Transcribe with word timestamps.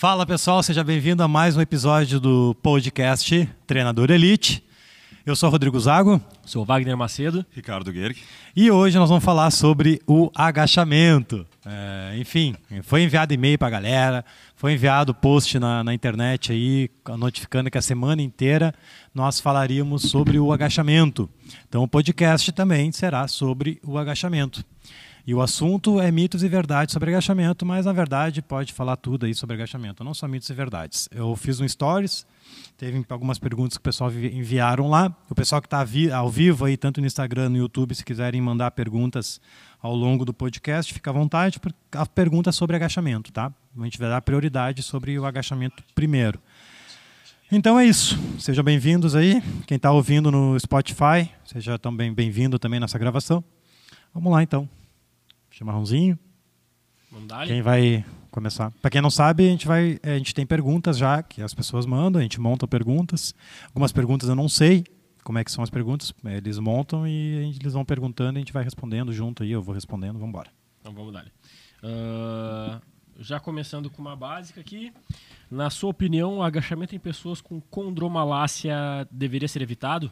Fala 0.00 0.24
pessoal, 0.24 0.62
seja 0.62 0.82
bem-vindo 0.82 1.22
a 1.22 1.28
mais 1.28 1.58
um 1.58 1.60
episódio 1.60 2.18
do 2.18 2.56
podcast 2.62 3.46
Treinador 3.66 4.10
Elite. 4.10 4.64
Eu 5.26 5.36
sou 5.36 5.50
Rodrigo 5.50 5.78
Zago. 5.78 6.18
Sou 6.42 6.64
Wagner 6.64 6.96
Macedo. 6.96 7.44
Ricardo 7.50 7.92
Guerg. 7.92 8.16
E 8.56 8.70
hoje 8.70 8.96
nós 8.98 9.10
vamos 9.10 9.22
falar 9.22 9.50
sobre 9.50 10.00
o 10.06 10.30
agachamento. 10.34 11.46
É, 11.66 12.16
enfim, 12.16 12.56
foi 12.82 13.02
enviado 13.02 13.34
e-mail 13.34 13.58
para 13.58 13.68
a 13.68 13.70
galera, 13.70 14.24
foi 14.56 14.72
enviado 14.72 15.12
post 15.12 15.58
na, 15.58 15.84
na 15.84 15.92
internet 15.92 16.50
aí, 16.50 16.88
notificando 17.18 17.70
que 17.70 17.76
a 17.76 17.82
semana 17.82 18.22
inteira 18.22 18.74
nós 19.14 19.38
falaríamos 19.38 20.04
sobre 20.04 20.38
o 20.38 20.50
agachamento. 20.50 21.28
Então 21.68 21.82
o 21.82 21.88
podcast 21.88 22.50
também 22.52 22.90
será 22.90 23.28
sobre 23.28 23.78
o 23.84 23.98
agachamento. 23.98 24.64
E 25.30 25.34
o 25.34 25.40
assunto 25.40 26.00
é 26.00 26.10
mitos 26.10 26.42
e 26.42 26.48
verdades 26.48 26.92
sobre 26.92 27.10
agachamento, 27.10 27.64
mas 27.64 27.86
na 27.86 27.92
verdade 27.92 28.42
pode 28.42 28.72
falar 28.72 28.96
tudo 28.96 29.26
aí 29.26 29.32
sobre 29.32 29.54
agachamento, 29.54 30.02
não 30.02 30.12
só 30.12 30.26
mitos 30.26 30.50
e 30.50 30.52
verdades. 30.52 31.08
Eu 31.14 31.36
fiz 31.36 31.60
um 31.60 31.68
stories, 31.68 32.26
teve 32.76 33.06
algumas 33.08 33.38
perguntas 33.38 33.78
que 33.78 33.80
o 33.80 33.84
pessoal 33.84 34.10
enviaram 34.10 34.88
lá. 34.88 35.16
O 35.30 35.34
pessoal 35.36 35.62
que 35.62 35.68
está 35.68 35.86
ao 36.16 36.28
vivo 36.28 36.64
aí, 36.64 36.76
tanto 36.76 37.00
no 37.00 37.06
Instagram, 37.06 37.48
no 37.50 37.58
YouTube, 37.58 37.94
se 37.94 38.04
quiserem 38.04 38.40
mandar 38.40 38.72
perguntas 38.72 39.40
ao 39.80 39.94
longo 39.94 40.24
do 40.24 40.34
podcast, 40.34 40.92
fica 40.92 41.10
à 41.10 41.12
vontade, 41.12 41.60
a 41.92 42.06
pergunta 42.06 42.50
é 42.50 42.52
sobre 42.52 42.74
agachamento, 42.74 43.30
tá? 43.30 43.52
A 43.78 43.84
gente 43.84 44.00
vai 44.00 44.08
dar 44.08 44.20
prioridade 44.22 44.82
sobre 44.82 45.16
o 45.16 45.24
agachamento 45.24 45.80
primeiro. 45.94 46.40
Então 47.52 47.78
é 47.78 47.86
isso. 47.86 48.18
Sejam 48.36 48.64
bem-vindos 48.64 49.14
aí. 49.14 49.40
Quem 49.64 49.76
está 49.76 49.92
ouvindo 49.92 50.28
no 50.32 50.58
Spotify, 50.58 51.30
seja 51.44 51.78
também 51.78 52.12
bem-vindo 52.12 52.58
também 52.58 52.80
nessa 52.80 52.98
gravação. 52.98 53.44
Vamos 54.12 54.32
lá 54.32 54.42
então 54.42 54.68
chimarrãozinho. 55.60 56.18
Quem 57.46 57.60
vai 57.60 58.04
começar? 58.30 58.70
Para 58.80 58.90
quem 58.90 59.02
não 59.02 59.10
sabe, 59.10 59.46
a 59.46 59.50
gente 59.50 59.66
vai, 59.66 59.98
a 60.02 60.16
gente 60.16 60.34
tem 60.34 60.46
perguntas 60.46 60.96
já 60.96 61.22
que 61.22 61.42
as 61.42 61.52
pessoas 61.52 61.84
mandam, 61.84 62.18
a 62.18 62.22
gente 62.22 62.40
monta 62.40 62.66
perguntas. 62.66 63.34
Algumas 63.66 63.92
perguntas 63.92 64.28
eu 64.28 64.34
não 64.34 64.48
sei 64.48 64.84
como 65.22 65.38
é 65.38 65.44
que 65.44 65.52
são 65.52 65.62
as 65.62 65.68
perguntas, 65.68 66.14
eles 66.24 66.58
montam 66.58 67.06
e 67.06 67.54
eles 67.60 67.74
vão 67.74 67.84
perguntando, 67.84 68.38
a 68.38 68.40
gente 68.40 68.54
vai 68.54 68.64
respondendo 68.64 69.12
junto 69.12 69.42
aí, 69.42 69.50
eu 69.52 69.62
vou 69.62 69.74
respondendo, 69.74 70.14
vamos 70.14 70.28
embora. 70.28 70.50
Então 70.80 70.94
vamos 70.94 71.12
dar. 71.12 71.26
Uh, 71.84 72.80
já 73.18 73.38
começando 73.38 73.90
com 73.90 74.00
uma 74.00 74.16
básica 74.16 74.62
aqui. 74.62 74.92
Na 75.50 75.68
sua 75.68 75.90
opinião, 75.90 76.38
o 76.38 76.42
agachamento 76.42 76.96
em 76.96 76.98
pessoas 76.98 77.42
com 77.42 77.60
condromalácia 77.60 78.74
deveria 79.10 79.46
ser 79.46 79.60
evitado? 79.60 80.10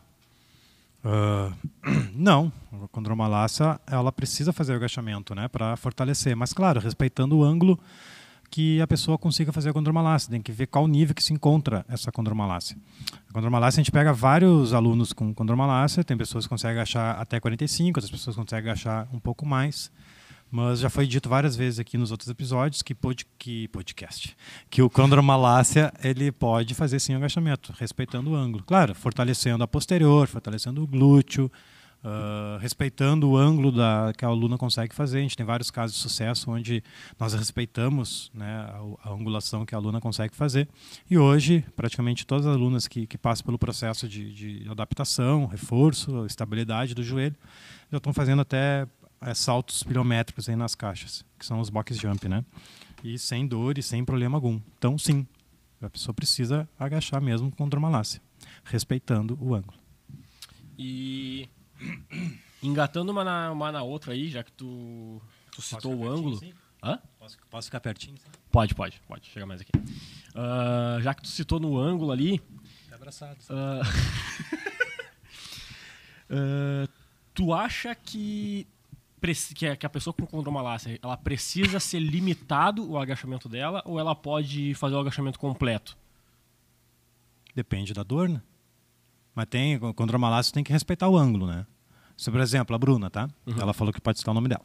Uh, 1.04 1.54
não, 2.14 2.52
a 2.72 2.88
condromalácia 2.88 3.80
ela 3.86 4.10
precisa 4.10 4.52
fazer 4.52 4.72
o 4.72 4.76
agachamento, 4.76 5.34
né, 5.34 5.48
para 5.48 5.76
fortalecer. 5.76 6.36
Mas 6.36 6.52
claro, 6.52 6.80
respeitando 6.80 7.38
o 7.38 7.44
ângulo 7.44 7.78
que 8.50 8.80
a 8.80 8.86
pessoa 8.86 9.18
consiga 9.18 9.52
fazer 9.52 9.70
a 9.70 9.72
condromalácia. 9.72 10.30
Tem 10.30 10.40
que 10.40 10.52
ver 10.52 10.66
qual 10.66 10.86
nível 10.88 11.14
que 11.14 11.22
se 11.22 11.32
encontra 11.32 11.84
essa 11.88 12.10
condromalácia. 12.10 12.76
A 13.28 13.32
condromalácia 13.32 13.80
a 13.80 13.82
gente 13.82 13.92
pega 13.92 14.12
vários 14.12 14.72
alunos 14.72 15.12
com 15.12 15.34
condromalácia. 15.34 16.02
Tem 16.02 16.16
pessoas 16.16 16.44
que 16.44 16.48
conseguem 16.48 16.76
agachar 16.76 17.20
até 17.20 17.38
45, 17.38 17.98
outras 17.98 18.10
pessoas 18.10 18.36
conseguem 18.36 18.70
agachar 18.70 19.08
um 19.12 19.18
pouco 19.18 19.46
mais. 19.46 19.92
Mas 20.50 20.80
já 20.80 20.88
foi 20.88 21.06
dito 21.06 21.28
várias 21.28 21.54
vezes 21.54 21.78
aqui 21.78 21.98
nos 21.98 22.10
outros 22.10 22.28
episódios 22.28 22.80
que, 22.82 22.94
pod, 22.94 23.26
que 23.38 23.68
podcast, 23.68 24.36
que 24.70 24.80
o 24.80 24.88
condromalácia 24.88 25.92
ele 26.02 26.32
pode 26.32 26.74
fazer 26.74 26.98
sim 27.00 27.14
agachamento, 27.14 27.74
respeitando 27.78 28.30
o 28.30 28.34
ângulo. 28.34 28.64
Claro, 28.64 28.94
fortalecendo 28.94 29.62
a 29.62 29.68
posterior, 29.68 30.26
fortalecendo 30.26 30.82
o 30.82 30.86
glúteo, 30.86 31.50
uh, 32.04 32.58
respeitando 32.58 33.28
o 33.30 33.36
ângulo 33.36 33.72
da, 33.72 34.12
que 34.16 34.24
a 34.24 34.28
aluna 34.28 34.56
consegue 34.56 34.94
fazer. 34.94 35.18
A 35.18 35.22
gente 35.22 35.36
tem 35.36 35.46
vários 35.46 35.70
casos 35.70 35.96
de 35.96 36.02
sucesso 36.02 36.50
onde 36.50 36.82
nós 37.18 37.34
respeitamos 37.34 38.30
né, 38.34 38.46
a, 38.46 39.08
a 39.08 39.12
angulação 39.12 39.64
que 39.64 39.74
a 39.74 39.78
aluna 39.78 40.00
consegue 40.00 40.34
fazer. 40.34 40.68
E 41.10 41.18
hoje, 41.18 41.64
praticamente 41.76 42.26
todas 42.26 42.46
as 42.46 42.54
alunas 42.54 42.86
que, 42.88 43.06
que 43.06 43.18
passam 43.18 43.44
pelo 43.44 43.58
processo 43.58 44.08
de, 44.08 44.32
de 44.32 44.70
adaptação, 44.70 45.46
reforço, 45.46 46.26
estabilidade 46.26 46.94
do 46.94 47.02
joelho, 47.02 47.36
já 47.90 47.98
estão 47.98 48.12
fazendo 48.12 48.42
até 48.42 48.86
é, 49.20 49.34
saltos 49.34 49.82
pilométricos 49.82 50.48
aí 50.48 50.56
nas 50.56 50.74
caixas, 50.74 51.24
que 51.38 51.44
são 51.44 51.60
os 51.60 51.70
box 51.70 51.96
jump, 51.96 52.28
né? 52.28 52.44
E 53.02 53.18
sem 53.18 53.46
dor 53.46 53.78
e 53.78 53.82
sem 53.82 54.04
problema 54.04 54.36
algum. 54.36 54.60
Então, 54.76 54.98
sim, 54.98 55.26
a 55.80 55.88
pessoa 55.88 56.14
precisa 56.14 56.68
agachar 56.78 57.20
mesmo 57.20 57.50
com 57.52 57.68
dromalácia, 57.68 58.20
respeitando 58.64 59.38
o 59.40 59.54
ângulo. 59.54 59.78
E 60.78 61.48
engatando 62.62 63.12
uma 63.12 63.24
na, 63.24 63.52
uma 63.52 63.72
na 63.72 63.82
outra 63.82 64.12
aí, 64.12 64.28
já 64.28 64.42
que 64.42 64.52
tu, 64.52 65.20
tu 65.52 65.62
citou 65.62 65.94
o 65.94 66.08
ângulo. 66.08 66.36
Sim? 66.38 66.52
Hã? 66.82 66.98
Posso, 67.18 67.38
posso 67.50 67.66
ficar 67.66 67.80
pertinho? 67.80 68.16
Sim? 68.16 68.30
Pode, 68.50 68.74
pode, 68.74 69.00
pode. 69.06 69.28
Chega 69.28 69.46
mais 69.46 69.60
aqui. 69.60 69.70
Uh, 69.76 71.00
já 71.02 71.14
que 71.14 71.22
tu 71.22 71.28
citou 71.28 71.58
no 71.58 71.76
ângulo 71.76 72.12
ali. 72.12 72.40
Abraçado. 72.92 73.38
Uh, 73.50 73.82
uh, 76.34 76.88
tu 77.34 77.52
acha 77.52 77.94
que 77.94 78.66
que 79.54 79.86
a 79.86 79.88
pessoa 79.88 80.14
com 80.14 80.26
condromalácia 80.26 80.98
ela 81.02 81.16
precisa 81.16 81.80
ser 81.80 81.98
limitado 81.98 82.88
o 82.88 82.98
agachamento 82.98 83.48
dela 83.48 83.82
ou 83.84 83.98
ela 83.98 84.14
pode 84.14 84.74
fazer 84.74 84.94
o 84.94 85.00
agachamento 85.00 85.38
completo? 85.38 85.96
Depende 87.54 87.92
da 87.92 88.02
dor, 88.02 88.28
né? 88.28 88.40
Mas 89.34 89.46
tem 89.46 89.78
condromalácia 89.94 90.52
tem 90.52 90.64
que 90.64 90.72
respeitar 90.72 91.08
o 91.08 91.16
ângulo, 91.16 91.46
né? 91.46 91.66
Se, 92.16 92.30
por 92.32 92.40
exemplo, 92.40 92.74
a 92.74 92.78
Bruna, 92.78 93.08
tá? 93.08 93.28
Uhum. 93.46 93.60
Ela 93.60 93.72
falou 93.72 93.92
que 93.92 94.00
pode 94.00 94.18
citar 94.18 94.32
o 94.32 94.34
nome 94.34 94.48
dela. 94.48 94.64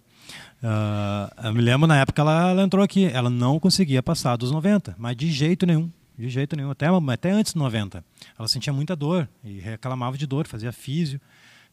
Uh, 0.63 1.47
eu 1.47 1.53
me 1.53 1.61
lembro 1.61 1.85
na 1.85 1.97
época 1.97 2.21
ela, 2.21 2.49
ela 2.49 2.63
entrou 2.63 2.83
aqui, 2.83 3.05
ela 3.05 3.29
não 3.29 3.59
conseguia 3.59 4.01
passar 4.01 4.35
dos 4.35 4.49
90, 4.51 4.95
mas 4.97 5.15
de 5.15 5.31
jeito 5.31 5.65
nenhum. 5.65 5.91
De 6.17 6.29
jeito 6.29 6.55
nenhum, 6.55 6.71
até, 6.71 6.87
até 7.11 7.31
antes 7.31 7.53
dos 7.53 7.61
90. 7.61 8.03
Ela 8.37 8.47
sentia 8.47 8.73
muita 8.73 8.95
dor 8.95 9.29
e 9.43 9.59
reclamava 9.59 10.17
de 10.17 10.25
dor, 10.25 10.47
fazia 10.47 10.71
físio. 10.71 11.21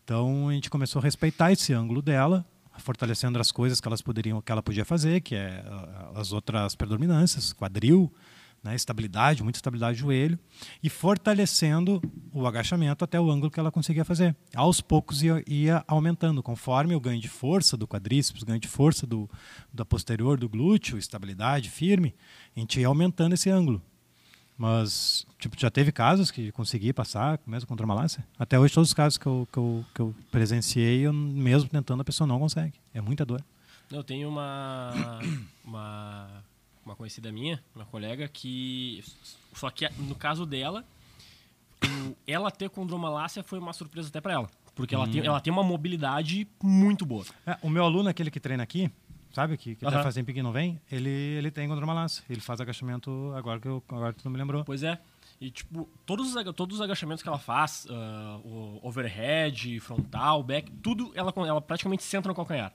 Então 0.05 0.49
a 0.49 0.53
gente 0.53 0.69
começou 0.69 1.01
a 1.01 1.03
respeitar 1.03 1.51
esse 1.53 1.73
ângulo 1.73 2.03
dela 2.03 2.45
fortalecendo 2.81 3.39
as 3.39 3.53
coisas 3.53 3.81
que 3.81 3.89
elas 3.89 4.03
poderiam 4.03 4.41
que 4.41 4.51
ela 4.51 4.63
podia 4.63 4.85
fazer, 4.85 5.21
que 5.21 5.35
é 5.35 5.65
as 6.15 6.33
outras 6.33 6.75
predominâncias, 6.75 7.53
quadril, 7.53 8.13
né, 8.63 8.75
estabilidade, 8.75 9.43
muita 9.43 9.59
estabilidade 9.59 9.97
do 9.97 10.01
joelho, 10.01 10.39
e 10.83 10.91
fortalecendo 10.91 12.01
o 12.33 12.47
agachamento 12.47 13.05
até 13.05 13.19
o 13.19 13.31
ângulo 13.31 13.51
que 13.51 13.59
ela 13.59 13.71
conseguia 13.71 14.05
fazer. 14.05 14.37
Aos 14.55 14.81
poucos 14.81 15.23
ia, 15.23 15.43
ia 15.47 15.85
aumentando, 15.89 16.43
conforme 16.43 16.95
o 16.95 17.01
ganho 17.01 17.21
de 17.21 17.29
força 17.29 17.77
do 17.77 17.89
quadríceps, 17.89 18.43
ganho 18.43 18.61
de 18.61 18.69
força 18.69 19.07
do, 19.07 19.29
da 19.73 19.85
posterior 19.85 20.39
do 20.39 20.49
glúteo, 20.49 20.99
estabilidade 20.99 21.71
firme, 21.71 22.15
a 22.55 22.61
gente 22.61 22.81
ia 22.81 22.87
aumentando 22.87 23.35
esse 23.35 23.49
ângulo. 23.49 23.83
Mas, 24.61 25.27
tipo, 25.39 25.59
já 25.59 25.71
teve 25.71 25.91
casos 25.91 26.31
que 26.31 26.53
consegui 26.53 26.93
passar, 26.93 27.41
mesmo 27.47 27.67
contra 27.67 27.85
a 27.85 27.87
malácia. 27.87 28.23
Até 28.39 28.59
hoje, 28.59 28.75
todos 28.75 28.91
os 28.91 28.95
casos 28.95 29.17
que 29.17 29.25
eu, 29.25 29.49
que 29.51 29.59
eu, 29.59 29.85
que 29.95 30.01
eu 30.03 30.15
presenciei, 30.31 31.01
eu, 31.01 31.15
mesmo 31.15 31.71
tentando, 31.71 32.03
a 32.03 32.05
pessoa 32.05 32.29
não 32.29 32.39
consegue. 32.39 32.75
É 32.93 33.01
muita 33.01 33.25
dor. 33.25 33.43
Eu 33.91 34.05
tenho 34.05 34.29
uma, 34.29 35.19
uma, 35.65 36.45
uma 36.85 36.95
conhecida 36.95 37.33
minha, 37.33 37.59
uma 37.75 37.87
colega, 37.87 38.29
que. 38.29 39.03
Só 39.55 39.71
que 39.71 39.89
no 39.97 40.15
caso 40.15 40.45
dela, 40.45 40.85
ela 42.27 42.51
ter 42.51 42.69
condromalácia 42.69 43.43
foi 43.43 43.59
uma 43.59 43.73
surpresa 43.73 44.09
até 44.11 44.21
para 44.21 44.35
ela. 44.35 44.51
Porque 44.75 44.95
ela, 44.95 45.07
hum. 45.07 45.11
tem, 45.11 45.25
ela 45.25 45.41
tem 45.41 45.51
uma 45.51 45.65
mobilidade 45.65 46.47
muito 46.63 47.07
boa. 47.07 47.25
É, 47.47 47.57
o 47.63 47.71
meu 47.71 47.83
aluno, 47.83 48.11
aquele 48.11 48.31
que 48.31 48.39
treina 48.39 48.63
aqui, 48.63 48.91
sabe? 49.33 49.57
Que, 49.57 49.75
que 49.75 49.85
uhum. 49.85 49.91
até 49.91 50.03
fazem 50.03 50.25
pique 50.25 50.43
não 50.43 50.53
vem, 50.53 50.81
ele, 50.91 51.11
ele 51.11 51.51
tem 51.51 51.69
condromalácia. 51.69 52.23
Ele 52.29 52.41
faz 52.41 52.61
agachamento 52.61 53.33
agora 53.35 53.61
que 53.61 53.69
eu, 53.69 53.83
agora 53.89 54.13
que 54.13 54.23
tu 54.23 54.25
não 54.25 54.33
me 54.33 54.39
lembrou. 54.39 54.65
Pois 54.65 54.83
é. 54.83 54.99
E, 55.41 55.51
tipo, 55.51 55.89
todos 56.05 56.35
os, 56.35 56.55
todos 56.55 56.77
os 56.77 56.83
agachamentos 56.83 57.23
que 57.23 57.29
ela 57.29 57.39
faz, 57.39 57.87
uh, 57.87 58.47
o 58.47 58.81
overhead, 58.83 59.81
frontal, 59.81 60.43
back, 60.43 60.71
tudo 60.83 61.13
ela, 61.15 61.33
ela 61.37 61.63
praticamente 61.63 62.03
senta 62.03 62.29
no 62.29 62.35
calcanhar. 62.35 62.75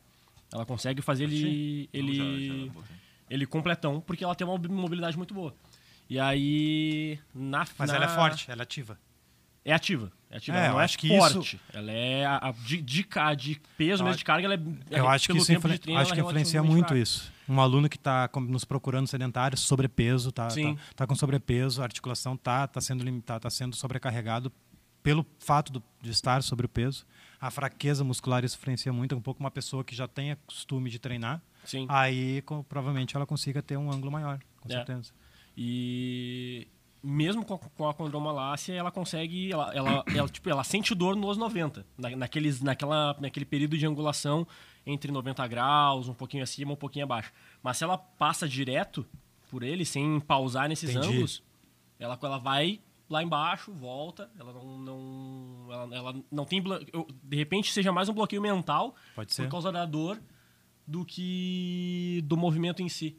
Ela 0.52 0.66
consegue 0.66 1.02
fazer 1.02 1.26
ele, 1.26 1.90
ele, 1.94 2.72
ele 3.30 3.46
completão, 3.46 4.02
porque 4.02 4.24
ela 4.24 4.34
tem 4.34 4.48
uma 4.48 4.58
mobilidade 4.58 5.16
muito 5.16 5.34
boa. 5.34 5.54
E 6.10 6.20
aí, 6.20 7.20
na 7.34 7.66
Mas 7.78 7.90
na... 7.90 7.96
ela 7.98 8.06
é 8.06 8.08
forte, 8.10 8.50
ela 8.50 8.62
é 8.62 8.64
ativa. 8.64 8.98
É 9.64 9.74
ativa. 9.74 10.12
É, 10.36 10.38
ativa. 10.38 10.58
É, 10.58 10.70
não 10.70 10.82
é 10.82 10.88
forte. 10.88 11.56
Isso... 11.56 11.60
Ela 11.74 11.92
é 11.92 12.26
a, 12.26 12.50
a, 12.50 12.52
de, 12.52 12.82
de, 12.82 13.08
de, 13.38 13.62
peso, 13.78 14.04
mesmo 14.04 14.18
de 14.18 14.26
carga, 14.26 14.46
ela 14.46 14.56
é. 14.56 15.00
Eu 15.00 15.08
acho 15.08 15.30
que 15.30 15.38
isso 15.38 15.52
influ... 15.52 15.80
treino, 15.80 16.00
acho 16.00 16.14
que 16.14 16.20
influencia 16.20 16.62
muito 16.62 16.88
fraca. 16.88 17.02
isso. 17.02 17.32
Um 17.48 17.62
aluno 17.62 17.88
que 17.88 17.96
está 17.96 18.30
nos 18.36 18.66
procurando 18.66 19.08
sedentário, 19.08 19.58
sobrepeso, 19.58 20.30
está 20.30 20.48
tá, 20.48 20.56
tá, 20.96 21.08
com 21.08 21.16
sobrepeso, 21.16 21.82
a 21.82 21.86
articulação 21.86 22.34
está 22.34 22.68
tá 22.68 22.82
sendo 22.82 23.04
limitada, 23.04 23.40
tá 23.42 23.50
sendo 23.50 23.76
sobrecarregado 23.76 24.52
pelo 25.04 25.26
fato 25.40 25.72
do, 25.72 25.84
de 26.02 26.10
estar 26.10 26.42
sobre 26.42 26.66
o 26.66 26.70
peso. 26.70 27.06
A 27.40 27.52
fraqueza 27.52 28.04
muscular 28.04 28.44
isso 28.44 28.58
influencia 28.60 28.92
muito. 28.92 29.16
Um 29.16 29.22
pouco 29.22 29.40
uma 29.40 29.52
pessoa 29.52 29.84
que 29.84 29.96
já 29.96 30.08
tem 30.08 30.36
costume 30.48 30.90
de 30.90 30.98
treinar, 30.98 31.42
Sim. 31.64 31.86
aí 31.88 32.42
com, 32.42 32.64
provavelmente 32.64 33.16
ela 33.16 33.26
consiga 33.26 33.62
ter 33.62 33.78
um 33.78 33.92
ângulo 33.92 34.12
maior, 34.12 34.40
com 34.60 34.68
é. 34.70 34.74
certeza. 34.74 35.14
E 35.56 36.68
mesmo 37.06 37.46
com 37.46 37.54
a, 37.54 37.58
com 37.60 37.88
a 37.88 37.94
condromalácia, 37.94 38.74
ela 38.74 38.92
consegue, 38.92 39.52
ela, 39.52 39.72
ela, 39.76 40.04
ela, 40.14 40.28
tipo, 40.28 40.50
ela 40.50 40.64
sente 40.64 40.96
dor 40.96 41.16
nos 41.16 41.38
90, 41.38 41.86
na, 41.98 42.10
naqueles, 42.16 42.62
naquela, 42.62 43.16
naquele 43.20 43.46
período 43.46 43.78
de 43.78 43.86
angulação 43.86 44.48
entre 44.86 45.12
90 45.12 45.48
graus, 45.48 46.08
um 46.10 46.14
pouquinho 46.14 46.44
acima, 46.44 46.74
um 46.74 46.76
pouquinho 46.76 47.06
abaixo. 47.06 47.32
Mas 47.62 47.78
se 47.78 47.84
ela 47.84 47.98
passa 47.98 48.48
direto 48.48 49.06
por 49.50 49.62
ele, 49.62 49.86
sem 49.86 50.20
pausar 50.20 50.68
nesses 50.68 50.90
Entendi. 50.90 51.08
ângulos, 51.08 51.44
ela, 52.00 52.18
ela 52.22 52.38
vai 52.40 52.80
lá 53.08 53.22
embaixo, 53.22 53.72
volta, 53.72 54.30
ela 54.40 54.52
não, 54.52 54.78
não, 54.80 55.72
ela, 55.72 55.96
ela 55.96 56.16
não 56.32 56.44
tem... 56.46 56.64
eu- 56.92 57.08
De 57.24 57.38
repente 57.38 57.72
seja 57.72 57.92
mais 57.92 58.10
um 58.10 58.14
bloqueio 58.14 58.42
mental 58.42 58.96
por 59.46 59.52
causa 59.52 59.72
da 59.72 59.86
dor 59.86 60.20
do 60.88 61.06
que 61.06 62.22
do 62.26 62.36
movimento 62.36 62.82
em 62.82 62.90
si. 62.90 63.16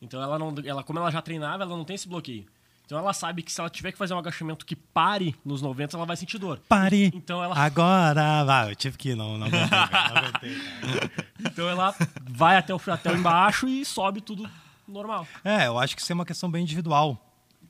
Então 0.00 0.22
ela 0.22 0.38
não, 0.38 0.54
ela 0.64 0.84
como 0.84 0.98
ela 1.00 1.10
já 1.10 1.20
treinava, 1.20 1.64
ela 1.64 1.76
não 1.76 1.84
tem 1.84 1.94
esse 1.94 2.08
bloqueio. 2.08 2.46
Então 2.88 2.96
ela 2.98 3.12
sabe 3.12 3.42
que 3.42 3.52
se 3.52 3.60
ela 3.60 3.68
tiver 3.68 3.92
que 3.92 3.98
fazer 3.98 4.14
um 4.14 4.18
agachamento 4.18 4.64
que 4.64 4.74
pare 4.74 5.36
nos 5.44 5.60
90, 5.60 5.94
ela 5.94 6.06
vai 6.06 6.16
sentir 6.16 6.38
dor. 6.38 6.58
Pare! 6.66 7.12
Então 7.14 7.44
ela, 7.44 7.54
Agora! 7.54 8.42
Vai, 8.44 8.70
eu 8.70 8.74
tive 8.74 8.96
que 8.96 9.10
ir, 9.10 9.14
não, 9.14 9.36
não 9.36 9.46
aguentei, 9.46 9.68
cara, 9.68 10.08
não 10.08 10.28
aguentei, 10.28 10.56
cara. 10.80 11.10
então 11.38 11.68
ela 11.68 11.94
vai 12.22 12.56
até 12.56 12.74
o 12.74 12.80
até 12.86 13.12
embaixo 13.12 13.68
e 13.68 13.84
sobe 13.84 14.22
tudo 14.22 14.48
normal. 14.88 15.28
É, 15.44 15.66
eu 15.66 15.78
acho 15.78 15.94
que 15.94 16.00
isso 16.00 16.10
é 16.10 16.14
uma 16.14 16.24
questão 16.24 16.50
bem 16.50 16.62
individual. 16.62 17.22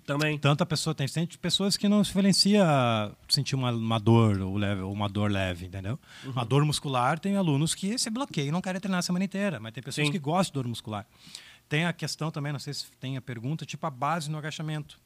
Também. 0.06 0.38
Tanto 0.38 0.62
a 0.62 0.66
pessoa 0.66 0.94
tem 0.94 1.08
sempre 1.08 1.36
pessoas 1.36 1.76
que 1.76 1.88
não 1.88 2.00
diferencia 2.00 2.64
sentir 3.28 3.56
uma, 3.56 3.72
uma 3.72 3.98
dor 3.98 4.40
ou 4.40 4.56
leve, 4.56 4.82
ou 4.82 4.92
uma 4.92 5.08
dor 5.08 5.32
leve, 5.32 5.66
entendeu? 5.66 5.98
Uhum. 6.24 6.30
Uma 6.30 6.44
dor 6.44 6.64
muscular 6.64 7.18
tem 7.18 7.34
alunos 7.34 7.74
que 7.74 7.98
se 7.98 8.08
bloqueiam 8.08 8.46
e 8.46 8.52
não 8.52 8.60
querem 8.60 8.80
treinar 8.80 9.00
a 9.00 9.02
semana 9.02 9.24
inteira, 9.24 9.58
mas 9.58 9.72
tem 9.72 9.82
pessoas 9.82 10.06
Sim. 10.06 10.12
que 10.12 10.18
gostam 10.20 10.52
de 10.52 10.62
dor 10.62 10.68
muscular. 10.68 11.04
Tem 11.68 11.86
a 11.86 11.92
questão 11.92 12.30
também, 12.30 12.52
não 12.52 12.60
sei 12.60 12.72
se 12.72 12.86
tem 13.00 13.16
a 13.16 13.20
pergunta, 13.20 13.66
tipo 13.66 13.84
a 13.84 13.90
base 13.90 14.30
no 14.30 14.38
agachamento. 14.38 14.96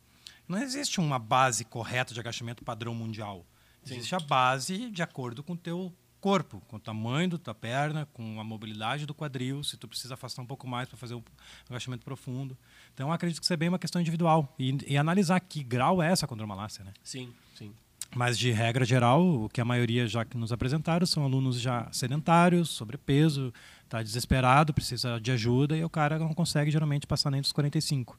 Não 0.48 0.58
existe 0.58 1.00
uma 1.00 1.18
base 1.18 1.64
correta 1.64 2.12
de 2.12 2.20
agachamento 2.20 2.64
padrão 2.64 2.94
mundial. 2.94 3.46
Existe 3.84 4.14
a 4.14 4.20
base 4.20 4.90
de 4.90 5.02
acordo 5.02 5.42
com 5.42 5.54
o 5.54 5.56
teu 5.56 5.92
corpo, 6.20 6.62
com 6.68 6.76
o 6.76 6.80
tamanho 6.80 7.30
da 7.30 7.38
tua 7.38 7.54
perna, 7.54 8.06
com 8.12 8.38
a 8.38 8.44
mobilidade 8.44 9.04
do 9.04 9.12
quadril, 9.12 9.64
se 9.64 9.76
tu 9.76 9.88
precisa 9.88 10.14
afastar 10.14 10.40
um 10.40 10.46
pouco 10.46 10.68
mais 10.68 10.88
para 10.88 10.96
fazer 10.96 11.16
um 11.16 11.22
agachamento 11.68 12.04
profundo. 12.04 12.56
Então, 12.94 13.12
acredito 13.12 13.40
que 13.40 13.44
isso 13.44 13.52
é 13.52 13.56
bem 13.56 13.68
uma 13.68 13.78
questão 13.78 14.00
individual. 14.00 14.54
E, 14.56 14.78
e 14.86 14.96
analisar 14.96 15.40
que 15.40 15.64
grau 15.64 16.00
é 16.00 16.12
essa 16.12 16.26
condromalácia, 16.26 16.84
né? 16.84 16.92
Sim, 17.02 17.32
sim. 17.56 17.72
Mas, 18.14 18.38
de 18.38 18.52
regra 18.52 18.84
geral, 18.84 19.44
o 19.44 19.48
que 19.48 19.60
a 19.60 19.64
maioria 19.64 20.06
já 20.06 20.24
que 20.24 20.36
nos 20.36 20.52
apresentaram 20.52 21.04
são 21.06 21.24
alunos 21.24 21.60
já 21.60 21.88
sedentários, 21.90 22.70
sobrepeso, 22.70 23.52
está 23.82 24.00
desesperado, 24.00 24.72
precisa 24.72 25.18
de 25.18 25.32
ajuda 25.32 25.76
e 25.76 25.82
o 25.82 25.90
cara 25.90 26.20
não 26.20 26.34
consegue, 26.34 26.70
geralmente, 26.70 27.04
passar 27.04 27.30
nem 27.30 27.40
dos 27.40 27.50
45. 27.52 28.16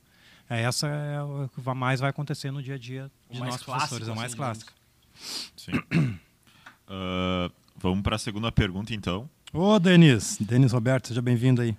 É, 0.50 0.62
essa 0.62 0.88
é 0.88 1.22
o 1.22 1.50
que 1.50 1.62
mais 1.74 2.00
vai 2.00 2.10
acontecer 2.10 2.52
no 2.52 2.62
dia 2.62 2.76
a 2.76 2.78
dia 2.78 3.12
de 3.30 3.40
mais 3.40 3.54
nós 3.54 3.64
professores. 3.64 4.08
É 4.08 4.12
o 4.12 4.16
mais 4.16 4.28
assim, 4.28 4.38
clássico. 4.38 4.74
Sim. 5.56 5.72
Ah, 6.86 7.50
vamos 7.78 8.04
para 8.04 8.18
a 8.18 8.20
segunda 8.20 8.52
pergunta, 8.52 8.94
então. 8.94 9.28
Ô, 9.54 9.80
Denis. 9.80 10.38
Denis 10.40 10.74
Roberto, 10.74 11.08
seja 11.08 11.22
bem-vindo 11.22 11.62
aí. 11.62 11.76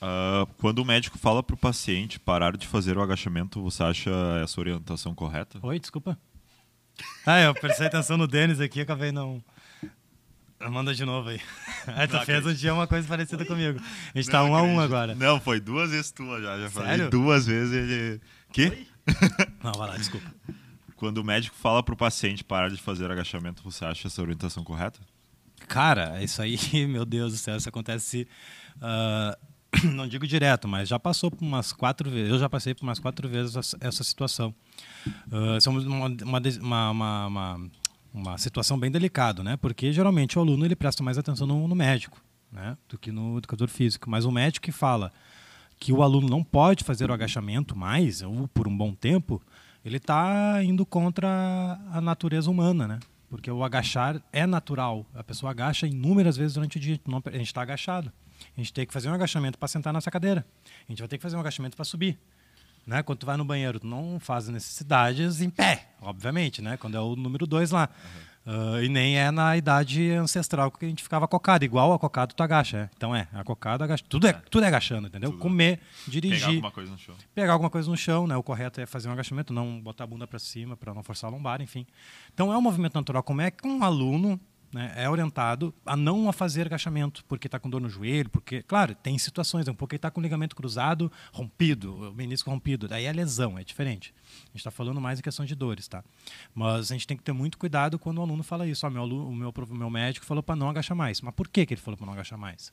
Ah, 0.00 0.46
quando 0.58 0.78
o 0.80 0.84
médico 0.84 1.18
fala 1.18 1.42
para 1.42 1.54
o 1.54 1.58
paciente 1.58 2.18
parar 2.18 2.56
de 2.56 2.66
fazer 2.66 2.96
o 2.96 3.02
agachamento, 3.02 3.62
você 3.62 3.82
acha 3.82 4.10
essa 4.42 4.58
orientação 4.58 5.14
correta? 5.14 5.58
Oi, 5.62 5.78
desculpa. 5.78 6.18
Ah, 7.26 7.40
eu 7.40 7.54
prestei 7.54 7.86
atenção 7.86 8.16
no 8.16 8.26
Denis 8.26 8.58
aqui, 8.58 8.80
acabei 8.80 9.12
não. 9.12 9.42
Manda 10.70 10.94
de 10.94 11.04
novo 11.04 11.28
aí. 11.28 11.40
Aí 11.86 12.08
tu 12.08 12.18
fez 12.20 12.38
um 12.38 12.40
acredito. 12.40 12.54
dia 12.58 12.74
uma 12.74 12.86
coisa 12.86 13.06
parecida 13.06 13.44
comigo. 13.44 13.78
A 14.14 14.18
gente 14.18 14.30
tá 14.30 14.38
Não 14.42 14.50
um 14.52 14.56
a 14.56 14.62
um 14.62 14.64
acredito. 14.64 14.82
agora. 14.84 15.14
Não, 15.14 15.40
foi 15.40 15.60
duas 15.60 15.90
vezes 15.90 16.10
tua 16.10 16.40
já. 16.40 16.58
Já 16.58 16.70
falei 16.70 16.88
Sério? 16.90 17.10
duas 17.10 17.46
vezes 17.46 17.72
ele. 17.72 18.20
Que? 18.52 18.86
Não, 19.62 19.72
vai 19.72 19.90
lá, 19.90 19.96
desculpa. 19.96 20.26
Quando 20.96 21.18
o 21.18 21.24
médico 21.24 21.54
fala 21.56 21.82
para 21.82 21.92
o 21.94 21.96
paciente 21.96 22.42
parar 22.42 22.70
de 22.70 22.80
fazer 22.80 23.10
agachamento, 23.10 23.62
você 23.62 23.84
acha 23.84 24.08
essa 24.08 24.22
orientação 24.22 24.64
correta? 24.64 24.98
Cara, 25.68 26.22
isso 26.22 26.40
aí, 26.40 26.58
meu 26.88 27.04
Deus 27.04 27.32
do 27.32 27.38
céu, 27.38 27.56
isso 27.56 27.68
acontece. 27.68 28.26
ah, 28.80 29.36
não 29.84 30.08
digo 30.08 30.26
direto, 30.26 30.66
mas 30.66 30.88
já 30.88 30.98
passou 30.98 31.30
por 31.30 31.42
umas 31.44 31.70
quatro 31.72 32.10
vezes. 32.10 32.30
Eu 32.30 32.38
já 32.38 32.48
passei 32.48 32.74
por 32.74 32.82
umas 32.84 32.98
quatro 32.98 33.28
vezes 33.28 33.56
essa, 33.56 33.76
essa 33.80 34.02
situação. 34.02 34.54
Isso 35.58 35.68
é 35.68 35.72
uma, 35.72 36.06
uma, 36.08 36.90
uma, 36.90 37.26
uma, 37.26 37.70
uma- 38.16 38.38
situação 38.38 38.78
bem 38.78 38.90
delicada, 38.90 39.42
né? 39.42 39.56
Porque 39.56 39.92
geralmente 39.92 40.38
o 40.38 40.42
aluno 40.42 40.64
ele 40.64 40.74
presta 40.74 41.02
mais 41.02 41.18
atenção 41.18 41.46
no, 41.46 41.68
no 41.68 41.74
médico, 41.74 42.20
né? 42.50 42.76
Do 42.88 42.98
que 42.98 43.12
no 43.12 43.38
educador 43.38 43.68
físico. 43.68 44.08
Mas 44.10 44.24
o 44.24 44.30
médico 44.32 44.64
que 44.64 44.72
fala 44.72 45.12
que 45.78 45.92
o 45.92 46.02
aluno 46.02 46.28
não 46.28 46.42
pode 46.42 46.82
fazer 46.84 47.10
o 47.10 47.12
agachamento 47.12 47.76
mais, 47.76 48.22
ou 48.22 48.48
por 48.48 48.66
um 48.66 48.76
bom 48.76 48.94
tempo, 48.94 49.42
ele 49.84 49.98
está 49.98 50.62
indo 50.64 50.86
contra 50.86 51.28
a 51.92 52.00
natureza 52.00 52.50
humana, 52.50 52.88
né? 52.88 52.98
Porque 53.28 53.50
o 53.50 53.62
agachar 53.62 54.22
é 54.32 54.46
natural. 54.46 55.04
A 55.14 55.22
pessoa 55.22 55.50
agacha 55.50 55.86
inúmeras 55.86 56.36
vezes 56.36 56.54
durante 56.54 56.78
o 56.78 56.80
dia. 56.80 56.98
A 57.26 57.30
gente 57.36 57.46
está 57.48 57.60
agachado. 57.62 58.10
A 58.56 58.60
gente 58.60 58.72
tem 58.72 58.86
que 58.86 58.92
fazer 58.92 59.08
um 59.10 59.12
agachamento 59.12 59.58
para 59.58 59.68
sentar 59.68 59.92
nessa 59.92 60.10
cadeira. 60.10 60.46
A 60.88 60.92
gente 60.92 61.00
vai 61.00 61.08
ter 61.08 61.18
que 61.18 61.22
fazer 61.22 61.36
um 61.36 61.40
agachamento 61.40 61.76
para 61.76 61.84
subir. 61.84 62.18
Né? 62.86 63.02
Quando 63.02 63.18
tu 63.18 63.26
vai 63.26 63.36
no 63.36 63.44
banheiro, 63.44 63.80
tu 63.80 63.86
não 63.86 64.20
faz 64.20 64.48
necessidades 64.48 65.40
em 65.40 65.50
pé, 65.50 65.88
obviamente, 66.00 66.62
né? 66.62 66.76
Quando 66.76 66.96
é 66.96 67.00
o 67.00 67.16
número 67.16 67.46
dois 67.46 67.70
lá. 67.72 67.88
Ah, 68.46 68.80
e 68.80 68.88
nem 68.88 69.18
é 69.18 69.28
na 69.32 69.56
idade 69.56 70.12
ancestral 70.12 70.70
que 70.70 70.84
a 70.84 70.88
gente 70.88 71.02
ficava 71.02 71.26
cocado. 71.26 71.64
Igual 71.64 71.92
a 71.92 71.98
cocado 71.98 72.32
tu 72.32 72.42
agacha. 72.44 72.76
É. 72.78 72.90
Então 72.96 73.14
é, 73.14 73.26
a 73.32 73.42
cocada 73.42 73.82
agacha. 73.84 74.04
Tudo 74.08 74.28
é, 74.28 74.32
tudo 74.32 74.62
é 74.64 74.68
agachando, 74.68 75.08
entendeu? 75.08 75.30
Tudo. 75.32 75.42
Comer, 75.42 75.78
Pegar 75.78 76.10
dirigir, 76.12 76.46
alguma 76.46 76.70
coisa 76.70 76.92
no 76.92 76.98
chão. 76.98 77.14
pegar 77.34 77.52
alguma 77.54 77.70
coisa 77.70 77.90
no 77.90 77.96
chão, 77.96 78.26
né? 78.28 78.36
O 78.36 78.42
correto 78.44 78.80
é 78.80 78.86
fazer 78.86 79.08
um 79.08 79.12
agachamento, 79.12 79.52
não 79.52 79.80
botar 79.80 80.04
a 80.04 80.06
bunda 80.06 80.28
para 80.28 80.38
cima 80.38 80.76
para 80.76 80.94
não 80.94 81.02
forçar 81.02 81.28
a 81.28 81.32
lombar, 81.32 81.60
enfim. 81.60 81.84
Então 82.32 82.52
é 82.52 82.56
um 82.56 82.62
movimento 82.62 82.94
natural. 82.94 83.20
Como 83.24 83.40
é 83.40 83.50
que 83.50 83.66
um 83.66 83.82
aluno 83.82 84.40
né, 84.76 84.92
é 84.94 85.08
orientado 85.08 85.74
a 85.86 85.96
não 85.96 86.28
a 86.28 86.32
fazer 86.32 86.66
agachamento 86.66 87.24
porque 87.24 87.48
está 87.48 87.58
com 87.58 87.70
dor 87.70 87.80
no 87.80 87.88
joelho, 87.88 88.28
porque, 88.28 88.62
claro, 88.62 88.94
tem 88.94 89.16
situações, 89.16 89.66
é 89.66 89.70
um 89.70 89.74
porque 89.74 89.96
está 89.96 90.10
com 90.10 90.20
ligamento 90.20 90.54
cruzado 90.54 91.10
rompido, 91.32 92.10
o 92.10 92.14
menisco 92.14 92.50
rompido, 92.50 92.86
daí 92.86 93.06
é 93.06 93.12
lesão, 93.12 93.58
é 93.58 93.64
diferente. 93.64 94.14
A 94.44 94.48
gente 94.48 94.56
está 94.58 94.70
falando 94.70 95.00
mais 95.00 95.18
em 95.18 95.22
questão 95.22 95.46
de 95.46 95.54
dores, 95.54 95.88
tá? 95.88 96.04
Mas 96.54 96.90
a 96.90 96.94
gente 96.94 97.06
tem 97.06 97.16
que 97.16 97.22
ter 97.22 97.32
muito 97.32 97.56
cuidado 97.56 97.98
quando 97.98 98.18
o 98.18 98.20
aluno 98.20 98.42
fala 98.42 98.66
isso. 98.66 98.86
Ó, 98.86 98.90
meu, 98.90 99.00
aluno, 99.00 99.28
o 99.28 99.34
meu, 99.34 99.52
meu 99.70 99.90
médico 99.90 100.26
falou 100.26 100.42
para 100.42 100.54
não 100.54 100.68
agachar 100.68 100.96
mais. 100.96 101.22
Mas 101.22 101.34
por 101.34 101.48
que, 101.48 101.64
que 101.64 101.72
ele 101.72 101.80
falou 101.80 101.96
para 101.96 102.06
não 102.06 102.12
agachar 102.12 102.38
mais? 102.38 102.70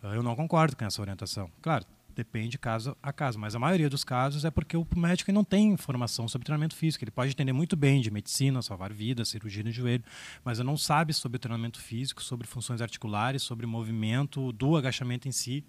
Ah, 0.00 0.14
Eu 0.14 0.22
não 0.22 0.36
concordo 0.36 0.76
com 0.76 0.84
essa 0.84 1.00
orientação. 1.00 1.50
Claro, 1.60 1.84
depende 2.14 2.58
caso 2.58 2.96
a 3.02 3.12
caso, 3.12 3.38
mas 3.38 3.54
a 3.54 3.58
maioria 3.58 3.88
dos 3.90 4.04
casos 4.04 4.44
é 4.44 4.50
porque 4.50 4.76
o 4.76 4.86
médico 4.96 5.32
não 5.32 5.44
tem 5.44 5.70
informação 5.72 6.28
sobre 6.28 6.44
treinamento 6.44 6.74
físico. 6.76 7.04
Ele 7.04 7.10
pode 7.10 7.32
entender 7.32 7.52
muito 7.52 7.76
bem 7.76 8.00
de 8.00 8.10
medicina, 8.10 8.60
salvar 8.62 8.92
vidas, 8.92 9.28
cirurgia 9.28 9.62
no 9.62 9.70
joelho, 9.70 10.04
mas 10.44 10.58
ele 10.58 10.66
não 10.66 10.76
sabe 10.76 11.12
sobre 11.12 11.38
treinamento 11.38 11.80
físico, 11.80 12.22
sobre 12.22 12.46
funções 12.46 12.80
articulares, 12.80 13.42
sobre 13.42 13.66
movimento 13.66 14.52
do 14.52 14.76
agachamento 14.76 15.26
em 15.28 15.32
si. 15.32 15.64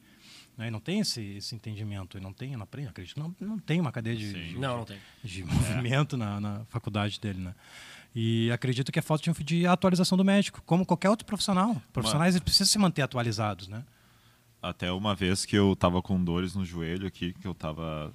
Né? 0.58 0.68
E 0.68 0.72
não 0.72 0.80
tem 0.80 1.00
esse, 1.00 1.22
esse 1.38 1.56
entendimento, 1.56 2.18
ele 2.18 2.24
não 2.24 2.34
tem, 2.34 2.56
não 2.56 2.64
aprendo, 2.64 2.90
acredito, 2.90 3.20
não, 3.20 3.36
não 3.40 3.58
tem 3.58 3.82
uma 3.82 3.92
cadeia 3.92 4.16
de, 4.16 4.32
de- 4.52 4.60
Não, 4.60 4.78
não 4.78 4.86
tem. 4.86 4.98
de 5.24 5.44
movimento 5.44 6.16
na, 6.16 6.40
na 6.40 6.66
faculdade 6.70 7.20
dele, 7.20 7.40
né? 7.40 7.56
E 8.16 8.52
acredito 8.52 8.92
que 8.92 9.00
é 9.00 9.02
falta 9.02 9.32
de, 9.44 9.66
atualização 9.66 10.16
do 10.16 10.24
médico, 10.24 10.62
como 10.68 10.86
qualquer 10.86 11.10
outro 11.10 11.26
profissional. 11.26 11.82
Profissionais 11.92 12.40
precisam 12.40 12.68
se 12.68 12.78
manter 12.78 13.02
atualizados, 13.02 13.68
né? 13.68 13.84
Até 14.64 14.90
uma 14.94 15.14
vez 15.14 15.46
que 15.46 15.58
eu 15.58 15.76
tava 15.76 16.02
com 16.02 16.24
dores 16.24 16.56
no 16.56 16.64
joelho 16.64 17.06
aqui, 17.06 17.34
que 17.34 17.46
eu 17.46 17.54
tava. 17.54 18.14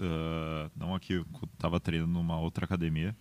ah, 0.00 0.70
não 0.74 0.94
aqui, 0.94 1.12
eu 1.12 1.26
tava 1.58 1.78
treinando 1.78 2.10
numa 2.12 2.40
outra 2.40 2.64
academia. 2.64 3.14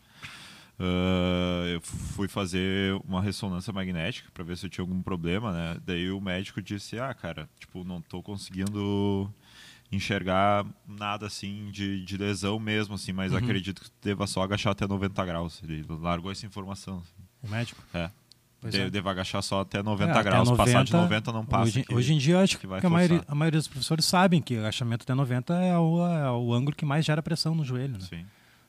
Ah, 0.80 1.66
eu 1.74 1.82
fui 1.82 2.28
fazer 2.30 2.96
uma 3.06 3.22
ressonância 3.22 3.72
magnética 3.74 4.30
para 4.34 4.44
ver 4.44 4.58
se 4.58 4.66
eu 4.66 4.70
tinha 4.70 4.82
algum 4.82 5.02
problema, 5.02 5.52
né? 5.52 5.78
Daí 5.86 6.10
o 6.10 6.22
médico 6.22 6.62
disse: 6.62 6.98
"Ah, 6.98 7.14
cara, 7.14 7.50
tipo, 7.60 7.84
não 7.84 8.02
tô 8.02 8.24
conseguindo 8.24 9.30
enxergar 9.92 10.66
nada 10.88 11.28
assim 11.28 11.70
de, 11.70 12.04
de 12.06 12.16
lesão 12.18 12.58
mesmo 12.60 12.96
assim, 12.96 13.12
mas 13.12 13.34
acredito 13.34 13.82
que 13.84 13.92
deva 14.02 14.26
só 14.26 14.42
agachar 14.42 14.72
até 14.72 14.88
90 14.88 15.26
graus". 15.26 15.62
Ele 15.64 15.86
largou 15.90 16.32
essa 16.32 16.46
informação. 16.46 17.00
assim. 17.00 17.28
O 17.44 17.50
médico. 17.50 17.84
É. 17.94 18.10
De- 18.63 18.80
é. 18.80 18.89
Devo 18.89 19.10
agachar 19.10 19.41
só 19.41 19.62
até 19.62 19.82
90 19.82 20.12
É, 20.12 20.13
até 20.13 20.24
graus. 20.24 20.51
Passar 20.51 20.84
de 20.84 20.91
90, 20.94 20.98
90 20.98 21.32
não 21.32 21.46
passa. 21.46 21.63
Hoje, 21.63 21.84
que- 21.84 21.94
hoje 21.96 22.13
em 22.13 22.18
dia, 22.18 22.39
acho 22.41 22.56
que 22.58 22.62
que, 22.62 22.68
vai 22.68 22.80
a, 22.84 22.89
maioria, 22.89 23.24
a 23.27 23.34
maioria 23.36 23.60
dos 23.60 23.68
professores 23.68 24.06
sabem 24.06 24.41
que 24.41 24.56
o 24.56 24.60
agachamento 24.60 25.03
até 25.03 25.13
90 25.15 25.53
é 25.56 25.77
o, 25.77 26.06
é 26.08 26.32
o 26.32 26.53
ângulo 26.53 26.75
que 26.75 26.86
mais 26.86 27.03
gera 27.03 27.24
pressão 27.24 27.56
no 27.56 27.65
joelho. 27.65 27.94
Né? 27.94 28.00
Sim. 28.08 28.25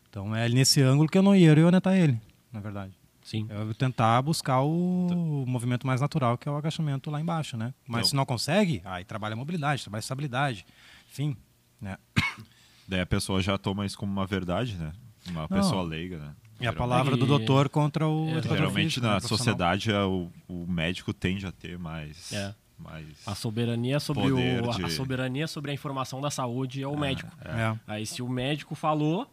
Então 0.08 0.34
é 0.34 0.48
nesse 0.48 0.80
ângulo 0.80 1.08
que 1.08 1.18
eu 1.18 1.22
não 1.22 1.34
ia 1.36 1.50
orientar 1.50 1.94
ele, 1.94 2.18
na 2.52 2.60
verdade. 2.60 2.92
Sim. 3.22 3.46
Eu 3.50 3.72
tentar 3.74 4.20
buscar 4.22 4.60
o, 4.62 5.44
movimento 5.46 5.86
mais 5.86 6.00
natural, 6.00 6.36
que 6.36 6.48
é 6.48 6.52
o 6.52 6.56
agachamento 6.56 7.10
lá 7.10 7.20
embaixo, 7.20 7.56
né? 7.56 7.72
Mas 7.86 8.00
Então- 8.00 8.08
se 8.10 8.16
não 8.16 8.24
consegue, 8.26 8.82
aí 8.84 9.04
trabalha 9.04 9.36
mobilidade, 9.36 9.82
trabalha 9.82 10.00
estabilidade, 10.00 10.66
enfim. 11.10 11.36
Né? 11.80 11.96
Daí 12.88 13.00
a 13.00 13.06
pessoa 13.06 13.40
já 13.42 13.56
toma 13.56 13.86
isso 13.86 13.96
como 13.96 14.10
uma 14.12 14.26
verdade, 14.26 14.74
né? 14.76 14.92
Uma 15.28 15.46
pessoa 15.48 15.82
leiga, 15.82 16.18
né? 16.18 16.34
E 16.60 16.66
a 16.66 16.72
palavra 16.72 17.16
do 17.16 17.26
doutor 17.26 17.68
contra 17.68 18.06
o 18.06 18.28
É, 18.28 18.32
educador 18.34 18.56
Geralmente 18.58 18.84
físico, 18.94 19.06
né, 19.06 19.12
na 19.14 19.20
sociedade 19.20 19.90
é 19.90 20.00
o, 20.04 20.28
o 20.48 20.64
médico 20.66 21.12
tende 21.12 21.44
a 21.46 21.50
ter 21.52 21.76
mais. 21.78 22.32
É. 22.32 22.54
mais 22.78 23.04
A 23.26 23.34
soberania 23.34 23.98
sobre 23.98 24.30
o, 24.30 24.70
a- 24.70 24.74
de- 24.74 24.84
a 24.84 24.88
soberania 24.90 25.46
sobre 25.48 25.70
a 25.72 25.74
informação 25.74 26.20
da 26.20 26.30
saúde 26.30 26.82
é 26.82 26.86
o 26.86 26.96
médico. 26.96 27.30
É. 27.44 27.76
Aí 27.86 28.06
se 28.06 28.22
o 28.22 28.28
médico 28.28 28.74
falou. 28.74 29.26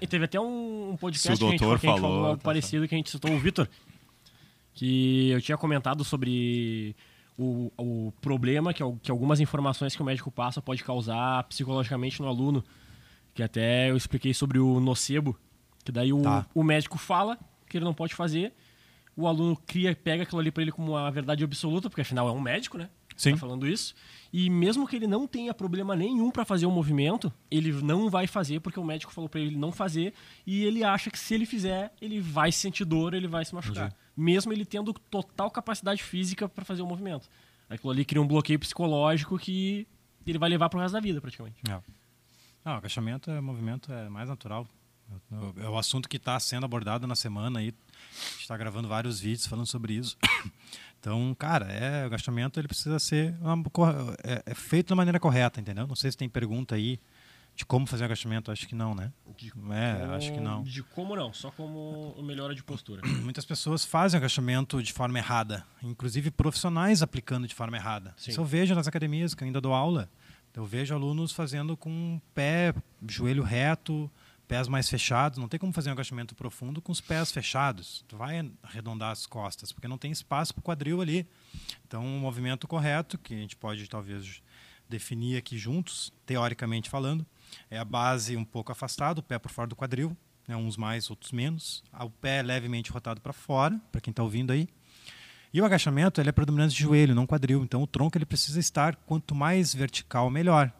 E 0.00 0.06
teve 0.06 0.24
até 0.26 0.38
um 0.38 0.90
um 0.92 0.96
podcast 0.96 1.38
que 1.38 1.44
a 1.44 1.50
gente, 1.50 1.58
doutor 1.60 1.78
que 1.80 1.86
a 1.86 1.90
gente 1.90 2.00
falou, 2.00 2.12
falou 2.16 2.26
algo 2.30 2.38
tá 2.38 2.44
parecido 2.44 2.86
que 2.86 2.94
a 2.94 2.98
gente 2.98 3.10
citou 3.10 3.32
o 3.32 3.38
Vitor, 3.38 3.66
que 4.74 5.30
eu 5.30 5.40
tinha 5.40 5.56
comentado 5.56 6.04
sobre 6.04 6.94
o, 7.38 7.72
o 7.78 8.12
problema 8.20 8.74
que, 8.74 8.82
que 9.02 9.10
algumas 9.10 9.40
informações 9.40 9.94
que 9.96 10.02
o 10.02 10.04
médico 10.04 10.30
passa 10.30 10.60
pode 10.60 10.84
causar 10.84 11.44
psicologicamente 11.44 12.20
no 12.20 12.28
aluno. 12.28 12.62
Que 13.32 13.42
até 13.42 13.90
eu 13.90 13.96
expliquei 13.96 14.32
sobre 14.34 14.58
o 14.60 14.78
nocebo, 14.78 15.36
que 15.84 15.92
daí 15.92 16.12
o, 16.12 16.22
Tá. 16.22 16.46
o 16.54 16.62
médico 16.62 16.98
fala 16.98 17.38
que 17.68 17.76
ele 17.76 17.84
não 17.84 17.94
pode 17.94 18.14
fazer, 18.14 18.52
o 19.16 19.26
aluno 19.28 19.56
cria, 19.66 19.94
pega 19.94 20.22
aquilo 20.24 20.40
ali 20.40 20.50
para 20.50 20.62
ele 20.62 20.72
como 20.72 20.92
uma 20.92 21.10
verdade 21.10 21.44
absoluta, 21.44 21.88
porque 21.88 22.00
afinal 22.00 22.28
é 22.28 22.32
um 22.32 22.40
médico, 22.40 22.76
né? 22.78 22.88
Sim. 23.16 23.32
Tá 23.32 23.36
falando 23.36 23.64
isso. 23.66 23.94
E 24.32 24.50
mesmo 24.50 24.88
que 24.88 24.96
ele 24.96 25.06
não 25.06 25.24
tenha 25.26 25.54
problema 25.54 25.94
nenhum 25.94 26.32
para 26.32 26.44
fazer 26.44 26.66
o 26.66 26.70
movimento, 26.70 27.32
ele 27.48 27.70
não 27.72 28.10
vai 28.10 28.26
fazer 28.26 28.58
porque 28.58 28.80
o 28.80 28.84
médico 28.84 29.12
falou 29.12 29.28
para 29.30 29.40
ele 29.40 29.56
não 29.56 29.70
fazer 29.70 30.12
e 30.44 30.64
ele 30.64 30.82
acha 30.82 31.10
que 31.10 31.18
se 31.18 31.32
ele 31.32 31.46
fizer, 31.46 31.92
ele 32.00 32.20
vai 32.20 32.50
sentir 32.50 32.84
dor, 32.84 33.14
ele 33.14 33.28
vai 33.28 33.44
se 33.44 33.54
machucar. 33.54 33.86
Entendi. 33.86 33.96
Mesmo 34.16 34.52
ele 34.52 34.64
tendo 34.64 34.92
total 34.92 35.48
capacidade 35.50 36.02
física 36.02 36.48
para 36.48 36.64
fazer 36.64 36.82
o 36.82 36.86
movimento. 36.86 37.28
Aquilo 37.70 37.92
ali 37.92 38.04
cria 38.04 38.20
um 38.20 38.26
bloqueio 38.26 38.58
psicológico 38.58 39.38
que 39.38 39.86
ele 40.26 40.38
vai 40.38 40.48
levar 40.50 40.68
pro 40.68 40.80
resto 40.80 40.94
da 40.94 41.00
vida, 41.00 41.20
praticamente. 41.20 41.60
É. 41.68 41.80
Não, 42.64 42.72
agachamento 42.72 43.30
é 43.30 43.40
movimento 43.40 43.92
é 43.92 44.08
mais 44.08 44.28
natural. 44.28 44.66
É 45.56 45.68
o 45.68 45.78
assunto 45.78 46.08
que 46.08 46.16
está 46.16 46.38
sendo 46.38 46.64
abordado 46.64 47.06
na 47.06 47.14
semana 47.14 47.60
aí. 47.60 47.68
A 47.68 48.30
gente 48.32 48.40
está 48.42 48.56
gravando 48.56 48.88
vários 48.88 49.20
vídeos 49.20 49.46
falando 49.46 49.66
sobre 49.66 49.94
isso. 49.94 50.16
Então, 51.04 51.36
cara, 51.38 51.66
é, 51.66 52.04
o 52.04 52.06
agachamento 52.06 52.58
ele 52.58 52.66
precisa 52.66 52.98
ser 52.98 53.34
uma 53.42 53.62
é, 54.24 54.42
é 54.46 54.54
feito 54.54 54.88
da 54.88 54.96
maneira 54.96 55.20
correta, 55.20 55.60
entendeu? 55.60 55.86
Não 55.86 55.94
sei 55.94 56.10
se 56.10 56.16
tem 56.16 56.30
pergunta 56.30 56.76
aí 56.76 56.98
de 57.54 57.64
como 57.64 57.86
fazer 57.86 58.04
agachamento. 58.04 58.50
Acho 58.50 58.66
que 58.66 58.74
não, 58.74 58.94
né? 58.94 59.12
É, 59.70 60.04
acho 60.16 60.32
que 60.32 60.40
não. 60.40 60.62
De 60.62 60.82
como 60.82 61.14
não, 61.14 61.32
só 61.32 61.50
como 61.50 62.14
melhora 62.22 62.54
de 62.54 62.62
postura. 62.62 63.02
Muitas 63.22 63.44
pessoas 63.44 63.84
fazem 63.84 64.18
agachamento 64.18 64.82
de 64.82 64.92
forma 64.92 65.18
errada, 65.18 65.64
inclusive 65.82 66.30
profissionais 66.30 67.02
aplicando 67.02 67.46
de 67.46 67.54
forma 67.54 67.76
errada. 67.76 68.14
Sim. 68.16 68.30
Isso 68.30 68.40
eu 68.40 68.44
vejo 68.44 68.74
nas 68.74 68.88
academias 68.88 69.34
que 69.34 69.42
eu 69.42 69.46
ainda 69.46 69.60
dou 69.60 69.74
aula. 69.74 70.08
Eu 70.54 70.64
vejo 70.64 70.94
alunos 70.94 71.32
fazendo 71.32 71.76
com 71.76 72.20
pé, 72.32 72.72
joelho 73.08 73.42
reto, 73.42 74.10
pés 74.48 74.68
mais 74.68 74.88
fechados. 74.88 75.38
Não 75.38 75.48
tem 75.48 75.58
como 75.58 75.72
fazer 75.72 75.90
um 75.90 75.92
agachamento 75.92 76.34
profundo 76.34 76.80
com 76.80 76.92
os 76.92 77.00
pés 77.00 77.32
fechados. 77.32 78.04
Tu 78.08 78.16
vai 78.16 78.50
arredondar 78.62 79.10
as 79.10 79.26
costas, 79.26 79.72
porque 79.72 79.88
não 79.88 79.98
tem 79.98 80.10
espaço 80.10 80.54
para 80.54 80.60
o 80.60 80.62
quadril 80.62 81.00
ali. 81.00 81.26
Então, 81.86 82.04
o 82.04 82.20
movimento 82.20 82.66
correto, 82.68 83.18
que 83.18 83.34
a 83.34 83.38
gente 83.38 83.56
pode 83.56 83.88
talvez 83.88 84.42
definir 84.88 85.36
aqui 85.36 85.56
juntos, 85.56 86.12
teoricamente 86.26 86.90
falando, 86.90 87.26
é 87.70 87.78
a 87.78 87.84
base 87.84 88.36
um 88.36 88.44
pouco 88.44 88.72
afastada, 88.72 89.20
o 89.20 89.22
pé 89.22 89.38
por 89.38 89.50
fora 89.50 89.68
do 89.68 89.76
quadril, 89.76 90.16
né, 90.46 90.56
uns 90.56 90.76
mais, 90.76 91.10
outros 91.10 91.32
menos. 91.32 91.82
O 91.98 92.10
pé 92.10 92.42
levemente 92.42 92.90
rotado 92.90 93.20
para 93.20 93.32
fora, 93.32 93.80
para 93.90 94.00
quem 94.00 94.10
está 94.10 94.22
ouvindo 94.22 94.52
aí. 94.52 94.68
E 95.52 95.60
o 95.60 95.64
agachamento 95.64 96.20
ele 96.20 96.28
é 96.28 96.32
predominante 96.32 96.74
de 96.74 96.82
joelho, 96.82 97.14
não 97.14 97.26
quadril. 97.26 97.62
Então 97.62 97.82
o 97.82 97.86
tronco 97.86 98.18
ele 98.18 98.26
precisa 98.26 98.58
estar 98.58 98.96
quanto 98.96 99.34
mais 99.34 99.72
vertical, 99.72 100.28
melhor. 100.28 100.72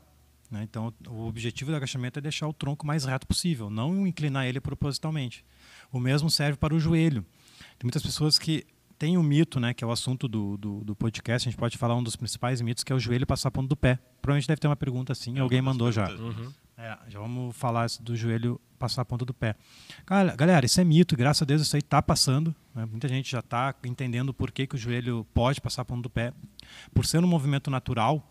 Né? 0.51 0.63
Então 0.63 0.93
o 1.09 1.27
objetivo 1.27 1.71
do 1.71 1.77
agachamento 1.77 2.19
é 2.19 2.23
deixar 2.23 2.49
o 2.49 2.53
tronco 2.53 2.87
mais 2.87 3.05
reto 3.05 3.27
possível, 3.27 3.71
não 3.71 4.07
inclinar 4.07 4.47
ele 4.47 4.61
propositalmente. 4.61 5.45
O 5.93 5.99
mesmo 5.99 6.31
serve 6.31 6.59
para 6.59 6.75
o 6.75 6.81
joelho. 6.81 7.25
Tem 7.79 7.85
muitas 7.85 8.03
pessoas 8.03 8.39
que 8.39 8.67
têm 8.99 9.19
o 9.19 9.23
mito, 9.23 9.59
né, 9.59 9.75
que 9.75 9.83
é 9.83 9.87
o 9.87 9.91
assunto 9.91 10.29
do, 10.29 10.57
do, 10.57 10.85
do 10.85 10.97
podcast, 10.97 11.49
a 11.49 11.51
gente 11.51 11.59
pode 11.59 11.77
falar 11.77 11.97
um 11.97 12.03
dos 12.03 12.17
principais 12.17 12.61
mitos, 12.61 12.85
que 12.85 12.93
é 12.93 12.97
o 12.97 13.01
joelho 13.01 13.27
passar 13.27 13.49
a 13.49 13.51
ponta 13.51 13.69
do 13.69 13.77
pé. 13.77 13.99
Provavelmente 14.23 14.49
deve 14.49 14.61
ter 14.61 14.69
uma 14.69 14.77
pergunta 14.77 15.13
assim, 15.13 15.39
alguém 15.39 15.61
mandou 15.61 15.91
já. 15.91 16.09
Uhum. 16.11 16.53
É, 16.77 16.99
já 17.09 17.21
vamos 17.21 17.57
falar 17.57 17.87
do 18.01 18.17
joelho 18.17 18.61
passar 18.79 19.03
a 19.03 19.05
ponta 19.05 19.25
do 19.25 19.33
pé. 19.33 19.55
Cara, 20.05 20.35
galera, 20.35 20.67
isso 20.67 20.81
é 20.81 20.85
mito, 20.85 21.17
graças 21.17 21.43
a 21.43 21.45
Deus 21.45 21.63
isso 21.63 21.77
aí 21.77 21.81
está 21.81 22.03
passando. 22.03 22.55
né? 22.75 22.85
Muita 22.85 23.09
gente 23.09 23.31
já 23.31 23.39
está 23.39 23.75
entendendo 23.85 24.35
por 24.35 24.51
que, 24.51 24.67
que 24.67 24.75
o 24.75 24.79
joelho 24.79 25.27
pode 25.33 25.61
passar 25.61 25.83
a 25.83 25.85
ponta 25.85 26.03
do 26.03 26.11
pé. 26.11 26.33
Por 26.93 27.07
ser 27.07 27.23
um 27.23 27.29
movimento 27.29 27.71
natural 27.71 28.29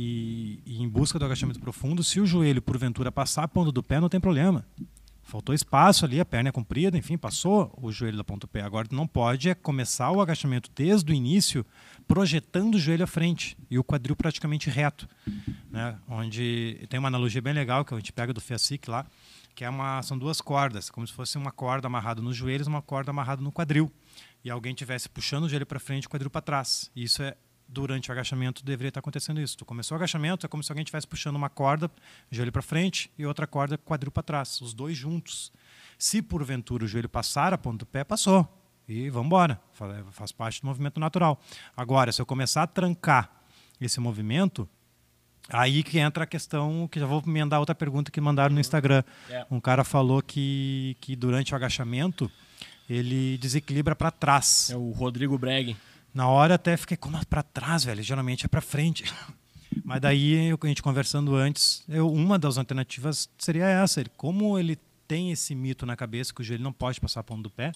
e, 0.00 0.60
e 0.64 0.80
em 0.80 0.88
busca 0.88 1.18
do 1.18 1.24
agachamento 1.24 1.58
profundo, 1.58 2.04
se 2.04 2.20
o 2.20 2.26
joelho, 2.26 2.62
porventura, 2.62 3.10
passar 3.10 3.42
a 3.42 3.48
ponta 3.48 3.72
do 3.72 3.82
pé, 3.82 4.00
não 4.00 4.08
tem 4.08 4.20
problema. 4.20 4.64
Faltou 5.24 5.52
espaço 5.52 6.04
ali, 6.04 6.20
a 6.20 6.24
perna 6.24 6.50
é 6.50 6.52
comprida, 6.52 6.96
enfim, 6.96 7.18
passou 7.18 7.76
o 7.82 7.90
joelho 7.90 8.16
da 8.16 8.22
ponta 8.22 8.46
do 8.46 8.48
pé. 8.48 8.62
Agora, 8.62 8.86
não 8.92 9.08
pode 9.08 9.48
é 9.48 9.56
começar 9.56 10.12
o 10.12 10.20
agachamento 10.20 10.70
desde 10.72 11.10
o 11.10 11.14
início 11.14 11.66
projetando 12.06 12.76
o 12.76 12.78
joelho 12.78 13.02
à 13.02 13.06
frente 13.08 13.58
e 13.68 13.76
o 13.76 13.82
quadril 13.82 14.14
praticamente 14.14 14.70
reto. 14.70 15.08
Né? 15.68 15.98
Onde 16.08 16.86
tem 16.88 17.00
uma 17.00 17.08
analogia 17.08 17.42
bem 17.42 17.52
legal 17.52 17.84
que 17.84 17.92
a 17.92 17.96
gente 17.96 18.12
pega 18.12 18.32
do 18.32 18.40
FEACIC 18.40 18.88
lá, 18.88 19.04
que 19.52 19.64
é 19.64 19.68
uma, 19.68 20.00
são 20.02 20.16
duas 20.16 20.40
cordas, 20.40 20.90
como 20.90 21.04
se 21.08 21.12
fosse 21.12 21.36
uma 21.36 21.50
corda 21.50 21.88
amarrada 21.88 22.22
nos 22.22 22.36
joelhos 22.36 22.68
uma 22.68 22.80
corda 22.80 23.10
amarrada 23.10 23.42
no 23.42 23.50
quadril. 23.50 23.90
E 24.44 24.48
alguém 24.48 24.70
estivesse 24.70 25.08
puxando 25.08 25.44
o 25.44 25.48
joelho 25.48 25.66
para 25.66 25.80
frente 25.80 26.06
o 26.06 26.10
quadril 26.10 26.30
para 26.30 26.40
trás. 26.40 26.88
Isso 26.94 27.20
é 27.20 27.36
durante 27.68 28.08
o 28.08 28.12
agachamento 28.12 28.64
deveria 28.64 28.88
estar 28.88 29.00
acontecendo 29.00 29.40
isso. 29.40 29.56
Tu 29.58 29.64
começou 29.64 29.94
o 29.94 29.98
agachamento, 29.98 30.46
é 30.46 30.48
como 30.48 30.62
se 30.62 30.72
alguém 30.72 30.82
estivesse 30.82 31.06
puxando 31.06 31.36
uma 31.36 31.50
corda, 31.50 31.90
joelho 32.30 32.50
para 32.50 32.62
frente, 32.62 33.10
e 33.18 33.26
outra 33.26 33.46
corda, 33.46 33.76
quadril 33.76 34.10
para 34.10 34.22
trás, 34.22 34.60
os 34.60 34.72
dois 34.72 34.96
juntos. 34.96 35.52
Se 35.98 36.22
porventura 36.22 36.84
o 36.84 36.88
joelho 36.88 37.08
passar 37.08 37.52
a 37.52 37.58
ponta 37.58 37.78
do 37.78 37.86
pé, 37.86 38.04
passou. 38.04 38.46
E 38.88 39.10
vamos 39.10 39.26
embora. 39.26 39.60
Fa- 39.74 40.02
Faz 40.12 40.32
parte 40.32 40.62
do 40.62 40.66
movimento 40.66 40.98
natural. 40.98 41.38
Agora, 41.76 42.10
se 42.10 42.22
eu 42.22 42.26
começar 42.26 42.62
a 42.62 42.66
trancar 42.66 43.30
esse 43.80 44.00
movimento, 44.00 44.66
aí 45.50 45.82
que 45.82 45.98
entra 45.98 46.24
a 46.24 46.26
questão, 46.26 46.88
que 46.90 46.98
já 46.98 47.04
vou 47.06 47.22
emendar 47.26 47.60
outra 47.60 47.74
pergunta 47.74 48.10
que 48.10 48.20
mandaram 48.20 48.54
no 48.54 48.60
Instagram. 48.60 49.02
É. 49.28 49.44
Um 49.50 49.60
cara 49.60 49.84
falou 49.84 50.22
que, 50.22 50.96
que 51.00 51.14
durante 51.14 51.52
o 51.52 51.56
agachamento 51.56 52.30
ele 52.88 53.36
desequilibra 53.38 53.94
para 53.94 54.10
trás. 54.10 54.70
É 54.70 54.76
o 54.76 54.90
Rodrigo 54.92 55.36
Breg. 55.36 55.76
Na 56.18 56.26
hora 56.26 56.56
até 56.56 56.76
fiquei, 56.76 56.96
como 56.96 57.24
para 57.26 57.44
trás, 57.44 57.84
velho? 57.84 58.02
Geralmente 58.02 58.44
é 58.44 58.48
para 58.48 58.60
frente. 58.60 59.04
Mas 59.84 60.00
daí, 60.00 60.50
a 60.50 60.66
gente 60.66 60.82
conversando 60.82 61.36
antes, 61.36 61.84
eu, 61.88 62.12
uma 62.12 62.36
das 62.36 62.58
alternativas 62.58 63.30
seria 63.38 63.66
essa. 63.66 64.00
Ele, 64.00 64.10
como 64.16 64.58
ele 64.58 64.76
tem 65.06 65.30
esse 65.30 65.54
mito 65.54 65.86
na 65.86 65.94
cabeça 65.94 66.34
que 66.34 66.40
o 66.40 66.44
joelho 66.44 66.64
não 66.64 66.72
pode 66.72 67.00
passar 67.00 67.20
a 67.20 67.22
ponta 67.22 67.42
do 67.42 67.50
pé, 67.50 67.70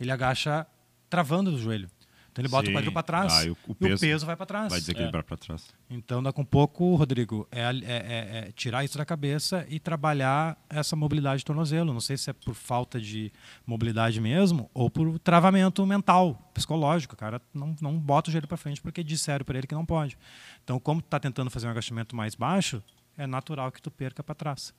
ele 0.00 0.10
agacha 0.10 0.66
travando 1.10 1.50
o 1.50 1.58
joelho. 1.58 1.86
Então 2.32 2.42
ele 2.42 2.48
bota 2.48 2.64
Sim. 2.64 2.72
o 2.72 2.74
quadril 2.74 2.92
para 2.92 3.02
trás 3.02 3.32
Ah, 3.34 3.44
e 3.44 3.50
o- 3.50 3.52
o 3.52 3.56
e 3.68 3.72
o 3.72 3.74
peso 3.74 4.00
peso 4.00 4.24
vai 4.26 4.34
para 4.34 4.46
trás. 4.46 4.70
Vai 4.70 4.80
desequilibrar 4.80 5.22
para 5.22 5.36
trás. 5.36 5.66
Então, 5.90 6.22
daqui 6.22 6.40
um 6.40 6.44
pouco, 6.46 6.94
Rodrigo, 6.94 7.46
é, 7.52 7.60
é- 7.60 7.68
é- 7.84 8.38
é 8.48 8.52
tirar 8.52 8.82
isso 8.84 8.96
da 8.96 9.04
cabeça 9.04 9.66
e 9.68 9.78
trabalhar 9.78 10.56
essa 10.70 10.96
mobilidade 10.96 11.40
de 11.40 11.44
tornozelo. 11.44 11.92
Não 11.92 12.00
sei 12.00 12.16
se 12.16 12.30
é 12.30 12.32
por 12.32 12.54
falta 12.54 12.98
de 12.98 13.30
mobilidade 13.66 14.18
mesmo 14.18 14.70
ou 14.72 14.88
por 14.88 15.18
travamento 15.18 15.84
mental, 15.86 16.50
psicológico. 16.54 17.14
O 17.14 17.18
cara 17.18 17.40
não, 17.52 17.76
não 17.82 17.98
bota 17.98 18.30
o 18.30 18.32
joelho 18.32 18.48
para 18.48 18.56
frente 18.56 18.80
porque 18.80 19.04
disseram 19.04 19.44
para 19.44 19.58
ele 19.58 19.66
que 19.66 19.74
não 19.74 19.84
pode. 19.84 20.16
Então, 20.64 20.80
como 20.80 21.00
está 21.00 21.20
tentando 21.20 21.50
fazer 21.50 21.66
um 21.66 21.70
agachamento 21.70 22.16
mais 22.16 22.34
baixo, 22.34 22.82
é 23.18 23.26
natural 23.26 23.70
que 23.70 23.80
tu 23.82 23.90
perca 23.90 24.22
para 24.24 24.34
trás. 24.34 24.72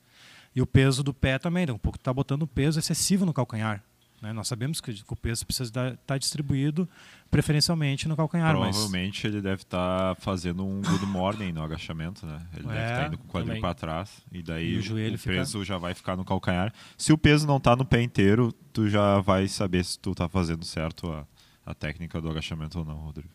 E 0.56 0.60
o 0.60 0.66
peso 0.66 1.04
do 1.04 1.14
pé 1.14 1.38
também, 1.38 1.66
daqui 1.66 1.76
um 1.76 1.78
pouco 1.78 1.98
tu 1.98 2.00
está 2.00 2.12
botando 2.12 2.48
peso 2.48 2.80
excessivo 2.80 3.24
no 3.24 3.32
calcanhar. 3.32 3.80
Né? 4.24 4.32
Nós 4.32 4.48
sabemos 4.48 4.80
que 4.80 4.90
o 5.08 5.14
peso 5.16 5.46
precisa 5.46 5.70
estar 5.94 6.18
distribuído 6.18 6.88
preferencialmente 7.30 8.08
no 8.08 8.16
calcanhar. 8.16 8.56
mas- 8.56 8.76
Provavelmente 8.76 9.26
ele 9.26 9.40
deve 9.40 9.62
estar 9.62 10.14
fazendo 10.16 10.64
um 10.64 10.80
good 10.80 11.06
morning 11.06 11.52
no 11.52 11.62
agachamento, 11.62 12.24
né? 12.26 12.40
Ele 12.54 12.66
deve 12.66 12.78
É, 12.78 12.84
estar 12.92 13.06
indo 13.08 13.18
com 13.18 13.24
o 13.24 13.28
quadril 13.28 13.60
para 13.60 13.74
trás 13.74 14.22
e 14.32 14.42
daí 14.42 14.74
E 14.74 14.78
o 14.78 14.82
joelho 14.82 15.14
o 15.16 15.18
fica- 15.18 15.34
peso 15.34 15.64
já 15.64 15.76
vai 15.78 15.94
ficar 15.94 16.16
no 16.16 16.24
calcanhar. 16.24 16.72
Se 16.96 17.12
o 17.12 17.18
peso 17.18 17.46
não 17.46 17.58
tá 17.60 17.74
no 17.76 17.84
pé 17.84 18.02
inteiro, 18.02 18.52
tu 18.72 18.88
já 18.88 19.20
vai 19.20 19.48
saber 19.48 19.84
se 19.84 19.98
tu 19.98 20.14
tá 20.14 20.28
fazendo 20.28 20.64
certo 20.64 21.10
a, 21.12 21.26
a 21.66 21.74
técnica 21.74 22.20
do 22.20 22.28
agachamento 22.30 22.78
ou 22.78 22.84
não, 22.84 22.96
Rodrigo. 22.96 23.30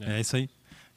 É 0.00 0.20
isso 0.20 0.36
aí. 0.36 0.48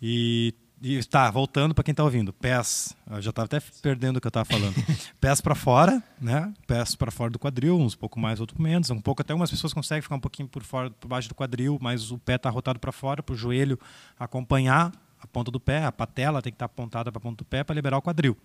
E, 0.02 0.54
e 0.82 1.04
tá, 1.04 1.30
voltando 1.30 1.76
para 1.76 1.84
quem 1.84 1.94
tá 1.94 2.04
ouvindo, 2.04 2.34
pés, 2.34 2.96
eu 3.10 3.22
já 3.22 3.30
estava 3.30 3.46
até 3.46 3.60
perdendo 3.82 4.18
o 4.18 4.22
que 4.22 4.26
eu 4.26 4.30
estava 4.30 4.46
falando. 4.46 4.74
pés 5.22 5.40
para 5.40 5.54
fora, 5.54 6.02
né? 6.20 6.52
Pés 6.66 6.96
para 6.96 7.12
fora 7.12 7.30
do 7.30 7.38
quadril, 7.38 7.80
uns 7.80 7.94
pouco 7.94 8.20
mais, 8.20 8.40
outros 8.40 8.60
menos, 8.60 8.90
um 8.90 9.00
pouco 9.00 9.22
até 9.22 9.32
algumas 9.32 9.52
pessoas 9.52 9.74
conseguem 9.74 10.02
ficar 10.02 10.16
um 10.16 10.20
pouquinho 10.20 10.50
por 10.50 10.64
fora, 10.64 10.90
por 10.90 11.08
baixo 11.08 11.30
do 11.30 11.36
quadril, 11.36 11.78
mas 11.80 12.10
o 12.10 12.18
pé 12.18 12.36
tá 12.38 12.50
rotado 12.50 12.80
para 12.80 12.92
fora, 12.92 13.22
para 13.22 13.34
o 13.34 13.38
joelho 13.38 13.80
acompanhar 14.20 14.92
a 15.22 15.28
ponta 15.28 15.52
do 15.52 15.60
pé, 15.60 15.86
a 15.86 15.92
patela 15.92 16.42
tem 16.42 16.52
que 16.52 16.56
estar 16.56 16.66
apontada 16.66 17.12
para 17.12 17.20
a 17.20 17.22
ponta 17.22 17.38
do 17.38 17.46
pé 17.46 17.64
para 17.64 17.76
liberar 17.76 17.98
o 18.00 18.02
quadril. 18.02 18.36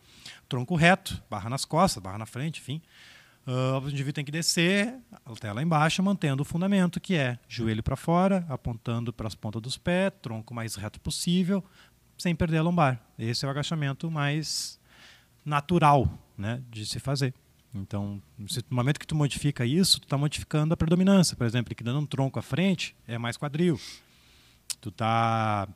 Tronco 0.46 0.74
reto, 0.74 1.22
barra 1.30 1.48
nas 1.48 1.64
costas, 1.64 2.02
barra 2.02 2.18
na 2.18 2.26
frente, 2.26 2.60
enfim. 2.60 2.82
Ah, 3.46 3.78
o 3.78 3.88
indivíduo 3.88 4.12
tem 4.12 4.24
que 4.24 4.32
descer 4.32 4.92
até 5.24 5.52
lá 5.52 5.62
embaixo, 5.62 6.02
mantendo 6.02 6.42
o 6.42 6.44
fundamento, 6.44 7.00
que 7.00 7.14
é 7.14 7.38
joelho 7.48 7.82
para 7.82 7.94
fora, 7.94 8.44
apontando 8.48 9.12
para 9.12 9.28
as 9.28 9.36
pontas 9.36 9.62
dos 9.62 9.78
pés, 9.78 10.12
tronco 10.20 10.52
mais 10.52 10.74
reto 10.74 11.00
possível, 11.00 11.64
sem 12.16 12.34
perder 12.34 12.58
a 12.58 12.62
lombar. 12.62 13.00
Esse 13.18 13.44
é 13.44 13.48
o 13.48 13.50
agachamento 13.50 14.10
mais 14.10 14.78
natural 15.44 16.08
né, 16.36 16.62
de 16.70 16.84
se 16.86 16.98
fazer. 16.98 17.34
Então, 17.74 18.22
no 18.38 18.46
momento 18.70 18.98
que 18.98 19.06
tu 19.06 19.14
modifica 19.14 19.64
isso, 19.66 20.00
tu 20.00 20.04
está 20.04 20.16
modificando 20.16 20.72
a 20.72 20.76
predominância. 20.76 21.36
Por 21.36 21.46
exemplo, 21.46 21.74
que 21.74 21.84
dando 21.84 22.00
um 22.00 22.06
tronco 22.06 22.38
à 22.38 22.42
frente 22.42 22.96
é 23.06 23.18
mais 23.18 23.36
quadril. 23.36 23.78
Tu 24.80 24.88
está 24.88 25.68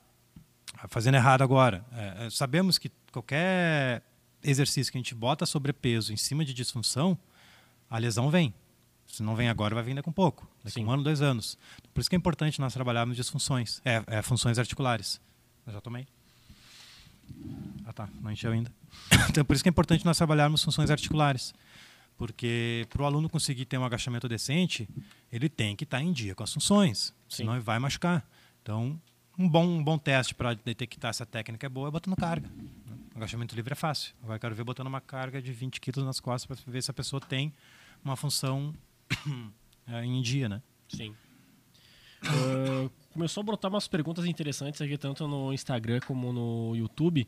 fazendo 0.89 1.17
errado 1.17 1.43
agora. 1.43 1.85
É, 1.93 2.27
é, 2.27 2.31
sabemos 2.31 2.79
que 2.79 2.91
qualquer 3.13 4.03
exercício 4.43 4.91
que 4.91 4.99
a 4.99 5.01
gente 5.01 5.15
bota 5.15 5.45
sobrepeso 5.45 6.13
em 6.13 6.17
cima 6.17 6.45
de 6.45 6.55
disfunção, 6.55 7.19
a 7.89 7.99
lesão 7.99 8.31
vem. 8.31 8.55
Se 9.07 9.23
não 9.23 9.35
vem 9.35 9.49
agora, 9.49 9.75
vai 9.75 9.85
vir 9.85 9.95
daqui 9.95 10.09
um 10.09 10.13
pouco. 10.13 10.49
Daqui 10.63 10.75
Sim. 10.75 10.85
um 10.85 10.91
ano, 10.91 11.03
dois 11.03 11.21
anos. 11.21 11.59
Por 11.93 12.01
isso 12.01 12.09
que 12.09 12.17
é 12.17 12.19
importante 12.19 12.61
nós 12.61 12.73
trabalharmos 12.73 13.17
disfunções, 13.17 13.83
é, 13.85 14.03
é, 14.07 14.23
funções 14.23 14.59
articulares. 14.59 15.21
Eu 15.67 15.73
já 15.73 15.81
tomei. 15.81 16.07
Ah 17.85 17.93
tá, 17.93 18.09
não 18.21 18.31
encheu 18.31 18.53
ainda. 18.53 18.73
então 19.31 19.45
por 19.45 19.55
isso 19.55 19.63
que 19.63 19.69
é 19.69 19.73
importante 19.73 20.05
nós 20.05 20.17
trabalharmos 20.17 20.63
funções 20.63 20.91
articulares. 20.91 21.55
Porque 22.17 22.87
para 22.91 23.03
o 23.03 23.07
aluno 23.07 23.31
conseguir 23.31 23.65
ter 23.65 23.79
um 23.79 23.85
agachamento 23.85 24.29
decente, 24.29 24.87
ele 25.33 25.49
tem 25.49 25.75
que 25.75 25.85
estar 25.85 25.99
tá 25.99 26.05
em 26.05 26.13
dia 26.13 26.35
com 26.35 26.43
as 26.43 26.53
funções, 26.53 27.15
Sim. 27.29 27.45
senão 27.45 27.55
ele 27.55 27.63
vai 27.63 27.79
machucar. 27.79 28.29
Então, 28.63 29.01
um 29.39 29.49
bom, 29.49 29.65
um 29.65 29.83
bom 29.83 29.97
teste 29.97 30.35
para 30.35 30.53
detectar 30.53 31.15
se 31.15 31.23
a 31.23 31.27
técnica 31.27 31.67
é 31.67 31.71
boa 31.71 31.89
é 31.89 31.91
botando 31.91 32.15
carga. 32.17 32.51
Agachamento 33.15 33.57
livre 33.57 33.73
é 33.73 33.77
fácil. 33.77 34.15
Agora 34.23 34.37
eu 34.37 34.41
quero 34.41 34.55
ver 34.55 34.65
botando 34.65 34.87
uma 34.87 35.01
carga 35.01 35.41
de 35.41 35.51
20 35.51 35.81
quilos 35.81 36.05
nas 36.05 36.21
costas 36.21 36.45
para 36.45 36.71
ver 36.71 36.83
se 36.83 36.91
a 36.91 36.95
pessoa 36.95 37.21
tem 37.21 37.53
uma 38.05 38.17
função 38.17 38.75
é, 39.89 40.05
em 40.05 40.21
dia, 40.21 40.49
né? 40.49 40.63
Sim. 40.89 41.15
Uh, 42.23 42.91
começou 43.13 43.43
a 43.43 43.45
brotar 43.45 43.71
umas 43.71 43.89
perguntas 43.89 44.25
interessantes 44.25 44.81
aqui, 44.81 44.97
tanto 44.97 45.27
no 45.27 45.53
Instagram 45.53 46.01
como 46.07 46.33
no 46.33 46.75
YouTube. 46.77 47.27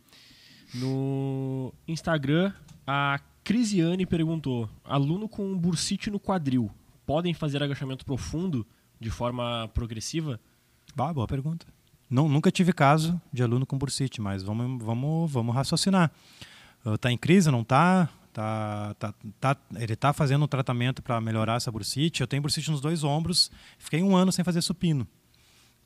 No 0.75 1.73
Instagram, 1.87 2.53
a 2.87 3.21
Crisiane 3.45 4.07
perguntou: 4.07 4.69
aluno 4.85 5.29
com 5.29 5.57
bursite 5.57 6.11
no 6.11 6.19
quadril, 6.19 6.71
podem 7.05 7.35
fazer 7.35 7.63
agachamento 7.63 8.05
profundo 8.05 8.67
de 8.99 9.11
forma 9.11 9.69
progressiva? 9.75 10.41
Boa 10.95 11.27
pergunta. 11.27 11.67
Não, 12.09 12.29
nunca 12.29 12.51
tive 12.51 12.73
caso 12.73 13.21
de 13.33 13.43
aluno 13.43 13.65
com 13.65 13.79
bursite, 13.79 14.21
mas 14.21 14.43
vamos, 14.43 14.83
vamos, 14.85 15.33
vamos 15.33 15.55
raciocinar. 15.55 16.11
Está 16.85 17.09
uh, 17.09 17.13
em 17.13 17.17
crise, 17.17 17.51
não 17.51 17.63
está? 17.63 18.09
Tá, 18.33 18.95
tá, 18.99 19.15
tá, 19.41 19.57
ele 19.77 19.93
está 19.93 20.13
fazendo 20.13 20.45
um 20.45 20.49
tratamento 20.49 21.03
para 21.03 21.21
melhorar 21.21 21.57
essa 21.57 21.71
bursite. 21.71 22.21
Eu 22.21 22.27
tenho 22.27 22.43
bursite 22.43 22.71
nos 22.71 22.81
dois 22.81 23.05
ombros. 23.05 23.51
Fiquei 23.79 24.03
um 24.03 24.17
ano 24.17 24.33
sem 24.33 24.45
fazer 24.45 24.63
supino. 24.63 25.07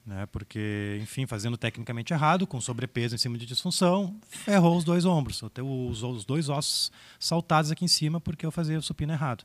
Né? 0.07 0.25
Porque, 0.27 0.99
enfim, 1.03 1.27
fazendo 1.27 1.57
tecnicamente 1.57 2.13
errado, 2.13 2.47
com 2.47 2.61
sobrepeso 2.61 3.17
em 3.17 3.19
cima 3.19 3.37
de 3.37 3.45
disfunção, 3.45 4.17
ferrou 4.29 4.77
os 4.77 4.85
dois 4.85 5.05
ombros. 5.05 5.43
Tenho 5.53 5.89
os, 5.89 6.03
os 6.03 6.25
dois 6.25 6.49
ossos 6.49 6.93
saltados 7.19 7.73
aqui 7.73 7.85
em 7.85 7.89
cima 7.89 8.21
porque 8.21 8.47
eu 8.47 8.53
fazia 8.53 8.79
o 8.79 8.83
supino 8.83 9.13
errado. 9.13 9.45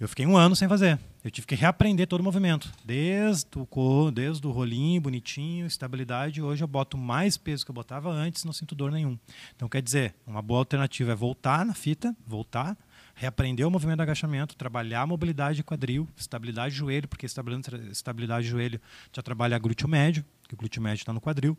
Eu 0.00 0.08
fiquei 0.08 0.24
um 0.24 0.36
ano 0.36 0.54
sem 0.54 0.68
fazer. 0.68 0.96
Eu 1.24 1.30
tive 1.30 1.44
que 1.44 1.56
reaprender 1.56 2.06
todo 2.06 2.20
o 2.20 2.24
movimento. 2.24 2.72
Desde 2.84 3.48
o, 3.56 4.10
desde 4.12 4.46
o 4.46 4.50
rolinho, 4.52 5.00
bonitinho, 5.00 5.66
estabilidade. 5.66 6.40
Hoje 6.40 6.62
eu 6.62 6.68
boto 6.68 6.96
mais 6.96 7.36
peso 7.36 7.64
que 7.64 7.70
eu 7.72 7.74
botava 7.74 8.08
antes, 8.08 8.44
não 8.44 8.52
sinto 8.52 8.76
dor 8.76 8.92
nenhum. 8.92 9.18
Então, 9.56 9.68
quer 9.68 9.82
dizer, 9.82 10.14
uma 10.24 10.40
boa 10.40 10.60
alternativa 10.60 11.10
é 11.10 11.14
voltar 11.16 11.66
na 11.66 11.74
fita, 11.74 12.16
voltar, 12.24 12.76
reaprender 13.18 13.66
o 13.66 13.70
movimento 13.70 13.96
de 13.96 14.02
agachamento, 14.02 14.56
trabalhar 14.56 15.02
a 15.02 15.06
mobilidade 15.06 15.56
de 15.56 15.64
quadril, 15.64 16.08
estabilidade 16.16 16.72
de 16.72 16.78
joelho, 16.78 17.08
porque 17.08 17.26
estabilidade 17.26 18.44
de 18.44 18.50
joelho 18.50 18.80
já 19.12 19.20
trabalha 19.20 19.58
glúteo 19.58 19.88
médio, 19.88 20.24
que 20.46 20.54
o 20.54 20.56
glúteo 20.56 20.80
médio 20.80 21.02
está 21.02 21.12
no 21.12 21.20
quadril. 21.20 21.58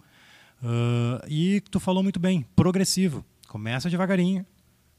Uh, 0.63 1.25
e 1.27 1.61
tu 1.69 1.79
falou 1.79 2.01
muito 2.01 2.19
bem, 2.19 2.45
progressivo. 2.55 3.25
Começa 3.47 3.89
devagarinho, 3.89 4.45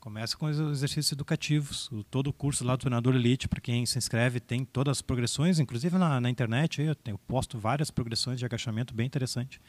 Começa 0.00 0.34
com 0.34 0.46
os 0.46 0.58
exercícios 0.58 1.12
educativos. 1.12 1.92
O, 1.92 2.02
todo 2.02 2.28
o 2.28 2.32
curso 2.32 2.64
lá 2.64 2.74
do 2.74 2.78
treinador 2.78 3.14
Elite, 3.14 3.46
para 3.46 3.60
quem 3.60 3.84
se 3.84 3.98
inscreve, 3.98 4.40
tem 4.40 4.64
todas 4.64 4.96
as 4.96 5.02
progressões, 5.02 5.58
inclusive 5.58 5.98
na, 5.98 6.18
na 6.18 6.30
internet. 6.30 6.80
Eu, 6.80 6.94
tenho, 6.94 7.18
posto 7.18 7.58
várias 7.58 7.90
progressões 7.90 8.38
de 8.38 8.46
agachamento 8.46 8.94
bem 8.94 9.06
interessante. 9.06 9.60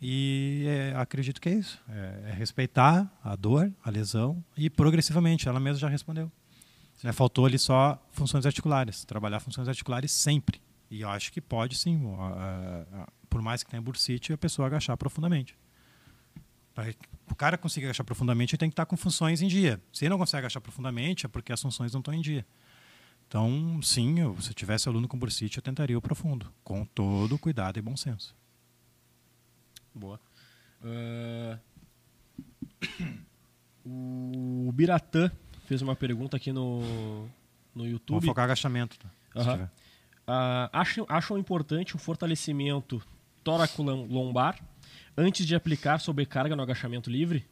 E 0.00 0.64
é, 0.66 0.94
acredito 0.96 1.40
que 1.40 1.48
é 1.48 1.54
isso. 1.54 1.82
É, 1.88 2.30
é, 2.30 2.32
respeitar 2.32 3.10
a 3.22 3.34
dor, 3.34 3.72
a 3.84 3.90
lesão 3.90 4.42
e 4.56 4.70
progressivamente. 4.70 5.48
Ela 5.48 5.58
mesma 5.58 5.80
já 5.80 5.88
respondeu. 5.88 6.30
É, 7.02 7.12
faltou 7.12 7.46
ali 7.46 7.58
só 7.58 8.00
funções 8.10 8.46
articulares. 8.46 9.04
Trabalhar 9.04 9.40
funções 9.40 9.68
articulares 9.68 10.12
sempre. 10.12 10.60
E 10.90 11.00
eu 11.00 11.10
acho 11.10 11.32
que 11.32 11.40
pode 11.40 11.76
sim, 11.76 12.00
por 13.28 13.42
mais 13.42 13.62
que 13.62 13.70
tenha 13.70 13.82
bursite, 13.82 14.32
a 14.32 14.38
pessoa 14.38 14.66
agachar 14.66 14.96
profundamente. 14.96 15.54
Para 16.74 16.94
o 17.30 17.34
cara 17.34 17.58
conseguir 17.58 17.86
agachar 17.86 18.06
profundamente, 18.06 18.54
ele 18.54 18.58
tem 18.58 18.70
que 18.70 18.72
estar 18.72 18.86
com 18.86 18.96
funções 18.96 19.42
em 19.42 19.48
dia. 19.48 19.82
Se 19.92 20.04
ele 20.04 20.10
não 20.10 20.18
consegue 20.18 20.38
agachar 20.38 20.62
profundamente, 20.62 21.26
é 21.26 21.28
porque 21.28 21.52
as 21.52 21.60
funções 21.60 21.92
não 21.92 22.00
estão 22.00 22.14
em 22.14 22.22
dia. 22.22 22.46
Então, 23.26 23.78
sim, 23.82 24.20
eu, 24.20 24.40
se 24.40 24.50
eu 24.50 24.54
tivesse 24.54 24.88
aluno 24.88 25.06
com 25.06 25.18
bursite, 25.18 25.58
eu 25.58 25.62
tentaria 25.62 25.98
o 25.98 26.00
profundo, 26.00 26.50
com 26.64 26.86
todo 26.86 27.38
cuidado 27.38 27.78
e 27.78 27.82
bom 27.82 27.94
senso. 27.94 28.34
Boa. 29.98 30.20
Uh... 30.82 31.58
O 33.90 34.70
Biratã 34.72 35.30
fez 35.64 35.80
uma 35.80 35.96
pergunta 35.96 36.36
aqui 36.36 36.52
no, 36.52 37.26
no 37.74 37.86
YouTube. 37.86 38.16
Vamos 38.16 38.26
focar 38.26 38.44
agachamento. 38.44 38.98
Tá? 38.98 39.08
Uhum. 39.34 39.64
Uh, 39.64 40.68
acham, 40.74 41.06
acham 41.08 41.38
importante 41.38 41.96
o 41.96 41.98
fortalecimento 41.98 43.02
tóraco-lombar 43.42 44.60
antes 45.16 45.46
de 45.46 45.54
aplicar 45.54 46.00
sobrecarga 46.00 46.54
no 46.54 46.62
agachamento 46.62 47.08
livre? 47.08 47.46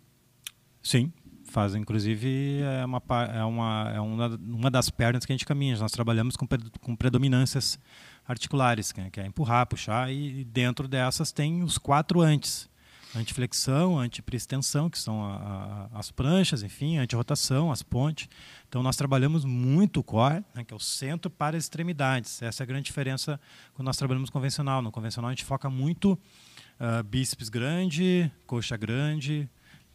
Sim, 0.83 1.11
faz. 1.45 1.75
Inclusive, 1.75 2.61
é 2.61 2.85
uma, 2.85 3.03
é 3.35 3.45
uma, 3.45 3.93
é 3.95 4.01
uma, 4.01 4.27
uma 4.37 4.71
das 4.71 4.91
pernas 4.91 5.25
que 5.25 5.33
a 5.33 5.35
gente 5.35 5.47
caminha. 5.47 5.77
Nós 5.79 5.93
trabalhamos 5.93 6.37
com, 6.37 6.47
com 6.83 6.95
predominâncias 6.95 7.79
articulares, 8.27 8.93
que 8.93 9.01
é, 9.01 9.11
que 9.11 9.21
é 9.21 9.27
empurrar, 9.27 9.67
puxar, 9.67 10.13
e 10.13 10.45
dentro 10.45 10.89
dessas 10.89 11.33
tem 11.33 11.63
os 11.63 11.79
quatro 11.79 12.21
antes. 12.21 12.69
Antiflexão, 13.15 13.99
antipristensão, 13.99 14.91
que 14.91 14.99
são 14.99 15.25
a, 15.25 15.89
a, 15.95 15.99
as 15.99 16.11
pranchas, 16.11 16.63
enfim, 16.63 16.99
antirrotação, 16.99 17.73
as 17.73 17.83
pontes. 17.83 18.29
Então, 18.69 18.83
nós 18.83 18.97
trabalhamos 18.97 19.45
muito 19.45 20.01
o 20.01 20.03
core, 20.03 20.45
né, 20.55 20.65
que 20.65 20.75
é 20.75 20.77
o 20.77 20.81
centro 20.81 21.31
para 21.31 21.57
as 21.57 21.65
extremidades. 21.65 22.43
Essa 22.43 22.63
é 22.63 22.65
a 22.65 22.67
grande 22.67 22.85
diferença 22.85 23.41
quando 23.73 23.87
nós 23.87 23.97
trabalhamos 23.97 24.29
convencional. 24.29 24.83
No 24.83 24.93
convencional, 24.93 25.31
a 25.31 25.33
gente 25.33 25.45
foca 25.45 25.71
muito 25.71 26.13
uh, 26.13 27.03
bíceps 27.05 27.49
grande, 27.49 28.31
coxa 28.47 28.77
grande, 28.77 29.49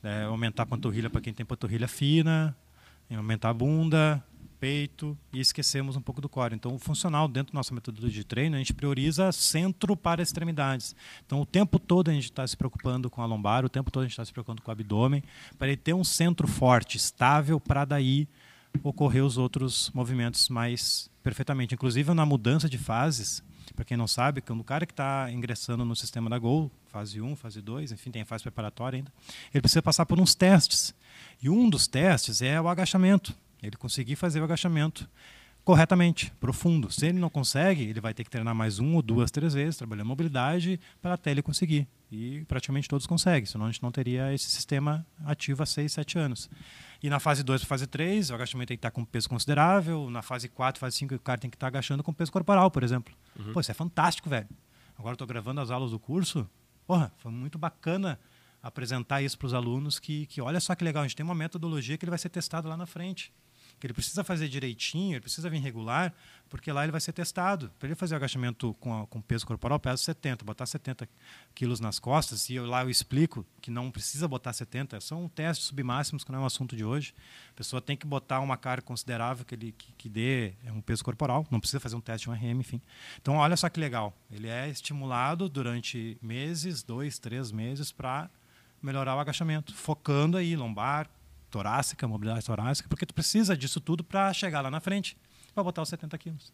é, 0.03 0.23
aumentar 0.23 0.63
a 0.63 0.65
panturrilha 0.65 1.09
para 1.09 1.21
quem 1.21 1.33
tem 1.33 1.45
panturrilha 1.45 1.87
fina, 1.87 2.55
aumentar 3.15 3.49
a 3.49 3.53
bunda, 3.53 4.23
peito 4.61 5.17
e 5.33 5.39
esquecemos 5.39 5.95
um 5.95 6.01
pouco 6.01 6.21
do 6.21 6.29
core. 6.29 6.53
Então, 6.53 6.75
o 6.75 6.77
funcional 6.77 7.27
dentro 7.27 7.51
da 7.51 7.57
nossa 7.57 7.73
metodologia 7.73 8.21
de 8.21 8.23
treino, 8.23 8.55
a 8.55 8.59
gente 8.59 8.75
prioriza 8.75 9.31
centro 9.31 9.97
para 9.97 10.21
extremidades. 10.21 10.95
Então, 11.25 11.41
o 11.41 11.45
tempo 11.47 11.79
todo 11.79 12.11
a 12.11 12.13
gente 12.13 12.25
está 12.25 12.45
se 12.45 12.55
preocupando 12.55 13.09
com 13.09 13.23
a 13.23 13.25
lombar, 13.25 13.65
o 13.65 13.69
tempo 13.69 13.89
todo 13.89 14.03
a 14.03 14.05
gente 14.05 14.13
está 14.13 14.23
se 14.23 14.31
preocupando 14.31 14.61
com 14.61 14.69
o 14.69 14.71
abdômen, 14.71 15.23
para 15.57 15.67
ele 15.67 15.77
ter 15.77 15.95
um 15.95 16.03
centro 16.03 16.47
forte, 16.47 16.95
estável, 16.95 17.59
para 17.59 17.83
daí 17.85 18.27
ocorrer 18.83 19.25
os 19.25 19.35
outros 19.35 19.89
movimentos 19.95 20.47
mais 20.47 21.09
perfeitamente. 21.23 21.73
Inclusive, 21.73 22.13
na 22.13 22.25
mudança 22.25 22.69
de 22.69 22.77
fases, 22.77 23.43
para 23.75 23.83
quem 23.83 23.97
não 23.97 24.07
sabe, 24.07 24.41
quando 24.41 24.59
o 24.59 24.63
cara 24.63 24.85
que 24.85 24.93
está 24.93 25.31
ingressando 25.31 25.83
no 25.83 25.95
sistema 25.95 26.29
da 26.29 26.37
Gol, 26.37 26.71
fase 26.85 27.19
1, 27.19 27.35
fase 27.35 27.61
2, 27.63 27.93
enfim, 27.93 28.11
tem 28.11 28.23
fase 28.23 28.43
preparatória 28.43 28.97
ainda, 28.97 29.11
ele 29.51 29.61
precisa 29.61 29.81
passar 29.81 30.05
por 30.05 30.19
uns 30.19 30.35
testes. 30.35 30.93
E 31.41 31.49
um 31.49 31.67
dos 31.67 31.87
testes 31.87 32.43
é 32.43 32.61
o 32.61 32.67
agachamento. 32.67 33.33
Ele 33.61 33.75
conseguir 33.75 34.15
fazer 34.15 34.41
o 34.41 34.43
agachamento 34.43 35.07
corretamente, 35.63 36.31
profundo. 36.39 36.91
Se 36.91 37.05
ele 37.07 37.19
não 37.19 37.29
consegue, 37.29 37.83
ele 37.83 38.01
vai 38.01 38.13
ter 38.13 38.23
que 38.23 38.29
treinar 38.29 38.55
mais 38.55 38.79
um 38.79 38.95
ou 38.95 39.01
duas, 39.01 39.29
três 39.29 39.53
vezes, 39.53 39.77
trabalhar 39.77 40.03
mobilidade 40.03 40.79
para 41.01 41.13
até 41.13 41.31
ele 41.31 41.41
conseguir. 41.41 41.87
E 42.11 42.43
praticamente 42.45 42.89
todos 42.89 43.07
conseguem, 43.07 43.45
senão 43.45 43.65
a 43.65 43.71
gente 43.71 43.81
não 43.81 43.91
teria 43.91 44.33
esse 44.33 44.49
sistema 44.49 45.05
ativo 45.25 45.63
há 45.63 45.65
seis, 45.65 45.93
sete 45.93 46.17
anos. 46.17 46.49
E 47.01 47.09
na 47.09 47.19
fase 47.19 47.41
2 47.41 47.61
para 47.61 47.67
fase 47.67 47.87
3, 47.87 48.29
o 48.29 48.35
agachamento 48.35 48.67
tem 48.67 48.77
que 48.77 48.79
estar 48.79 48.91
com 48.91 49.03
peso 49.03 49.29
considerável. 49.29 50.09
Na 50.09 50.21
fase 50.21 50.47
4, 50.47 50.79
fase 50.79 50.97
5, 50.97 51.15
o 51.15 51.19
cara 51.19 51.39
tem 51.39 51.49
que 51.49 51.55
estar 51.55 51.67
agachando 51.67 52.03
com 52.03 52.13
peso 52.13 52.31
corporal, 52.31 52.69
por 52.69 52.83
exemplo. 52.83 53.13
Uhum. 53.39 53.53
Pô, 53.53 53.59
isso 53.59 53.71
é 53.71 53.73
fantástico, 53.73 54.29
velho. 54.29 54.47
Agora 54.99 55.13
estou 55.13 55.25
gravando 55.25 55.61
as 55.61 55.71
aulas 55.71 55.91
do 55.91 55.99
curso. 55.99 56.47
Porra, 56.85 57.11
foi 57.17 57.31
muito 57.31 57.57
bacana 57.57 58.19
apresentar 58.61 59.21
isso 59.21 59.35
para 59.37 59.47
os 59.47 59.53
alunos 59.53 59.99
que, 59.99 60.27
que 60.27 60.39
olha 60.41 60.59
só 60.59 60.75
que 60.75 60.83
legal, 60.83 61.01
a 61.01 61.07
gente 61.07 61.15
tem 61.15 61.23
uma 61.23 61.33
metodologia 61.33 61.97
que 61.97 62.05
ele 62.05 62.11
vai 62.11 62.19
ser 62.19 62.29
testado 62.29 62.67
lá 62.67 62.77
na 62.77 62.85
frente 62.85 63.33
que 63.81 63.87
ele 63.87 63.93
precisa 63.95 64.23
fazer 64.23 64.47
direitinho, 64.47 65.13
ele 65.13 65.21
precisa 65.21 65.49
vir 65.49 65.59
regular, 65.59 66.13
porque 66.47 66.71
lá 66.71 66.83
ele 66.83 66.91
vai 66.91 67.01
ser 67.01 67.11
testado. 67.13 67.71
Para 67.79 67.87
ele 67.87 67.95
fazer 67.95 68.13
o 68.13 68.17
agachamento 68.17 68.75
com, 68.79 69.07
com 69.07 69.19
peso 69.19 69.45
corporal, 69.45 69.79
peso 69.79 70.03
70, 70.03 70.45
botar 70.45 70.67
70 70.67 71.09
quilos 71.55 71.79
nas 71.79 71.97
costas, 71.97 72.47
e 72.49 72.55
eu, 72.55 72.67
lá 72.67 72.83
eu 72.83 72.91
explico 72.91 73.43
que 73.59 73.71
não 73.71 73.89
precisa 73.89 74.27
botar 74.27 74.53
70, 74.53 75.01
são 75.01 75.27
testes 75.27 75.65
submáximos, 75.65 76.23
que 76.23 76.31
não 76.31 76.39
é 76.39 76.41
um 76.43 76.45
assunto 76.45 76.75
de 76.75 76.85
hoje. 76.85 77.15
A 77.49 77.53
pessoa 77.55 77.81
tem 77.81 77.97
que 77.97 78.05
botar 78.05 78.39
uma 78.39 78.55
carga 78.55 78.83
considerável 78.83 79.43
que, 79.43 79.55
ele, 79.55 79.71
que, 79.71 79.91
que 79.93 80.07
dê 80.07 80.53
é 80.63 80.71
um 80.71 80.79
peso 80.79 81.03
corporal, 81.03 81.47
não 81.49 81.59
precisa 81.59 81.79
fazer 81.79 81.95
um 81.95 82.01
teste 82.01 82.25
de 82.25 82.29
um 82.29 82.33
RM, 82.33 82.59
enfim. 82.59 82.79
Então, 83.19 83.37
olha 83.37 83.57
só 83.57 83.67
que 83.67 83.79
legal, 83.79 84.15
ele 84.31 84.47
é 84.47 84.69
estimulado 84.69 85.49
durante 85.49 86.19
meses, 86.21 86.83
dois, 86.83 87.17
três 87.17 87.51
meses, 87.51 87.91
para 87.91 88.29
melhorar 88.79 89.15
o 89.15 89.19
agachamento, 89.19 89.73
focando 89.73 90.37
aí 90.37 90.55
lombar, 90.55 91.09
torácica, 91.51 92.07
mobilidade 92.07 92.45
torácica, 92.45 92.89
porque 92.89 93.05
tu 93.05 93.13
precisa 93.13 93.55
disso 93.55 93.79
tudo 93.79 94.03
para 94.03 94.33
chegar 94.33 94.61
lá 94.61 94.71
na 94.71 94.79
frente, 94.79 95.17
para 95.53 95.63
botar 95.63 95.81
os 95.81 95.89
70 95.89 96.17
quilos. 96.17 96.53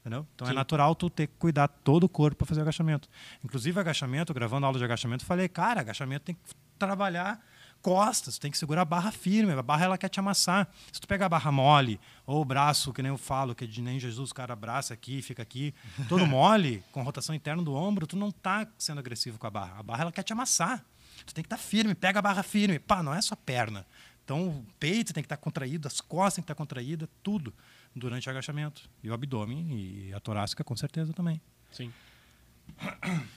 Entendeu? 0.00 0.26
Então 0.34 0.46
é 0.46 0.50
Sim. 0.50 0.54
é 0.54 0.56
natural 0.56 0.94
tu 0.94 1.08
ter 1.08 1.26
que 1.26 1.34
cuidar 1.38 1.66
todo 1.66 2.04
o 2.04 2.08
corpo 2.08 2.36
para 2.36 2.46
fazer 2.46 2.60
agachamento. 2.60 3.08
Inclusive 3.42 3.80
agachamento, 3.80 4.34
gravando 4.34 4.66
aula 4.66 4.78
de 4.78 4.84
agachamento, 4.84 5.24
falei, 5.24 5.48
cara, 5.48 5.80
agachamento 5.80 6.26
tem 6.26 6.34
que 6.34 6.54
trabalhar 6.78 7.42
costas, 7.80 8.38
tem 8.38 8.50
que 8.50 8.56
segurar 8.56 8.80
a 8.80 8.84
barra 8.84 9.12
firme, 9.12 9.52
a 9.52 9.62
barra 9.62 9.84
ela 9.84 9.98
quer 9.98 10.08
te 10.08 10.18
amassar. 10.18 10.68
Se 10.90 11.00
tu 11.00 11.06
pegar 11.06 11.26
a 11.26 11.28
barra 11.28 11.52
mole, 11.52 12.00
ou 12.26 12.40
o 12.40 12.44
braço, 12.44 12.92
que 12.94 13.02
nem 13.02 13.10
eu 13.10 13.18
falo, 13.18 13.54
que 13.54 13.66
de 13.66 13.82
nem 13.82 14.00
Jesus 14.00 14.30
o 14.30 14.34
cara 14.34 14.54
abraça 14.54 14.94
aqui, 14.94 15.20
fica 15.20 15.42
aqui, 15.42 15.74
todo 16.08 16.26
mole, 16.26 16.82
com 16.92 17.02
rotação 17.02 17.34
interna 17.34 17.62
do 17.62 17.74
ombro, 17.74 18.06
tu 18.06 18.16
não 18.16 18.30
tá 18.30 18.66
sendo 18.78 19.00
agressivo 19.00 19.38
com 19.38 19.46
a 19.46 19.50
barra. 19.50 19.80
A 19.80 19.82
barra 19.82 20.02
ela 20.02 20.12
quer 20.12 20.22
te 20.22 20.32
amassar. 20.32 20.82
Tu 21.26 21.34
tem 21.34 21.42
que 21.42 21.46
estar 21.46 21.56
tá 21.56 21.62
firme, 21.62 21.94
pega 21.94 22.18
a 22.18 22.22
barra 22.22 22.42
firme. 22.42 22.78
Pá, 22.78 23.02
não 23.02 23.14
é 23.14 23.22
só 23.22 23.36
perna. 23.36 23.86
Então 24.24 24.48
o 24.48 24.66
peito 24.80 25.12
tem 25.12 25.22
que 25.22 25.26
estar 25.26 25.36
contraído, 25.36 25.86
as 25.86 26.00
costas 26.00 26.36
tem 26.36 26.42
que 26.42 26.46
estar 26.46 26.54
contraídas, 26.54 27.08
tudo 27.22 27.52
durante 27.94 28.26
o 28.28 28.30
agachamento. 28.30 28.88
E 29.02 29.10
o 29.10 29.14
abdômen 29.14 29.68
e 29.70 30.12
a 30.14 30.20
torácica 30.20 30.64
com 30.64 30.74
certeza 30.74 31.12
também. 31.12 31.40
Sim. 31.70 31.92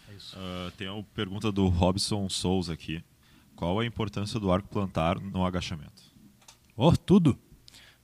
É 0.10 0.13
isso. 0.15 0.38
Uh, 0.38 0.71
tem 0.71 0.88
uma 0.88 1.04
pergunta 1.04 1.52
do 1.52 1.67
Robson 1.67 2.30
Souza 2.30 2.73
aqui. 2.73 3.04
Qual 3.56 3.80
a 3.80 3.86
importância 3.86 4.39
do 4.39 4.52
arco 4.52 4.69
plantar 4.69 5.19
no 5.19 5.45
agachamento? 5.45 6.04
Oh, 6.76 6.95
tudo. 6.95 7.38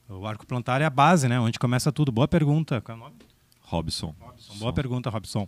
O 0.10 0.26
arco 0.28 0.46
plantar 0.46 0.82
é 0.82 0.86
a 0.86 0.90
base, 0.90 1.28
né? 1.28 1.40
Onde 1.40 1.58
começa 1.58 1.92
tudo. 1.92 2.12
Boa 2.12 2.28
pergunta. 2.28 2.82
Qual 2.82 2.98
é 2.98 3.00
o 3.00 3.04
nome? 3.04 3.16
Robson. 3.62 4.14
Robson. 4.20 4.56
Boa 4.58 4.74
pergunta, 4.74 5.10
Robson. 5.10 5.48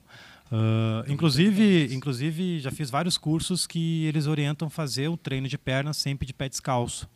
Uh, 0.52 1.12
inclusive, 1.12 1.94
inclusive, 1.94 2.60
já 2.60 2.72
fiz 2.72 2.90
vários 2.90 3.18
cursos 3.18 3.68
que 3.68 4.06
eles 4.06 4.28
orientam 4.28 4.70
fazer 4.70 5.08
o 5.08 5.18
treino 5.18 5.48
de 5.48 5.58
perna 5.58 5.92
sempre 5.92 6.26
de 6.26 6.34
pé 6.34 6.48
descalço. 6.48 7.10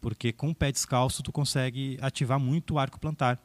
Porque 0.00 0.32
com 0.32 0.50
o 0.50 0.54
pé 0.54 0.72
descalço 0.72 1.22
tu 1.22 1.30
consegue 1.30 1.98
ativar 2.00 2.38
muito 2.38 2.74
o 2.74 2.78
arco 2.78 2.98
plantar. 2.98 3.38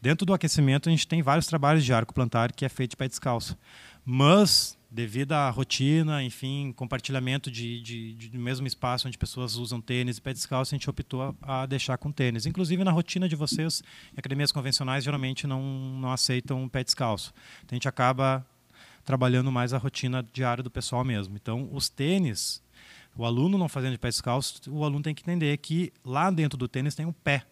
Dentro 0.00 0.26
do 0.26 0.34
aquecimento 0.34 0.88
a 0.88 0.92
gente 0.92 1.06
tem 1.06 1.22
vários 1.22 1.46
trabalhos 1.46 1.84
de 1.84 1.92
arco 1.92 2.12
plantar 2.12 2.52
que 2.52 2.64
é 2.64 2.68
feito 2.68 2.90
de 2.90 2.96
pé 2.96 3.08
descalço. 3.08 3.56
Mas, 4.04 4.76
devido 4.90 5.32
à 5.32 5.50
rotina, 5.50 6.22
enfim, 6.22 6.72
compartilhamento 6.72 7.50
de, 7.50 7.80
de, 7.80 8.14
de, 8.14 8.38
mesmo 8.38 8.66
espaço 8.66 9.06
onde 9.06 9.18
pessoas 9.18 9.54
usam 9.56 9.80
tênis 9.80 10.18
e 10.18 10.20
pé 10.20 10.32
descalço, 10.32 10.74
a 10.74 10.76
gente 10.76 10.88
optou 10.88 11.22
a, 11.42 11.62
a, 11.62 11.66
deixar 11.66 11.96
com 11.98 12.10
tênis. 12.10 12.46
Inclusive, 12.46 12.82
na 12.82 12.90
rotina 12.90 13.28
de 13.28 13.36
vocês, 13.36 13.82
academias 14.16 14.50
convencionais 14.50 15.04
geralmente 15.04 15.46
não, 15.46 15.62
não 15.62 16.10
aceitam 16.10 16.68
pé 16.68 16.82
descalço. 16.82 17.32
Então, 17.64 17.74
a 17.74 17.76
gente 17.76 17.88
acaba 17.88 18.44
trabalhando 19.04 19.50
mais 19.50 19.72
a 19.72 19.78
rotina 19.78 20.26
diária 20.32 20.62
do 20.62 20.70
pessoal 20.70 21.04
mesmo. 21.04 21.36
Então, 21.36 21.68
os 21.72 21.88
tênis, 21.88 22.62
o 23.16 23.24
aluno 23.24 23.58
não 23.58 23.68
fazendo 23.68 23.92
de 23.92 23.98
pé 23.98 24.08
descalço, 24.08 24.60
o 24.68 24.84
aluno 24.84 25.02
tem 25.02 25.14
que 25.14 25.22
entender 25.22 25.56
que 25.58 25.92
lá 26.04 26.30
dentro 26.30 26.56
do 26.56 26.68
tênis 26.68 26.94
tem 26.94 27.06
um 27.06 27.12
pé. 27.12 27.44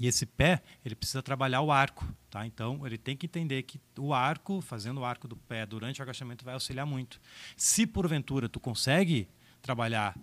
E 0.00 0.06
esse 0.06 0.24
pé, 0.24 0.62
ele 0.84 0.94
precisa 0.94 1.20
trabalhar 1.22 1.60
o 1.60 1.72
arco, 1.72 2.06
tá? 2.30 2.46
Então, 2.46 2.86
ele 2.86 2.96
tem 2.96 3.16
que 3.16 3.26
entender 3.26 3.64
que 3.64 3.80
o 3.98 4.14
arco, 4.14 4.60
fazendo 4.60 5.00
o 5.00 5.04
arco 5.04 5.26
do 5.26 5.36
pé 5.36 5.66
durante 5.66 6.00
o 6.00 6.02
agachamento 6.02 6.44
vai 6.44 6.54
auxiliar 6.54 6.86
muito. 6.86 7.20
Se 7.56 7.84
porventura 7.84 8.48
tu 8.48 8.60
consegue 8.60 9.28
trabalhar 9.60 10.16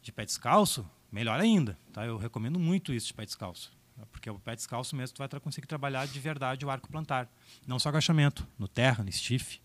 de 0.00 0.12
pé 0.12 0.24
descalço, 0.24 0.88
melhor 1.10 1.40
ainda, 1.40 1.76
tá? 1.92 2.06
Eu 2.06 2.16
recomendo 2.16 2.58
muito 2.58 2.92
isso 2.92 3.08
de 3.08 3.14
pé 3.14 3.24
descalço, 3.24 3.72
porque 4.12 4.30
o 4.30 4.38
pé 4.38 4.54
descalço 4.54 4.94
mesmo 4.94 5.16
tu 5.16 5.18
vai 5.18 5.40
conseguir 5.40 5.66
trabalhar 5.66 6.06
de 6.06 6.20
verdade 6.20 6.64
o 6.64 6.70
arco 6.70 6.88
plantar, 6.88 7.28
não 7.66 7.80
só 7.80 7.88
agachamento, 7.88 8.46
no 8.56 8.68
terra, 8.68 9.02
no 9.02 9.10
stiff, 9.10 9.60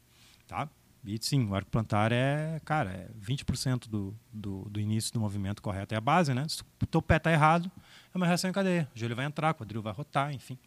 tá? 0.47 0.67
E 1.06 1.20
sim, 1.22 1.48
o 1.48 1.54
arco 1.54 1.70
plantar 1.70 2.12
é, 2.12 2.60
cara, 2.65 2.89
é 2.89 3.08
20% 3.22 3.88
do, 3.88 4.15
do, 4.34 4.68
do 4.70 4.80
início 4.80 5.13
do 5.13 5.20
movimento 5.20 5.62
correto, 5.62 5.94
é 5.94 5.98
a 5.98 6.02
base, 6.02 6.34
né? 6.34 6.48
Se 6.50 6.63
o 6.82 6.86
teu 6.88 7.02
pé 7.02 7.20
tá 7.20 7.32
errado, 7.32 7.72
é 8.13 8.18
uma 8.18 8.26
reação 8.26 8.50
em 8.50 8.54
cadeia. 8.54 8.89
O 8.96 8.98
joelho 8.98 9.15
vai 9.15 9.26
entrar, 9.26 9.52
o 9.52 9.56
quadril 9.56 9.84
vai 9.84 9.94
rotar, 9.94 10.34
enfim. 10.34 10.58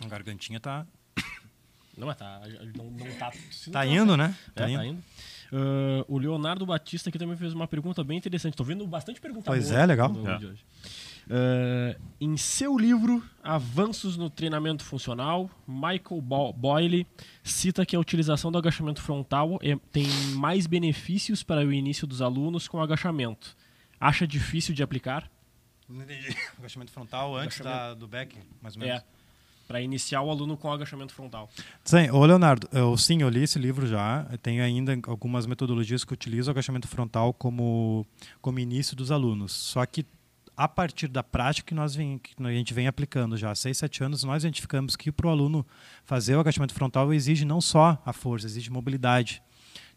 A 0.00 0.06
gargantinha 0.06 0.60
tá. 0.60 0.86
Não, 1.98 2.06
mas 2.06 2.16
tá. 2.16 2.40
Não, 2.76 2.90
não 2.90 3.18
tá. 3.18 3.32
Tá 3.70 3.84
indo, 3.84 4.16
né? 4.16 4.34
Tá, 4.54 4.68
é, 4.68 4.70
indo. 4.70 4.78
Tá 4.78 4.86
indo. 4.86 5.02
Uh, 5.52 6.04
o 6.08 6.18
Leonardo 6.18 6.64
Batista 6.64 7.10
aqui 7.10 7.18
também 7.18 7.36
fez 7.36 7.52
uma 7.52 7.68
pergunta 7.68 8.02
bem 8.02 8.16
interessante. 8.16 8.54
Estou 8.54 8.64
vendo 8.64 8.86
bastante 8.86 9.20
pergunta 9.20 9.44
Pois 9.44 9.70
é, 9.70 9.84
legal. 9.84 10.10
É. 10.10 10.54
Uh, 11.32 11.98
em 12.20 12.36
seu 12.36 12.76
livro 12.76 13.24
Avanços 13.42 14.18
no 14.18 14.28
Treinamento 14.28 14.84
Funcional, 14.84 15.48
Michael 15.66 16.20
Boyle 16.54 17.06
cita 17.42 17.86
que 17.86 17.96
a 17.96 18.00
utilização 18.00 18.52
do 18.52 18.58
agachamento 18.58 19.00
frontal 19.00 19.58
é, 19.62 19.74
tem 19.90 20.06
mais 20.34 20.66
benefícios 20.66 21.42
para 21.42 21.64
o 21.64 21.72
início 21.72 22.06
dos 22.06 22.20
alunos 22.20 22.68
com 22.68 22.82
agachamento 22.82 23.56
acha 24.02 24.26
difícil 24.26 24.74
de 24.74 24.82
aplicar? 24.82 25.30
Não 25.88 26.02
entendi. 26.02 26.36
Agachamento 26.58 26.90
frontal 26.90 27.36
antes 27.36 27.60
agachamento. 27.60 27.88
Da, 27.88 27.94
do 27.94 28.08
back, 28.08 28.36
mais 28.60 28.74
ou 28.74 28.80
menos. 28.80 29.00
É, 29.00 29.04
para 29.68 29.80
iniciar 29.80 30.22
o 30.22 30.30
aluno 30.30 30.56
com 30.56 30.70
agachamento 30.72 31.14
frontal. 31.14 31.48
Sim, 31.84 32.10
ô 32.10 32.24
Leonardo, 32.26 32.68
eu, 32.72 32.96
sim, 32.96 33.22
eu 33.22 33.28
li 33.28 33.44
esse 33.44 33.58
livro 33.58 33.86
já. 33.86 34.26
Tem 34.42 34.60
ainda 34.60 34.98
algumas 35.06 35.46
metodologias 35.46 36.04
que 36.04 36.12
utilizam 36.12 36.50
o 36.50 36.52
agachamento 36.52 36.88
frontal 36.88 37.32
como, 37.32 38.04
como 38.40 38.58
início 38.58 38.96
dos 38.96 39.10
alunos. 39.10 39.52
Só 39.52 39.86
que 39.86 40.04
a 40.56 40.68
partir 40.68 41.08
da 41.08 41.22
prática 41.22 41.68
que, 41.68 41.74
nós 41.74 41.94
vem, 41.94 42.18
que 42.18 42.34
a 42.42 42.52
gente 42.52 42.74
vem 42.74 42.86
aplicando 42.86 43.36
já 43.36 43.50
há 43.50 43.54
6, 43.54 43.76
7 43.78 44.04
anos, 44.04 44.24
nós 44.24 44.42
identificamos 44.42 44.96
que 44.96 45.10
para 45.10 45.26
o 45.26 45.30
aluno 45.30 45.66
fazer 46.04 46.36
o 46.36 46.40
agachamento 46.40 46.74
frontal 46.74 47.12
exige 47.12 47.44
não 47.44 47.60
só 47.60 48.00
a 48.04 48.12
força, 48.12 48.46
exige 48.46 48.70
mobilidade. 48.70 49.42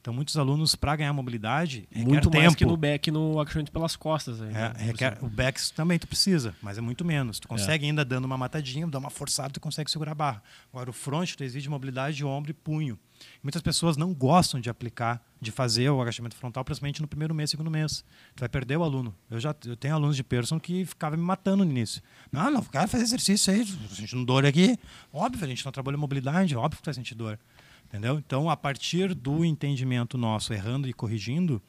Então, 0.05 0.13
muitos 0.13 0.37
alunos, 0.37 0.75
para 0.75 0.97
ganhar 0.97 1.11
mobilidade, 1.13 1.89
muito 1.91 2.29
mais 2.29 2.43
tempo. 2.49 2.57
que 2.57 2.63
no 2.63 2.77
back 2.77 3.09
no 3.09 3.39
agachamento 3.39 3.71
pelas 3.71 3.95
costas. 3.95 4.39
Aí, 4.39 4.49
é, 4.49 4.51
né? 4.51 4.73
requer, 4.77 5.17
o 5.19 5.27
back 5.27 5.59
também 5.73 5.97
tu 5.97 6.05
precisa, 6.05 6.55
mas 6.61 6.77
é 6.77 6.81
muito 6.81 7.03
menos. 7.03 7.39
Tu 7.39 7.47
consegue 7.47 7.85
é. 7.85 7.89
ainda 7.89 8.05
dando 8.05 8.25
uma 8.25 8.37
matadinha, 8.37 8.85
dar 8.85 8.99
uma 8.99 9.09
forçada, 9.09 9.49
tu 9.49 9.59
consegue 9.59 9.89
segurar 9.89 10.11
a 10.11 10.13
barra. 10.13 10.43
Agora, 10.71 10.91
o 10.91 10.93
front 10.93 11.33
tu 11.33 11.43
exige 11.43 11.67
mobilidade 11.67 12.17
de 12.17 12.23
ombro 12.23 12.51
e 12.51 12.53
punho. 12.53 12.99
Muitas 13.41 13.63
pessoas 13.63 13.97
não 13.97 14.13
gostam 14.13 14.59
de 14.59 14.69
aplicar, 14.69 15.25
de 15.41 15.51
fazer 15.51 15.89
o 15.89 15.99
agachamento 15.99 16.35
frontal, 16.35 16.63
principalmente 16.63 17.01
no 17.01 17.07
primeiro 17.07 17.33
mês, 17.33 17.49
segundo 17.49 17.71
mês. 17.71 18.05
Tu 18.35 18.41
vai 18.41 18.49
perder 18.49 18.77
o 18.77 18.83
aluno. 18.83 19.15
Eu 19.27 19.39
já 19.39 19.55
eu 19.65 19.75
tenho 19.75 19.95
alunos 19.95 20.15
de 20.15 20.23
person 20.23 20.59
que 20.59 20.85
ficavam 20.85 21.17
me 21.17 21.25
matando 21.25 21.65
no 21.65 21.71
início. 21.71 21.99
Não, 22.31 22.51
não, 22.51 22.61
quero 22.61 22.87
fazer 22.87 23.05
exercício 23.05 23.51
aí, 23.51 23.65
sentindo 23.89 24.23
dor 24.23 24.45
aqui. 24.45 24.77
Óbvio, 25.11 25.43
a 25.43 25.47
gente 25.47 25.65
não 25.65 25.71
trabalha 25.71 25.97
mobilidade, 25.97 26.55
óbvio 26.55 26.77
que 26.77 26.83
tu 26.83 26.85
vai 26.85 26.93
sentir 26.93 27.15
dor. 27.15 27.39
Entendeu? 27.86 28.17
Então, 28.17 28.50
a 28.50 28.58
partir 28.58 29.13
do 29.13 29.45
entendimento 29.45 30.17
nosso, 30.17 30.54
errando 30.54 30.88
e 30.89 30.93
corrigindo, 30.93 31.62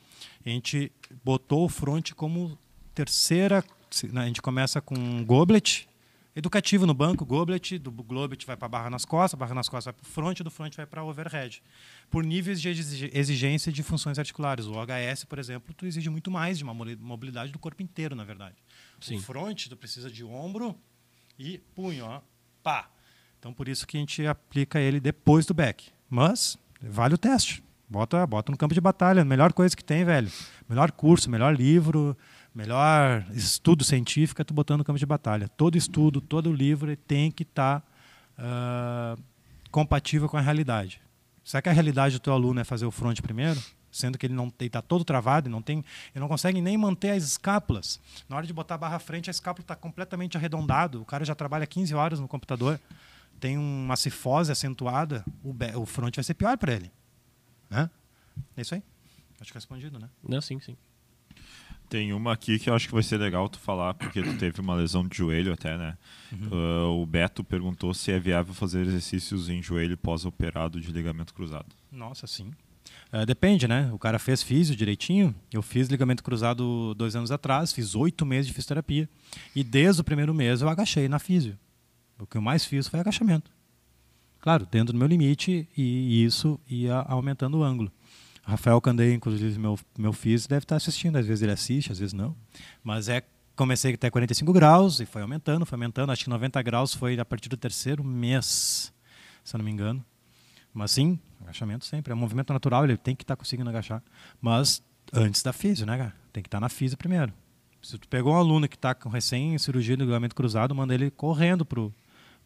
a 0.45 0.49
gente 0.49 0.91
botou 1.25 1.65
o 1.65 1.69
front 1.69 2.13
como 2.13 2.59
terceira. 2.95 3.65
Né, 4.13 4.23
a 4.23 4.27
gente 4.27 4.43
começa 4.43 4.81
com 4.81 4.97
um 4.97 5.25
goblet, 5.25 5.89
educativo 6.35 6.85
no 6.85 6.93
banco, 6.93 7.25
goblet, 7.25 7.79
do 7.79 7.91
goblet 7.91 8.45
vai 8.45 8.57
para 8.57 8.67
a 8.67 8.69
barra 8.69 8.91
nas 8.91 9.05
costas, 9.05 9.35
a 9.35 9.37
barra 9.39 9.55
nas 9.55 9.69
costas 9.69 9.85
vai 9.87 9.95
para 9.95 10.03
o 10.03 10.13
front, 10.13 10.41
do 10.41 10.51
front 10.51 10.75
vai 10.75 10.85
para 10.85 11.05
overhead. 11.05 11.63
Por 12.11 12.25
níveis 12.25 12.61
de 12.61 12.69
exigência 12.69 13.73
de 13.73 13.83
funções 13.83 14.19
articulares. 14.19 14.67
O 14.67 14.73
HS, 14.73 15.25
por 15.25 15.39
exemplo, 15.39 15.73
tu 15.73 15.87
exige 15.87 16.11
muito 16.11 16.31
mais 16.31 16.59
de 16.59 16.65
uma 16.65 16.75
mobilidade 16.75 17.53
do 17.53 17.59
corpo 17.59 17.83
inteiro, 17.83 18.15
na 18.17 18.25
verdade. 18.25 18.57
Sim. 19.01 19.17
O 19.17 19.21
front, 19.23 19.69
tu 19.69 19.77
precisa 19.77 20.11
de 20.11 20.25
ombro 20.25 20.77
e 21.39 21.59
punho, 21.75 22.05
ó, 22.05 22.21
pá. 22.63 22.91
Então, 23.39 23.53
por 23.53 23.69
isso 23.69 23.87
que 23.87 23.97
a 23.97 24.01
gente 24.01 24.27
aplica 24.27 24.81
ele 24.81 24.99
depois 24.99 25.47
do 25.47 25.55
back. 25.55 25.91
Mas 26.09 26.59
vale 26.81 27.15
o 27.15 27.19
teste. 27.19 27.63
Bota, 27.89 28.27
bota 28.27 28.51
no 28.51 28.59
campo 28.59 28.75
de 28.75 28.81
batalha. 28.81 29.25
Melhor 29.25 29.53
coisa 29.53 29.77
que 29.77 29.85
tem, 29.85 30.05
velho. 30.05 30.31
Melhor 30.69 30.91
curso, 30.91 31.31
melhor 31.31 31.55
livro, 31.55 32.17
melhor 32.55 33.25
estudo 33.33 33.85
científico 33.85 34.41
é 34.41 34.45
tu 34.45 34.53
botando 34.53 34.79
no 34.79 34.85
campo 34.85 34.99
de 34.99 35.07
batalha. 35.07 35.49
Todo 35.49 35.77
estudo, 35.77 36.21
todo 36.21 36.53
livro 36.53 36.97
tem 36.97 37.31
que 37.31 37.45
estar 37.45 37.81
tá, 37.81 39.17
uh, 39.17 39.23
compatível 39.71 40.29
com 40.29 40.37
a 40.37 40.41
realidade. 40.41 41.01
Será 41.45 41.63
que 41.63 41.69
a 41.69 41.73
realidade 41.73 42.17
do 42.17 42.21
teu 42.21 42.33
aluno 42.33 42.59
é 42.59 42.65
fazer 42.65 42.87
o 42.87 42.91
front 42.91 43.21
primeiro? 43.21 43.63
Sendo 43.93 44.19
que 44.19 44.27
ele 44.27 44.35
não 44.35 44.53
está 44.59 44.83
todo 44.83 45.05
travado, 45.05 45.49
não 45.49 45.63
tem, 45.63 45.79
ele 46.13 46.21
não 46.21 46.29
consegue 46.29 46.61
nem 46.61 46.77
manter 46.77 47.11
as 47.11 47.23
escápulas. 47.23 48.01
Na 48.29 48.37
hora 48.37 48.47
de 48.47 48.53
botar 48.53 48.75
a 48.75 48.79
barra 48.79 48.97
à 48.97 48.99
frente, 48.99 49.31
a 49.31 49.33
escápula 49.33 49.63
está 49.63 49.77
completamente 49.77 50.37
arredondado. 50.37 51.01
O 51.01 51.05
cara 51.05 51.25
já 51.25 51.35
trabalha 51.35 51.67
15 51.67 51.95
horas 51.95 52.21
no 52.21 52.27
computador 52.27 52.81
tem 53.41 53.57
uma 53.59 53.97
cifose 53.97 54.51
acentuada, 54.51 55.25
o, 55.43 55.55
o 55.81 55.87
front 55.87 56.15
vai 56.15 56.25
ser 56.25 56.35
pior 56.35 56.57
para 56.57 56.75
ele. 56.75 56.91
Né? 57.71 57.91
É 58.57 58.61
isso 58.61 58.75
aí. 58.75 58.83
Acho 59.41 59.53
que 59.53 59.59
é 59.59 59.61
respondido, 59.61 59.99
né? 59.99 60.09
Não, 60.27 60.41
sim, 60.41 60.59
sim. 60.61 60.77
Tem 61.89 62.13
uma 62.13 62.33
aqui 62.33 62.59
que 62.59 62.69
eu 62.69 62.75
acho 62.75 62.89
que 62.89 62.95
vai 62.95 63.03
ser 63.03 63.17
legal 63.17 63.49
tu 63.49 63.61
falar, 63.61 63.95
porque 63.95 64.21
tu 64.21 64.37
teve 64.39 64.61
uma 64.61 64.75
lesão 64.75 65.07
de 65.07 65.17
joelho 65.17 65.53
até, 65.53 65.79
né? 65.79 65.97
Uhum. 66.33 66.49
Uh, 66.49 67.03
o 67.03 67.07
Beto 67.07 67.45
perguntou 67.45 67.95
se 67.95 68.11
é 68.11 68.19
viável 68.19 68.53
fazer 68.53 68.87
exercícios 68.87 69.49
em 69.49 69.63
joelho 69.63 69.97
pós-operado 69.97 70.81
de 70.81 70.91
ligamento 70.91 71.33
cruzado. 71.33 71.67
Nossa, 71.93 72.27
sim. 72.27 72.51
Uh, 73.13 73.25
depende, 73.25 73.69
né? 73.69 73.89
O 73.93 73.99
cara 74.01 74.19
fez 74.19 74.43
físio 74.43 74.75
direitinho. 74.75 75.33
Eu 75.53 75.63
fiz 75.63 75.87
ligamento 75.87 76.25
cruzado 76.25 76.93
dois 76.95 77.15
anos 77.15 77.31
atrás, 77.31 77.73
fiz 77.73 77.95
oito 77.95 78.27
meses 78.27 78.49
de 78.49 78.53
fisioterapia. 78.53 79.09
E 79.55 79.63
desde 79.63 80.01
o 80.01 80.05
primeiro 80.05 80.35
mês 80.35 80.63
eu 80.63 80.69
agachei 80.69 81.09
na 81.09 81.21
físio. 81.21 81.57
O 82.19 82.27
que 82.27 82.37
eu 82.37 82.43
mais 82.43 82.65
fiz 82.65 82.89
foi 82.89 83.01
agachamento. 83.01 83.51
Claro, 84.41 84.67
dentro 84.71 84.93
do 84.93 84.99
meu 84.99 85.09
limite 85.09 85.69
e 85.77 86.25
isso 86.25 86.61
ia 86.69 86.97
aumentando 86.97 87.59
o 87.59 87.63
ângulo. 87.63 87.91
Rafael 88.43 88.81
Candei, 88.81 89.13
inclusive 89.13 89.59
meu 89.59 89.79
meu 89.99 90.13
físico, 90.13 90.51
deve 90.51 90.65
estar 90.65 90.77
assistindo. 90.77 91.17
Às 91.17 91.27
vezes 91.27 91.43
ele 91.43 91.53
assiste, 91.53 91.91
às 91.91 91.99
vezes 91.99 92.13
não. 92.13 92.37
Mas 92.83 93.09
é 93.09 93.23
comecei 93.57 93.95
até 93.95 94.11
45 94.11 94.53
graus 94.53 95.01
e 95.01 95.07
foi 95.07 95.23
aumentando, 95.23 95.67
foi 95.67 95.77
aumentando. 95.77 96.13
Acho 96.13 96.25
que 96.25 96.31
90 96.31 96.63
graus 96.63 96.95
foi 96.95 97.19
a 97.19 97.25
partir 97.25 97.49
do 97.49 97.57
terceiro 97.57 98.05
mês, 98.05 98.93
se 99.43 99.57
eu 99.57 99.59
não 99.59 99.65
me 99.65 99.71
engano. 99.71 100.05
Mas 100.73 100.93
sim, 100.93 101.19
agachamento 101.41 101.85
sempre. 101.85 102.13
É 102.13 102.15
um 102.15 102.19
movimento 102.19 102.53
natural, 102.53 102.85
ele 102.85 102.97
tem 102.97 103.17
que 103.17 103.25
estar 103.25 103.35
conseguindo 103.35 103.69
agachar. 103.69 104.03
Mas 104.41 104.83
Antes 105.13 105.43
da 105.43 105.53
físio, 105.53 105.87
né, 105.87 105.97
cara? 105.97 106.15
Tem 106.33 106.43
que 106.43 106.49
estar 106.49 106.61
na 106.61 106.69
físio 106.69 106.97
primeiro. 106.97 107.33
Se 107.81 107.99
tu 107.99 108.09
pegou 108.09 108.33
um 108.33 108.37
aluno 108.37 108.69
que 108.69 108.75
está 108.75 108.95
com 108.95 109.09
recém 109.09 109.57
cirurgia 109.59 109.97
do 109.97 110.05
ligamento 110.05 110.35
cruzado, 110.35 110.75
manda 110.75 110.93
ele 110.93 111.11
correndo 111.11 111.65
pro, 111.65 111.95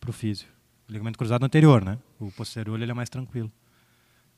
pro 0.01 0.13
físio. 0.13 0.49
O 0.89 0.93
ligamento 0.93 1.19
cruzado 1.19 1.45
anterior, 1.45 1.85
né? 1.85 1.99
O 2.19 2.31
posterior 2.33 2.81
ele 2.81 2.91
é 2.91 2.95
mais 2.95 3.09
tranquilo. 3.09 3.51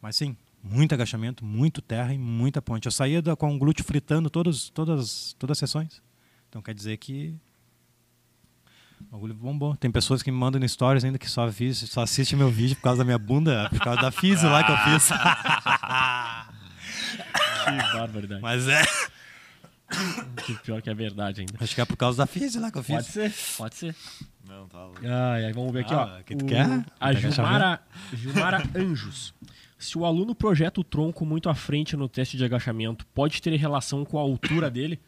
Mas 0.00 0.16
sim, 0.16 0.36
muito 0.62 0.94
agachamento, 0.94 1.44
muito 1.44 1.80
terra 1.80 2.12
e 2.12 2.18
muita 2.18 2.60
ponte. 2.60 2.86
Eu 2.86 2.92
saía 2.92 3.22
da, 3.22 3.36
com 3.36 3.54
o 3.54 3.58
glúteo 3.58 3.84
fritando 3.84 4.28
todos, 4.28 4.68
todas, 4.70 5.34
todas 5.38 5.54
as 5.54 5.58
sessões. 5.58 6.02
Então 6.48 6.60
quer 6.60 6.74
dizer 6.74 6.96
que 6.98 7.34
o 9.00 9.04
bagulho 9.04 9.34
bombou. 9.34 9.76
Tem 9.76 9.90
pessoas 9.90 10.22
que 10.22 10.30
me 10.30 10.36
mandam 10.36 10.60
no 10.60 10.68
stories 10.68 11.04
ainda 11.04 11.18
que 11.18 11.30
só, 11.30 11.46
vi, 11.46 11.74
só 11.74 12.02
assiste 12.02 12.36
meu 12.36 12.50
vídeo 12.50 12.76
por 12.76 12.82
causa 12.82 12.98
da 12.98 13.04
minha 13.04 13.18
bunda, 13.18 13.68
por 13.70 13.80
causa 13.80 14.02
da 14.02 14.10
físio 14.10 14.50
lá 14.50 14.62
que 14.64 14.72
eu 14.72 14.76
fiz. 14.78 15.08
Que 17.64 17.98
barbaridade. 17.98 18.42
Mas 18.42 18.68
é. 18.68 18.82
Que 20.44 20.54
pior 20.62 20.80
que 20.82 20.90
é 20.90 20.94
verdade 20.94 21.40
ainda. 21.42 21.54
Acho 21.60 21.74
que 21.74 21.80
é 21.80 21.84
por 21.84 21.96
causa 21.96 22.18
da 22.18 22.26
físio 22.26 22.60
lá 22.60 22.70
que 22.70 22.78
eu 22.78 22.82
fiz. 22.82 22.94
Pode 22.96 23.06
ser, 23.08 23.34
pode 23.56 23.74
ser. 23.74 23.96
Não, 24.48 24.66
tá 24.68 24.84
louco. 24.84 25.00
Ai, 25.04 25.44
ai, 25.46 25.52
vamos 25.52 25.72
ver 25.72 25.80
aqui, 25.80 25.94
Ah, 25.94 26.18
ó. 26.18 26.22
que 26.22 26.34
tu 26.36 26.44
O- 26.44 26.48
quer? 26.48 26.64
A 26.64 26.68
Pega 26.68 26.84
a 27.00 27.12
Gilmara, 27.30 27.82
Gilmara 28.12 28.62
Anjos. 28.76 29.34
Se 29.78 29.98
o 29.98 30.04
aluno 30.04 30.34
projeta 30.34 30.80
o 30.80 30.84
tronco 30.84 31.24
muito 31.26 31.48
à 31.48 31.54
frente 31.54 31.96
no 31.96 32.08
teste 32.08 32.36
de 32.36 32.44
agachamento, 32.44 33.04
pode 33.14 33.40
ter 33.42 33.54
relação 33.56 34.04
com 34.04 34.18
a 34.18 34.22
altura 34.22 34.70
dele? 34.70 35.00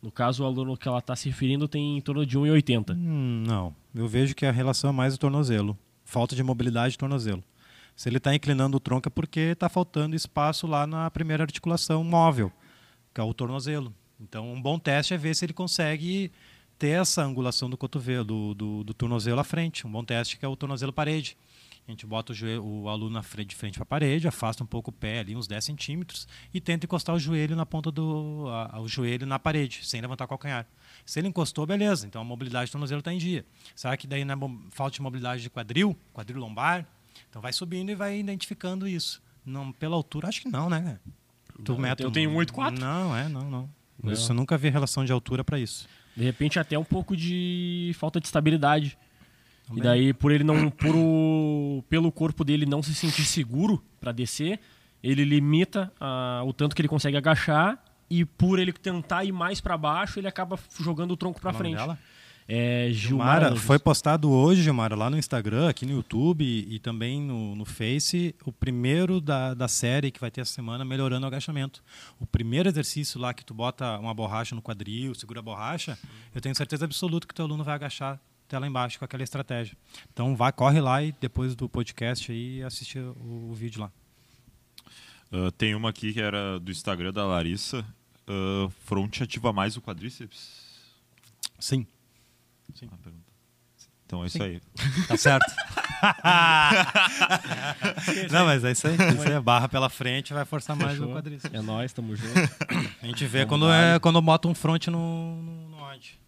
No 0.00 0.10
caso, 0.10 0.42
o 0.42 0.46
aluno 0.46 0.76
que 0.76 0.86
ela 0.88 0.98
está 0.98 1.14
se 1.16 1.28
referindo 1.28 1.66
tem 1.68 1.96
em 1.96 2.00
torno 2.00 2.24
de 2.26 2.38
1,80. 2.38 2.94
Hum, 2.94 3.42
não. 3.46 3.74
Eu 3.94 4.06
vejo 4.08 4.34
que 4.34 4.44
a 4.46 4.50
relação 4.52 4.90
é 4.90 4.92
mais 4.92 5.14
o 5.14 5.18
tornozelo. 5.18 5.76
Falta 6.04 6.34
de 6.36 6.42
mobilidade 6.42 6.92
de 6.92 6.98
tornozelo. 6.98 7.42
Se 7.96 8.08
ele 8.08 8.16
está 8.18 8.34
inclinando 8.34 8.76
o 8.76 8.80
tronco 8.80 9.08
é 9.08 9.10
porque 9.10 9.40
está 9.40 9.68
faltando 9.68 10.14
espaço 10.16 10.66
lá 10.66 10.86
na 10.86 11.10
primeira 11.10 11.42
articulação 11.44 12.02
móvel, 12.04 12.52
que 13.14 13.20
é 13.20 13.24
o 13.24 13.32
tornozelo. 13.32 13.94
Então, 14.20 14.52
um 14.52 14.60
bom 14.60 14.78
teste 14.78 15.12
é 15.14 15.16
ver 15.18 15.34
se 15.34 15.44
ele 15.44 15.52
consegue 15.52 16.30
ter 16.78 17.00
essa 17.00 17.22
angulação 17.22 17.68
do 17.70 17.76
cotovelo, 17.76 18.24
do, 18.24 18.54
do, 18.54 18.84
do 18.84 18.94
tornozelo 18.94 19.40
à 19.40 19.44
frente. 19.44 19.86
Um 19.86 19.90
bom 19.92 20.04
teste 20.04 20.36
que 20.38 20.44
é 20.44 20.48
o 20.48 20.56
tornozelo 20.56 20.92
parede. 20.92 21.36
A 21.86 21.90
gente 21.90 22.06
bota 22.06 22.32
o, 22.32 22.34
joelho, 22.34 22.64
o 22.64 22.88
aluno 22.88 23.10
na 23.10 23.22
frente, 23.22 23.50
de 23.50 23.56
frente 23.56 23.74
para 23.74 23.82
a 23.82 23.86
parede, 23.86 24.26
afasta 24.26 24.64
um 24.64 24.66
pouco 24.66 24.88
o 24.88 24.92
pé 24.92 25.18
ali, 25.18 25.36
uns 25.36 25.46
10 25.46 25.62
centímetros, 25.62 26.26
e 26.52 26.58
tenta 26.58 26.86
encostar 26.86 27.14
o 27.14 27.18
joelho 27.18 27.54
na 27.54 27.66
ponta 27.66 27.90
do 27.92 28.46
a- 28.48 28.80
o 28.80 28.88
joelho 28.88 29.26
na 29.26 29.38
parede, 29.38 29.80
sem 29.82 30.00
levantar 30.00 30.24
o 30.24 30.28
calcanhar. 30.28 30.66
Se 31.04 31.18
ele 31.20 31.28
encostou, 31.28 31.66
beleza. 31.66 32.06
Então 32.06 32.22
a 32.22 32.24
mobilidade 32.24 32.70
do 32.70 32.72
tornozelo 32.72 33.00
está 33.00 33.12
em 33.12 33.18
dia. 33.18 33.44
Será 33.76 33.98
que 33.98 34.06
daí 34.06 34.24
não 34.24 34.34
é 34.34 34.70
falta 34.70 34.94
de 34.94 35.02
mobilidade 35.02 35.42
de 35.42 35.50
quadril, 35.50 35.94
quadril 36.14 36.38
lombar? 36.40 36.86
Então 37.28 37.42
vai 37.42 37.52
subindo 37.52 37.90
e 37.90 37.94
vai 37.94 38.18
identificando 38.18 38.88
isso. 38.88 39.22
Não, 39.44 39.70
pela 39.70 39.94
altura, 39.94 40.28
acho 40.28 40.40
que 40.40 40.48
não, 40.48 40.70
né? 40.70 40.98
Tu 41.62 41.72
Não, 41.72 41.78
mete 41.80 42.02
eu 42.02 42.10
tenho 42.10 42.30
1,84. 42.30 42.78
Não, 42.78 43.14
é, 43.14 43.28
não, 43.28 43.50
não. 43.50 43.70
Não. 44.02 44.12
Isso 44.12 44.32
eu 44.32 44.36
nunca 44.36 44.56
vi 44.58 44.68
relação 44.68 45.04
de 45.04 45.12
altura 45.12 45.44
para 45.44 45.58
isso. 45.58 45.88
De 46.16 46.22
repente, 46.22 46.58
até 46.58 46.78
um 46.78 46.84
pouco 46.84 47.16
de 47.16 47.92
falta 47.98 48.20
de 48.20 48.26
estabilidade. 48.26 48.96
Também. 49.66 49.80
E 49.80 49.82
daí, 49.82 50.12
por 50.12 50.30
ele 50.30 50.44
não. 50.44 50.70
Por 50.70 50.94
o, 50.94 51.82
pelo 51.88 52.12
corpo 52.12 52.44
dele 52.44 52.66
não 52.66 52.82
se 52.82 52.94
sentir 52.94 53.24
seguro 53.24 53.82
para 54.00 54.12
descer, 54.12 54.60
ele 55.02 55.24
limita 55.24 55.92
ah, 56.00 56.42
o 56.44 56.52
tanto 56.52 56.74
que 56.74 56.82
ele 56.82 56.88
consegue 56.88 57.16
agachar. 57.16 57.82
E 58.10 58.24
por 58.24 58.58
ele 58.58 58.72
tentar 58.72 59.24
ir 59.24 59.32
mais 59.32 59.60
para 59.60 59.76
baixo, 59.78 60.20
ele 60.20 60.28
acaba 60.28 60.58
jogando 60.78 61.12
o 61.12 61.16
tronco 61.16 61.40
para 61.40 61.52
frente. 61.54 61.76
dela? 61.76 61.98
É 62.46 62.90
Gilmara. 62.92 63.56
Foi 63.56 63.78
postado 63.78 64.30
hoje, 64.30 64.62
Gilmara, 64.62 64.94
lá 64.94 65.08
no 65.08 65.16
Instagram, 65.16 65.68
aqui 65.68 65.86
no 65.86 65.92
YouTube 65.92 66.44
e, 66.44 66.74
e 66.74 66.78
também 66.78 67.20
no, 67.20 67.56
no 67.56 67.64
Face, 67.64 68.34
o 68.44 68.52
primeiro 68.52 69.20
da, 69.20 69.54
da 69.54 69.66
série 69.66 70.10
que 70.10 70.20
vai 70.20 70.30
ter 70.30 70.42
essa 70.42 70.52
semana, 70.52 70.84
melhorando 70.84 71.24
o 71.24 71.26
agachamento. 71.26 71.82
O 72.20 72.26
primeiro 72.26 72.68
exercício 72.68 73.18
lá 73.18 73.32
que 73.32 73.44
tu 73.44 73.54
bota 73.54 73.98
uma 73.98 74.12
borracha 74.12 74.54
no 74.54 74.60
quadril, 74.60 75.14
segura 75.14 75.40
a 75.40 75.42
borracha, 75.42 75.98
eu 76.34 76.40
tenho 76.40 76.54
certeza 76.54 76.84
absoluta 76.84 77.26
que 77.26 77.34
teu 77.34 77.46
aluno 77.46 77.64
vai 77.64 77.74
agachar 77.74 78.20
até 78.46 78.58
lá 78.58 78.66
embaixo 78.66 78.98
com 78.98 79.06
aquela 79.06 79.22
estratégia. 79.22 79.76
Então 80.12 80.36
vai, 80.36 80.52
corre 80.52 80.80
lá 80.80 81.02
e 81.02 81.12
depois 81.18 81.56
do 81.56 81.66
podcast 81.66 82.30
aí 82.30 82.62
assiste 82.62 82.98
o, 82.98 83.48
o 83.50 83.54
vídeo 83.54 83.80
lá. 83.80 83.90
Ah, 85.32 85.50
tem 85.56 85.74
uma 85.74 85.88
aqui 85.88 86.12
que 86.12 86.20
era 86.20 86.60
do 86.60 86.70
Instagram 86.70 87.12
da 87.12 87.24
Larissa. 87.24 87.84
Ah, 88.28 88.68
fronte 88.84 89.22
ativa 89.22 89.52
mais 89.52 89.76
o 89.76 89.80
quadríceps? 89.80 90.62
Sim, 91.58 91.86
Ah, 92.90 92.96
pergunta. 93.02 93.24
Então 94.06 94.22
é 94.22 94.26
isso 94.26 94.38
Sim. 94.38 94.44
aí. 94.44 94.60
tá 95.08 95.16
certo. 95.16 95.46
Não, 98.30 98.44
mas 98.44 98.64
é 98.64 98.72
isso 98.72 98.86
aí. 98.86 98.94
Isso 98.94 99.22
aí 99.22 99.32
é 99.32 99.40
barra 99.40 99.68
pela 99.68 99.88
frente 99.88 100.32
vai 100.34 100.44
forçar 100.44 100.76
mais 100.76 100.92
Fechou. 100.92 101.10
o 101.10 101.14
quadríceps. 101.14 101.58
É 101.58 101.62
nóis, 101.62 101.92
tamo 101.92 102.14
junto. 102.14 102.34
A 103.02 103.06
gente 103.06 103.26
vê 103.26 103.38
Vamos 103.44 103.48
quando, 103.50 103.66
lá. 103.66 103.76
é, 103.76 103.98
quando 103.98 104.20
bota 104.20 104.48
um 104.48 104.54
front 104.54 104.86
no, 104.88 105.42
no, 105.42 105.68
no 105.70 105.76
odd. 105.78 106.18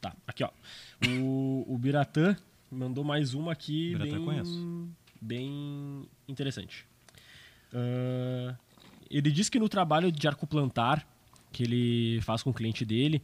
Tá, 0.00 0.14
aqui 0.26 0.42
ó. 0.42 0.50
O, 1.06 1.64
o 1.68 1.78
Biratã 1.78 2.36
mandou 2.70 3.04
mais 3.04 3.34
uma 3.34 3.52
aqui 3.52 3.90
Biratã 3.92 4.16
bem, 4.16 4.24
conheço. 4.24 4.88
bem 5.20 6.08
interessante. 6.26 6.86
Ah, 7.72 8.54
ele 9.10 9.30
diz 9.30 9.48
que 9.48 9.58
no 9.58 9.68
trabalho 9.68 10.10
de 10.10 10.26
arco 10.26 10.46
plantar 10.46 11.06
que 11.52 11.62
ele 11.64 12.20
faz 12.22 12.42
com 12.42 12.50
o 12.50 12.54
cliente 12.54 12.84
dele, 12.84 13.22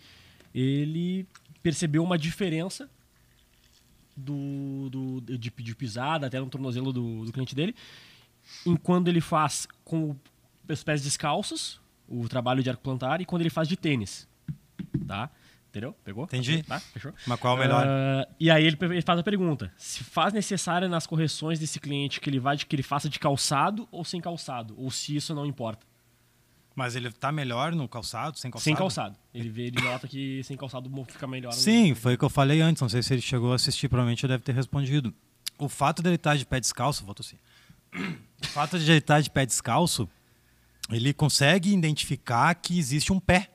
ele 0.58 1.26
percebeu 1.62 2.02
uma 2.02 2.16
diferença 2.18 2.88
do, 4.16 4.88
do- 4.90 5.20
de, 5.38 5.50
de 5.50 5.74
pisada 5.74 6.26
até 6.26 6.40
no 6.40 6.48
tornozelo 6.48 6.92
do, 6.92 7.24
do 7.24 7.32
cliente 7.32 7.54
dele, 7.54 7.74
em 8.66 8.76
quando 8.76 9.08
ele 9.08 9.20
faz 9.20 9.66
com 9.84 10.16
os 10.68 10.82
pés 10.82 11.02
descalços, 11.02 11.80
o 12.08 12.28
trabalho 12.28 12.62
de 12.62 12.70
arco 12.70 12.82
plantar, 12.82 13.20
e 13.20 13.24
quando 13.24 13.42
ele 13.42 13.50
faz 13.50 13.68
de 13.68 13.76
tênis. 13.76 14.26
Tá? 15.06 15.30
Entendeu? 15.68 15.94
Pegou? 16.02 16.24
Entendi. 16.24 16.62
Tá? 16.62 16.80
Fechou? 16.80 17.12
Mas 17.26 17.38
qual 17.38 17.54
é 17.54 17.56
o 17.56 17.60
melhor? 17.60 17.86
Ah, 17.86 18.26
e 18.40 18.50
aí 18.50 18.64
ele, 18.64 18.76
ele 18.80 19.02
faz 19.02 19.18
a 19.18 19.22
pergunta: 19.22 19.70
se 19.76 20.02
faz 20.02 20.32
necessário 20.32 20.88
nas 20.88 21.06
correções 21.06 21.58
desse 21.58 21.78
cliente 21.78 22.20
que 22.20 22.28
ele 22.30 22.40
vai 22.40 22.56
de, 22.56 22.64
que 22.64 22.74
ele 22.74 22.82
faça 22.82 23.08
de 23.08 23.18
calçado 23.18 23.86
ou 23.90 24.02
sem 24.04 24.20
calçado, 24.20 24.74
ou 24.78 24.90
se 24.90 25.14
isso 25.14 25.34
não 25.34 25.44
importa. 25.46 25.86
Mas 26.78 26.94
ele 26.94 27.10
tá 27.10 27.32
melhor 27.32 27.74
no 27.74 27.88
calçado, 27.88 28.38
sem 28.38 28.52
calçado? 28.52 28.64
Sem 28.64 28.76
calçado. 28.76 29.18
Ele 29.34 29.48
vê, 29.48 29.62
ele 29.62 29.82
nota 29.82 30.06
que 30.06 30.44
sem 30.44 30.56
calçado 30.56 30.88
fica 31.08 31.26
melhor. 31.26 31.52
Sim, 31.52 31.92
foi 31.92 32.14
o 32.14 32.18
que 32.18 32.24
eu 32.24 32.30
falei 32.30 32.60
antes. 32.60 32.80
Não 32.80 32.88
sei 32.88 33.02
se 33.02 33.12
ele 33.12 33.20
chegou 33.20 33.50
a 33.50 33.56
assistir, 33.56 33.88
provavelmente 33.88 34.24
ele 34.24 34.32
deve 34.32 34.44
ter 34.44 34.54
respondido. 34.54 35.12
O 35.58 35.68
fato 35.68 36.04
dele 36.04 36.14
estar 36.14 36.36
de 36.36 36.46
pé 36.46 36.60
descalço, 36.60 37.04
volto 37.04 37.22
assim. 37.22 37.36
O 38.40 38.46
fato 38.46 38.78
de 38.78 38.88
ele 38.88 38.98
estar 39.00 39.20
de 39.20 39.28
pé 39.28 39.44
descalço, 39.44 40.08
ele 40.88 41.12
consegue 41.12 41.74
identificar 41.74 42.54
que 42.54 42.78
existe 42.78 43.12
um 43.12 43.18
pé. 43.18 43.50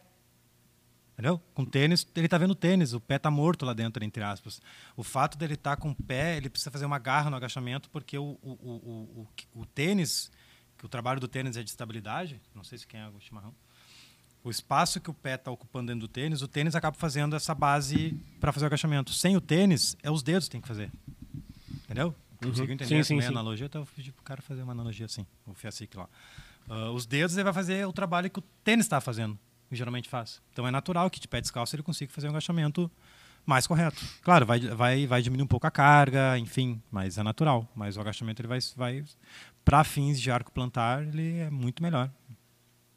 Entendeu? 1.13 1.39
Com 1.53 1.63
tênis, 1.63 2.05
ele 2.17 2.27
está 2.27 2.38
vendo 2.38 2.53
tênis, 2.53 2.91
o 2.91 2.99
pé 2.99 3.15
está 3.15 3.31
morto 3.31 3.65
lá 3.65 3.71
dentro, 3.71 4.03
entre 4.03 4.21
aspas. 4.21 4.62
O 4.97 5.03
fato 5.03 5.38
dele 5.38 5.53
estar 5.53 5.77
com 5.77 5.91
o 5.91 5.95
pé, 5.95 6.36
ele 6.36 6.49
precisa 6.49 6.71
fazer 6.71 6.86
uma 6.86 6.99
garra 6.99 7.29
no 7.29 7.38
agachamento, 7.38 7.89
porque 7.89 8.17
o, 8.17 8.38
o, 8.41 8.51
o, 8.51 9.27
o, 9.55 9.62
o 9.62 9.65
tênis, 9.65 10.29
que 10.84 10.86
o 10.86 10.89
trabalho 10.89 11.17
do 11.17 11.30
tênis 11.30 11.56
é 11.56 11.63
de 11.63 11.69
estabilidade, 11.69 12.41
não 12.54 12.62
sei 12.62 12.78
se 12.78 12.86
quem 12.86 13.00
é 13.00 13.08
o 13.08 13.17
chimarrão, 13.17 13.56
o 14.43 14.52
espaço 14.52 15.00
que 15.00 15.10
o 15.10 15.13
pé 15.13 15.36
está 15.36 15.50
ocupando 15.50 15.88
dentro 15.88 16.02
do 16.02 16.08
tênis, 16.10 16.41
o 16.41 16.48
tênis 16.48 16.76
acaba 16.76 16.98
fazendo 16.98 17.38
essa 17.38 17.56
base 17.56 18.19
para 18.38 18.52
fazer 18.52 18.65
o 18.65 18.67
agachamento. 18.67 19.13
Sem 19.13 19.38
o 19.38 19.39
tênis, 19.39 19.96
é 20.04 20.12
os 20.12 20.22
dedos 20.22 20.50
que 20.50 20.52
tem 20.52 20.60
que 20.60 20.67
fazer. 20.67 20.91
Entendeu? 21.86 22.13
Conseguiu 22.36 22.74
entender 22.74 22.89
Sim, 22.89 22.96
essa 22.98 23.08
sim, 23.08 23.22
sim. 23.22 23.28
analogia? 23.28 23.65
Então 23.67 23.84
eu 23.84 23.88
pedi 23.96 24.12
pro 24.12 24.24
cara 24.24 24.41
fazer 24.41 24.62
uma 24.62 24.74
analogia 24.74 25.06
assim, 25.06 25.26
o 25.48 25.54
Fiacic 25.54 25.96
lá. 25.96 26.10
Ah, 26.69 26.91
os 26.91 27.06
dedos 27.06 27.38
ele 27.38 27.46
vai 27.46 27.54
fazer 27.54 27.88
o 27.88 27.93
trabalho 27.93 28.30
que 28.30 28.39
o 28.39 28.43
tênis 28.65 28.86
está 28.86 29.00
fazendo, 29.00 29.39
que 29.69 29.78
geralmente 29.78 30.10
faz. 30.10 30.41
Então 30.52 30.67
é 30.67 30.72
natural 30.72 31.10
que 31.10 31.17
de 31.17 31.30
pé 31.30 31.39
descalço 31.39 31.74
ele 31.78 31.84
consiga 31.84 32.12
fazer 32.12 32.28
um 32.28 32.32
agachamento 32.32 32.91
mais 33.46 33.67
correto. 33.67 34.02
Claro, 34.22 34.46
vai, 34.46 34.60
vai, 34.60 35.08
vai 35.08 35.22
diminuir 35.22 35.46
um 35.46 35.48
pouco 35.48 35.67
a 35.67 35.72
carga, 35.72 36.38
enfim, 36.38 36.82
mas 36.91 37.17
é 37.17 37.24
natural. 37.24 37.69
Mas 37.74 37.98
o 37.98 38.02
agachamento 38.02 38.41
ele 38.41 38.48
vai, 38.48 38.60
vai 38.76 39.04
para 39.63 39.84
fins 39.84 40.19
de 40.19 40.30
arco 40.30 40.52
plantar, 40.52 41.04
ele 41.04 41.39
é 41.39 41.49
muito 41.49 41.82
melhor. 41.82 42.12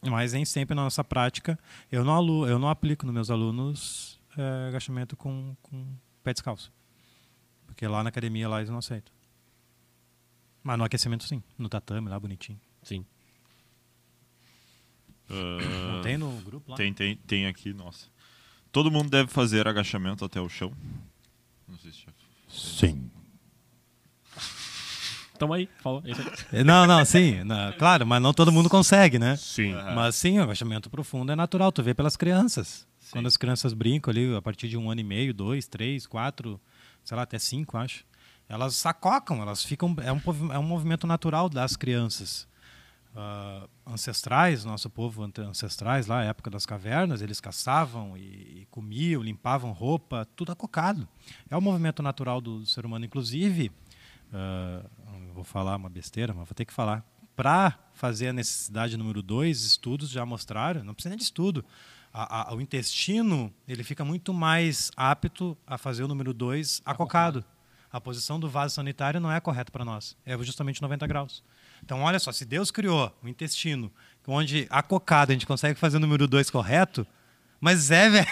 Mas 0.03 0.33
nem 0.33 0.45
sempre 0.45 0.75
na 0.75 0.83
nossa 0.83 1.03
prática, 1.03 1.59
eu 1.91 2.05
não, 2.05 2.15
alu 2.15 2.47
eu 2.47 2.59
não 2.59 2.69
aplico 2.69 3.05
nos 3.07 3.15
meus 3.15 3.31
alunos 3.31 4.21
eh, 4.37 4.69
agachamento 4.69 5.17
com, 5.17 5.57
com 5.63 5.87
pé 6.23 6.33
descalço. 6.33 6.73
Porque 7.67 7.87
lá 7.87 8.03
na 8.03 8.09
academia 8.09 8.49
lá 8.49 8.59
eles 8.59 8.71
não 8.71 8.79
aceitam. 8.79 9.13
Mas 10.63 10.79
no 10.79 10.85
aquecimento 10.85 11.25
sim, 11.25 11.43
no 11.59 11.69
tatame 11.69 12.09
lá 12.09 12.19
bonitinho. 12.19 12.61
Sim. 12.83 13.05
Não 15.29 16.03
tem 16.03 16.17
no 16.17 16.31
grupo 16.43 16.71
lá? 16.71 16.77
Tem, 16.77 16.93
tem, 16.93 17.17
tem 17.17 17.47
aqui, 17.47 17.73
nossa. 17.73 18.09
Todo 18.71 18.91
mundo 18.91 19.11
deve 19.11 19.31
fazer 19.31 19.67
agachamento 19.67 20.25
até 20.25 20.41
o 20.41 20.49
chão. 20.49 20.73
Não 21.67 21.79
sei 21.79 21.93
se 21.93 22.03
já. 22.03 22.13
Sim. 22.49 23.11
Tamo 25.39 25.53
aí, 25.53 25.69
falou. 25.83 26.03
Não, 26.65 26.87
não, 26.87 27.05
sim, 27.05 27.43
na- 27.45 27.73
claro, 27.73 28.07
mas 28.07 28.21
não 28.23 28.33
todo 28.33 28.51
mundo 28.53 28.69
consegue, 28.69 29.19
né? 29.19 29.37
Sim. 29.37 29.73
Mas 29.95 30.15
sim, 30.17 30.39
o 30.39 30.43
agachamento 30.43 30.89
profundo 30.91 31.31
é 31.33 31.37
natural, 31.37 31.71
tu 31.73 31.83
vê 31.83 31.95
pelas 31.95 32.17
crianças. 32.17 32.87
Sim. 32.99 33.11
Quando 33.13 33.27
as 33.27 33.37
crianças 33.37 33.73
brincam 33.73 34.11
ali, 34.11 34.35
a 34.35 34.43
partir 34.43 34.69
de 34.69 34.77
um 34.77 34.91
ano 34.91 35.01
e 35.01 35.05
meio, 35.05 35.33
dois, 35.35 35.67
três, 35.69 36.07
quatro, 36.07 36.61
sei 37.05 37.17
lá, 37.17 37.23
até 37.23 37.39
cinco, 37.39 37.77
acho. 37.79 38.05
Elas 38.49 38.75
sacocam, 38.77 39.41
elas 39.43 39.63
ficam. 39.65 39.95
É 40.03 40.13
um, 40.13 40.21
é 40.53 40.59
um 40.59 40.63
movimento 40.63 41.07
natural 41.07 41.49
das 41.49 41.77
crianças. 41.77 42.47
uh, 43.15 43.69
ancestrais, 43.87 44.65
nosso 44.65 44.91
povo 44.91 45.23
ancestrais 45.39 46.07
lá, 46.07 46.23
época 46.25 46.51
das 46.51 46.67
cavernas, 46.67 47.23
eles 47.23 47.41
caçavam 47.41 48.17
e, 48.17 48.63
e, 48.63 48.67
comiam, 48.71 49.23
limpavam 49.23 49.73
roupa, 49.73 50.27
tudo 50.37 50.53
acocado. 50.53 51.09
É 51.51 51.57
o 51.57 51.61
movimento 51.61 52.03
natural 52.03 52.41
do, 52.41 52.61
do 52.61 52.67
ser 52.67 52.85
humano, 52.85 53.05
inclusive. 53.05 53.71
Uh, 54.33 54.89
vou 55.33 55.45
falar 55.45 55.77
uma 55.77 55.89
besteira, 55.89 56.33
mas 56.33 56.49
vou 56.49 56.55
ter 56.55 56.65
que 56.65 56.73
falar. 56.73 57.05
Para 57.37 57.79
fazer 57.93 58.29
a 58.29 58.33
necessidade 58.33 58.97
número 58.97 59.23
dois, 59.23 59.63
estudos 59.65 60.11
já 60.11 60.25
mostraram, 60.25 60.83
não 60.83 60.95
precisa 60.95 61.11
nem 61.11 61.19
de 61.19 61.25
estudo. 61.25 61.65
A, 62.13 62.51
a, 62.51 62.55
o 62.55 62.61
intestino 62.61 63.53
ele 63.69 63.85
fica 63.85 64.05
muito 64.05 64.33
mais 64.33 64.91
apto 64.97 65.57
a 65.67 65.77
fazer 65.77 66.03
o 66.03 66.09
número 66.09 66.33
dois 66.33 66.81
acocado. 66.85 67.45
A 67.93 68.01
posição 68.01 68.41
do 68.41 68.49
vaso 68.49 68.75
sanitário 68.75 69.21
não 69.21 69.31
é 69.31 69.39
correta 69.41 69.71
para 69.71 69.85
nós. 69.85 70.17
É 70.25 70.37
justamente 70.39 70.81
90 70.81 71.07
graus. 71.07 71.43
Então, 71.83 72.03
olha 72.03 72.19
só, 72.19 72.33
se 72.33 72.45
Deus 72.45 72.71
criou 72.71 73.15
o 73.23 73.29
intestino, 73.29 73.93
onde 74.27 74.67
a 74.71 74.83
cocada 74.83 75.33
a 75.33 75.35
gente 75.35 75.47
consegue 75.47 75.79
fazer 75.79 75.99
o 75.99 76.01
número 76.01 76.27
2 76.27 76.51
correto, 76.51 77.07
mas 77.61 77.91
é, 77.91 78.09
velho. 78.11 78.27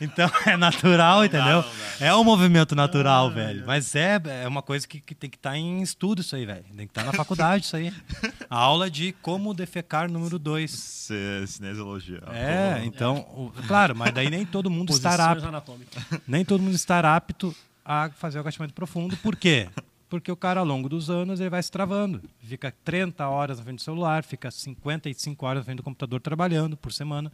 Então 0.00 0.30
é 0.46 0.56
natural, 0.56 1.18
não 1.18 1.24
entendeu? 1.24 1.62
Dá, 1.62 1.68
dá. 1.98 2.06
É 2.06 2.14
um 2.14 2.24
movimento 2.24 2.74
natural, 2.74 3.26
ah, 3.26 3.30
velho. 3.30 3.62
É. 3.62 3.66
Mas 3.66 3.94
é, 3.94 4.20
é 4.42 4.48
uma 4.48 4.62
coisa 4.62 4.86
que, 4.88 5.00
que 5.00 5.14
tem 5.14 5.28
que 5.28 5.36
estar 5.36 5.50
tá 5.50 5.58
em 5.58 5.82
estudo 5.82 6.20
isso 6.20 6.34
aí, 6.34 6.46
velho. 6.46 6.64
Tem 6.76 6.86
que 6.86 6.90
estar 6.90 7.02
tá 7.02 7.06
na 7.08 7.12
faculdade 7.12 7.64
isso 7.64 7.76
aí. 7.76 7.92
A 8.48 8.58
aula 8.58 8.90
de 8.90 9.12
como 9.20 9.52
defecar 9.52 10.10
número 10.10 10.38
2. 10.38 11.08
Cinesiologia. 11.46 12.22
É, 12.32 12.80
então, 12.84 13.18
o, 13.34 13.52
claro, 13.66 13.94
mas 13.94 14.12
daí 14.12 14.30
nem 14.30 14.46
todo 14.46 14.70
mundo 14.70 14.92
estará 14.92 15.32
apto. 15.32 15.50
Nem 16.26 16.44
todo 16.44 16.62
mundo 16.62 16.74
estará 16.74 17.16
apto 17.16 17.54
a 17.84 18.10
fazer 18.10 18.38
o 18.38 18.40
agachamento 18.40 18.74
profundo. 18.74 19.16
Por 19.18 19.36
quê? 19.36 19.68
porque 20.10 20.30
o 20.30 20.36
cara, 20.36 20.58
ao 20.58 20.66
longo 20.66 20.88
dos 20.88 21.08
anos, 21.08 21.38
ele 21.38 21.48
vai 21.48 21.62
se 21.62 21.70
travando. 21.70 22.20
Fica 22.42 22.74
30 22.84 23.26
horas 23.28 23.58
na 23.58 23.64
frente 23.64 23.76
do 23.76 23.82
celular, 23.82 24.24
fica 24.24 24.50
55 24.50 25.46
horas 25.46 25.60
na 25.60 25.64
frente 25.64 25.76
do 25.76 25.84
computador 25.84 26.20
trabalhando 26.20 26.76
por 26.76 26.92
semana. 26.92 27.30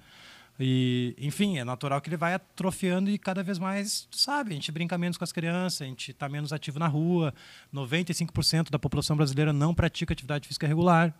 E, 0.58 1.14
enfim, 1.18 1.58
é 1.58 1.64
natural 1.64 2.00
que 2.00 2.08
ele 2.08 2.16
vai 2.16 2.34
atrofiando 2.34 3.10
e 3.10 3.18
cada 3.18 3.42
vez 3.42 3.58
mais, 3.58 4.08
sabe, 4.10 4.52
a 4.52 4.54
gente 4.54 4.72
brinca 4.72 4.96
menos 4.96 5.18
com 5.18 5.24
as 5.24 5.32
crianças, 5.32 5.82
a 5.82 5.84
gente 5.84 6.12
está 6.12 6.28
menos 6.28 6.52
ativo 6.52 6.78
na 6.78 6.86
rua. 6.86 7.34
95% 7.74 8.70
da 8.70 8.78
população 8.78 9.16
brasileira 9.16 9.52
não 9.52 9.74
pratica 9.74 10.12
atividade 10.12 10.48
física 10.48 10.66
regular. 10.66 11.14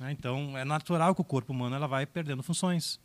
Né? 0.00 0.12
Então, 0.12 0.56
é 0.58 0.64
natural 0.64 1.14
que 1.14 1.20
o 1.20 1.24
corpo 1.24 1.52
humano 1.52 1.76
ela 1.76 1.86
vai 1.86 2.06
perdendo 2.06 2.42
funções. 2.42 2.98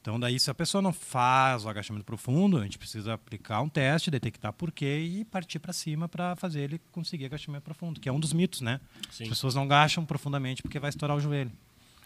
Então, 0.00 0.18
daí, 0.18 0.38
se 0.40 0.50
a 0.50 0.54
pessoa 0.54 0.80
não 0.80 0.94
faz 0.94 1.64
o 1.64 1.68
agachamento 1.68 2.06
profundo, 2.06 2.56
a 2.56 2.62
gente 2.62 2.78
precisa 2.78 3.12
aplicar 3.12 3.60
um 3.60 3.68
teste, 3.68 4.10
detectar 4.10 4.50
por 4.50 4.72
quê 4.72 4.98
e 4.98 5.24
partir 5.26 5.58
para 5.58 5.74
cima 5.74 6.08
para 6.08 6.34
fazer 6.36 6.60
ele 6.60 6.80
conseguir 6.90 7.26
agachamento 7.26 7.64
profundo, 7.64 8.00
que 8.00 8.08
é 8.08 8.12
um 8.12 8.18
dos 8.18 8.32
mitos, 8.32 8.62
né? 8.62 8.80
Sim. 9.10 9.24
As 9.24 9.28
pessoas 9.28 9.54
não 9.54 9.64
agacham 9.64 10.04
profundamente 10.06 10.62
porque 10.62 10.78
vai 10.78 10.88
estourar 10.88 11.16
o 11.16 11.20
joelho. 11.20 11.52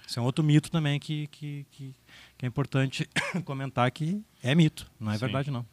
Isso 0.06 0.18
é 0.18 0.22
um 0.22 0.24
outro 0.24 0.44
mito 0.44 0.70
também 0.70 0.98
que, 1.00 1.26
que, 1.28 1.66
que, 1.70 1.94
que 2.36 2.44
é 2.44 2.48
importante 2.48 3.08
comentar 3.44 3.90
que 3.90 4.22
é 4.42 4.54
mito, 4.54 4.90
não 5.00 5.12
é 5.12 5.14
Sim. 5.14 5.20
verdade 5.20 5.50
não. 5.50 5.66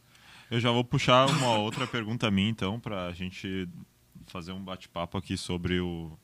Eu 0.50 0.60
já 0.60 0.72
vou 0.72 0.84
puxar 0.84 1.30
uma 1.30 1.58
outra 1.58 1.88
pergunta 1.88 2.30
minha, 2.30 2.50
então, 2.50 2.80
para 2.80 3.08
a 3.08 3.14
gente 3.14 3.68
fazer 4.28 4.52
um 4.52 4.64
bate-papo 4.64 5.18
aqui 5.18 5.38
sobre 5.38 5.80
o 5.80 6.18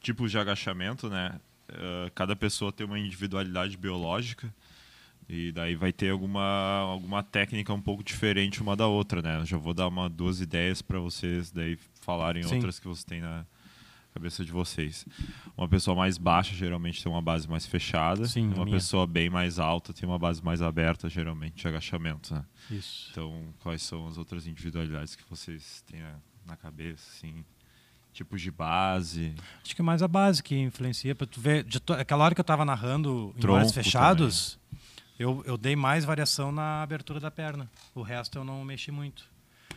tipo 0.00 0.28
de 0.28 0.38
agachamento, 0.38 1.08
né? 1.08 1.38
Uh, 1.68 2.10
cada 2.14 2.36
pessoa 2.36 2.72
tem 2.72 2.86
uma 2.86 2.98
individualidade 2.98 3.76
biológica. 3.76 4.52
E 5.28 5.50
daí 5.50 5.74
vai 5.74 5.92
ter 5.92 6.10
alguma, 6.10 6.78
alguma 6.78 7.22
técnica 7.22 7.72
um 7.72 7.80
pouco 7.80 8.04
diferente 8.04 8.62
uma 8.62 8.76
da 8.76 8.86
outra, 8.86 9.20
né? 9.20 9.40
Eu 9.40 9.46
já 9.46 9.56
vou 9.56 9.74
dar 9.74 9.88
uma, 9.88 10.08
duas 10.08 10.40
ideias 10.40 10.80
para 10.80 11.00
vocês 11.00 11.50
daí 11.50 11.76
falarem 12.00 12.44
Sim. 12.44 12.54
outras 12.54 12.78
que 12.78 12.86
vocês 12.86 13.04
têm 13.04 13.20
na 13.20 13.44
cabeça 14.16 14.42
de 14.42 14.50
vocês. 14.50 15.06
Uma 15.56 15.68
pessoa 15.68 15.94
mais 15.94 16.16
baixa 16.16 16.54
geralmente 16.54 17.02
tem 17.02 17.12
uma 17.12 17.20
base 17.20 17.46
mais 17.46 17.66
fechada. 17.66 18.24
Sim, 18.26 18.48
uma 18.54 18.64
pessoa 18.64 19.06
bem 19.06 19.28
mais 19.28 19.58
alta 19.58 19.92
tem 19.92 20.08
uma 20.08 20.18
base 20.18 20.42
mais 20.42 20.62
aberta, 20.62 21.08
geralmente 21.08 21.56
de 21.56 21.68
agachamento, 21.68 22.34
né? 22.34 22.44
Isso. 22.70 23.08
Então, 23.10 23.54
quais 23.60 23.82
são 23.82 24.08
as 24.08 24.16
outras 24.16 24.46
individualidades 24.46 25.14
que 25.14 25.22
vocês 25.28 25.82
têm 25.86 26.00
na 26.46 26.56
cabeça, 26.56 27.06
assim? 27.16 27.44
tipos 28.12 28.40
de 28.40 28.50
base? 28.50 29.34
Acho 29.62 29.76
que 29.76 29.82
é 29.82 29.84
mais 29.84 30.02
a 30.02 30.08
base 30.08 30.42
que 30.42 30.56
influencia. 30.56 31.14
Para 31.14 31.26
tu 31.26 31.38
ver, 31.38 31.62
de 31.62 31.78
to... 31.78 31.92
aquela 31.92 32.24
hora 32.24 32.34
que 32.34 32.40
eu 32.40 32.42
estava 32.42 32.64
narrando 32.64 33.34
em 33.36 33.40
Tronco 33.40 33.70
fechados, 33.70 34.58
também 34.70 34.86
eu, 35.18 35.42
eu 35.46 35.58
dei 35.58 35.76
mais 35.76 36.06
variação 36.06 36.50
na 36.50 36.82
abertura 36.82 37.20
da 37.20 37.30
perna. 37.30 37.70
O 37.94 38.00
resto 38.00 38.38
eu 38.38 38.44
não 38.44 38.64
mexi 38.64 38.90
muito. 38.90 39.24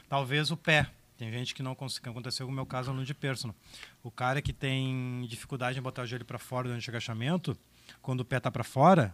Talvez 0.08 0.52
o 0.52 0.58
pé. 0.58 0.90
Tem 1.20 1.30
gente 1.34 1.54
que 1.54 1.62
não 1.62 1.76
conseguiu. 1.76 2.12
Aconteceu 2.12 2.46
com 2.46 2.52
o 2.54 2.56
meu 2.56 2.66
caso 2.66 2.94
no 2.94 3.04
de 3.04 3.14
personal. 3.14 3.54
O 4.02 4.10
cara 4.10 4.42
que 4.42 4.54
tem 4.54 5.26
dificuldade 5.28 5.78
em 5.78 5.82
botar 5.82 6.04
o 6.04 6.06
joelho 6.06 6.24
para 6.24 6.40
fora 6.40 6.70
durante 6.70 6.88
o 6.88 6.92
agachamento, 6.92 7.58
quando 8.02 8.22
o 8.22 8.26
pé 8.26 8.38
está 8.38 8.50
para 8.50 8.64
fora, 8.64 9.14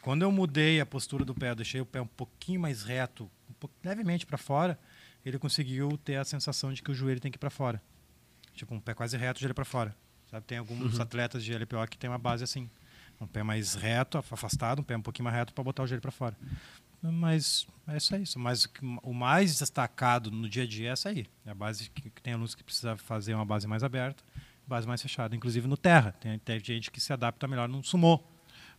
quando 0.00 0.22
eu 0.22 0.30
mudei 0.30 0.80
a 0.80 0.86
postura 0.86 1.24
do 1.24 1.34
pé, 1.34 1.52
deixei 1.52 1.80
o 1.80 1.84
pé 1.84 2.00
um 2.00 2.06
pouquinho 2.06 2.60
mais 2.60 2.84
reto, 2.84 3.28
um 3.50 3.54
pouco, 3.54 3.74
levemente 3.82 4.24
para 4.24 4.38
fora, 4.38 4.78
ele 5.24 5.36
conseguiu 5.36 5.98
ter 5.98 6.14
a 6.14 6.24
sensação 6.24 6.72
de 6.72 6.80
que 6.80 6.92
o 6.92 6.94
joelho 6.94 7.18
tem 7.18 7.32
que 7.32 7.38
ir 7.38 7.40
para 7.40 7.50
fora. 7.50 7.82
Tipo, 8.54 8.76
um 8.76 8.80
pé 8.80 8.94
quase 8.94 9.16
reto, 9.16 9.38
o 9.38 9.40
joelho 9.40 9.54
para 9.54 9.64
fora. 9.64 9.96
Sabe? 10.30 10.46
Tem 10.46 10.58
alguns 10.58 10.94
uhum. 10.94 11.02
atletas 11.02 11.42
de 11.42 11.52
LPO 11.52 11.88
que 11.90 11.98
tem 11.98 12.08
uma 12.08 12.18
base 12.18 12.44
assim. 12.44 12.70
Um 13.20 13.26
pé 13.26 13.42
mais 13.42 13.74
reto, 13.74 14.16
afastado, 14.16 14.78
um 14.78 14.84
pé 14.84 14.96
um 14.96 15.02
pouquinho 15.02 15.24
mais 15.24 15.36
reto 15.36 15.52
para 15.52 15.64
botar 15.64 15.82
o 15.82 15.86
joelho 15.88 16.02
para 16.02 16.12
fora. 16.12 16.36
Mas 17.12 17.66
é 17.88 17.98
só 18.00 18.16
isso. 18.16 18.38
Mas 18.38 18.68
o 19.02 19.12
mais 19.12 19.58
destacado 19.58 20.30
no 20.30 20.48
dia 20.48 20.64
a 20.64 20.66
dia 20.66 20.88
é 20.88 20.92
essa 20.92 21.08
aí. 21.08 21.26
É 21.44 21.50
a 21.50 21.54
base 21.54 21.90
que, 21.90 22.10
que 22.10 22.22
tem 22.22 22.34
alunos 22.34 22.54
que 22.54 22.64
precisa 22.64 22.96
fazer 22.96 23.34
uma 23.34 23.44
base 23.44 23.66
mais 23.66 23.84
aberta, 23.84 24.22
base 24.66 24.86
mais 24.86 25.00
fechada. 25.00 25.34
Inclusive 25.34 25.66
no 25.66 25.76
terra. 25.76 26.12
Tem, 26.12 26.38
tem 26.38 26.60
gente 26.60 26.90
que 26.90 27.00
se 27.00 27.12
adapta 27.12 27.46
melhor 27.46 27.68
no 27.68 27.82
sumô. 27.84 28.20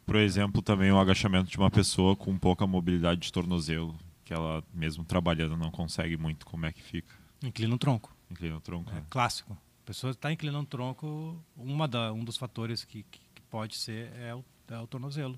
Por 0.05 0.15
exemplo, 0.15 0.61
também 0.61 0.91
o 0.91 0.99
agachamento 0.99 1.49
de 1.49 1.57
uma 1.57 1.69
pessoa 1.69 2.15
com 2.15 2.37
pouca 2.37 2.65
mobilidade 2.65 3.19
de 3.19 3.31
tornozelo, 3.31 3.93
que 4.23 4.33
ela 4.33 4.63
mesmo 4.73 5.03
trabalhando 5.03 5.57
não 5.57 5.69
consegue 5.69 6.15
muito, 6.15 6.45
como 6.45 6.65
é 6.65 6.71
que 6.71 6.81
fica? 6.81 7.13
Inclina 7.43 7.75
o 7.75 7.77
tronco. 7.77 8.15
Inclina 8.31 8.55
o 8.55 8.61
tronco. 8.61 8.89
É, 8.93 8.99
é. 8.99 9.03
Clássico. 9.09 9.51
A 9.53 9.85
pessoa 9.85 10.11
está 10.11 10.31
inclinando 10.31 10.63
o 10.63 10.67
tronco, 10.67 11.37
uma 11.55 11.87
da, 11.87 12.13
um 12.13 12.23
dos 12.23 12.37
fatores 12.37 12.85
que, 12.85 13.03
que 13.03 13.41
pode 13.49 13.75
ser 13.75 14.11
é 14.17 14.33
o, 14.33 14.43
é 14.69 14.79
o 14.79 14.87
tornozelo. 14.87 15.37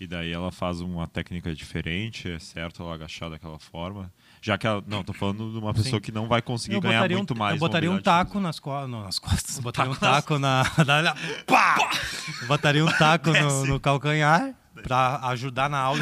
E 0.00 0.06
daí 0.06 0.32
ela 0.32 0.50
faz 0.50 0.80
uma 0.80 1.06
técnica 1.06 1.54
diferente, 1.54 2.26
é 2.26 2.38
certo 2.38 2.82
ela 2.82 2.94
agachar 2.94 3.28
daquela 3.28 3.58
forma? 3.58 4.10
Já 4.40 4.56
que 4.56 4.66
ela. 4.66 4.82
Não, 4.86 5.04
tô 5.04 5.12
falando 5.12 5.52
de 5.52 5.58
uma 5.58 5.74
pessoa 5.74 5.98
Sim. 5.98 6.00
que 6.00 6.10
não 6.10 6.26
vai 6.26 6.40
conseguir 6.40 6.76
eu 6.76 6.80
ganhar 6.80 7.06
muito 7.10 7.34
um, 7.34 7.36
mais. 7.36 7.52
Eu 7.52 7.60
botaria 7.60 7.90
um 7.90 8.00
taco 8.00 8.40
nas, 8.40 8.58
co 8.58 8.86
não, 8.86 9.02
nas 9.02 9.18
costas. 9.18 9.58
Botaria 9.58 9.92
um 9.92 9.94
taco 9.94 10.38
na. 10.40 10.64
na 10.78 11.14
pá! 11.46 11.76
botaria 12.48 12.82
um 12.82 12.90
taco 12.90 13.30
no, 13.30 13.66
no 13.66 13.78
calcanhar 13.78 14.54
para 14.82 15.20
ajudar 15.28 15.68
na 15.68 15.78
aula, 15.78 16.00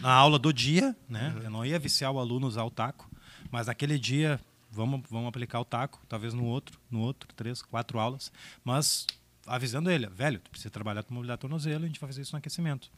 na 0.00 0.12
aula 0.12 0.40
do 0.40 0.52
dia. 0.52 0.96
Né? 1.08 1.32
Eu 1.44 1.50
não 1.50 1.64
ia 1.64 1.78
viciar 1.78 2.10
o 2.10 2.18
aluno 2.18 2.46
a 2.46 2.48
usar 2.48 2.64
o 2.64 2.70
taco, 2.70 3.08
mas 3.48 3.68
naquele 3.68 3.96
dia 3.96 4.40
vamos, 4.72 5.02
vamos 5.08 5.28
aplicar 5.28 5.60
o 5.60 5.64
taco, 5.64 6.00
talvez 6.08 6.34
no 6.34 6.44
outro, 6.44 6.80
no 6.90 6.98
outro, 6.98 7.28
três, 7.36 7.62
quatro 7.62 8.00
aulas. 8.00 8.32
Mas 8.64 9.06
avisando 9.46 9.88
ele, 9.88 10.08
velho, 10.08 10.40
tu 10.40 10.50
precisa 10.50 10.70
trabalhar 10.70 11.04
com 11.04 11.14
mobilidade 11.14 11.40
tornozelo, 11.40 11.84
a 11.84 11.86
gente 11.86 12.00
vai 12.00 12.08
fazer 12.08 12.22
isso 12.22 12.32
no 12.32 12.38
aquecimento. 12.38 12.90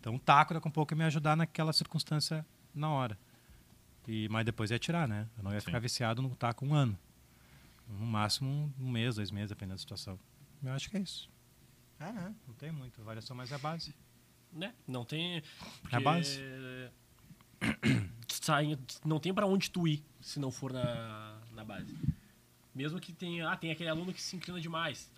Então 0.00 0.16
o 0.16 0.18
taco 0.18 0.54
daqui 0.54 0.66
a 0.66 0.68
um 0.68 0.72
pouco 0.72 0.92
ia 0.92 0.96
me 0.96 1.04
ajudar 1.04 1.36
naquela 1.36 1.72
circunstância 1.72 2.44
na 2.74 2.90
hora. 2.90 3.18
E, 4.06 4.28
mas 4.28 4.44
depois 4.44 4.70
ia 4.70 4.78
tirar, 4.78 5.06
né? 5.06 5.28
Eu 5.36 5.44
não 5.44 5.52
ia 5.52 5.60
Sim. 5.60 5.66
ficar 5.66 5.78
viciado 5.78 6.20
no 6.20 6.34
taco 6.34 6.66
um 6.66 6.74
ano. 6.74 6.98
No 7.88 8.06
máximo 8.06 8.72
um 8.80 8.90
mês, 8.90 9.16
dois 9.16 9.30
meses, 9.30 9.50
dependendo 9.50 9.74
da 9.74 9.78
situação. 9.78 10.18
Eu 10.62 10.72
acho 10.72 10.90
que 10.90 10.96
é 10.96 11.00
isso. 11.00 11.30
É, 12.00 12.10
né? 12.10 12.34
Não 12.46 12.54
tem 12.54 12.72
muito. 12.72 13.00
A 13.00 13.04
variação 13.04 13.36
mais 13.36 13.52
é 13.52 13.54
a 13.54 13.58
base. 13.58 13.94
Né? 14.52 14.74
Não 14.86 15.04
tem. 15.04 15.42
É 15.90 15.96
a 15.96 16.00
base. 16.00 16.40
não 19.04 19.20
tem 19.20 19.32
para 19.32 19.46
onde 19.46 19.70
tu 19.70 19.86
ir 19.86 20.04
se 20.20 20.40
não 20.40 20.50
for 20.50 20.72
na, 20.72 21.38
na 21.52 21.64
base. 21.64 21.96
Mesmo 22.74 22.98
que 22.98 23.12
tenha. 23.12 23.48
Ah, 23.48 23.56
tem 23.56 23.70
aquele 23.70 23.88
aluno 23.88 24.12
que 24.12 24.20
se 24.20 24.34
inclina 24.34 24.60
demais 24.60 25.10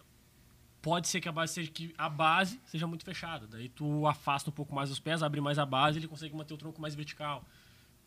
pode 0.85 1.09
ser 1.09 1.19
que 1.19 1.29
a 1.31 1.33
base 1.33 1.55
seja 1.55 1.71
que 1.71 1.95
a 1.97 2.11
base 2.11 2.61
seja 2.67 2.87
muito 2.87 3.07
fechada. 3.07 3.47
Daí 3.47 3.71
tu 3.71 4.07
afasta 4.07 4.51
um 4.51 4.53
pouco 4.53 4.75
mais 4.75 4.91
os 4.91 5.01
pés, 5.01 5.23
abre 5.23 5.41
mais 5.41 5.59
a 5.59 5.65
base, 5.65 5.99
ele 5.99 6.07
consegue 6.07 6.37
manter 6.37 6.53
o 6.53 6.59
tronco 6.59 6.79
mais 6.79 6.95
vertical. 6.95 7.43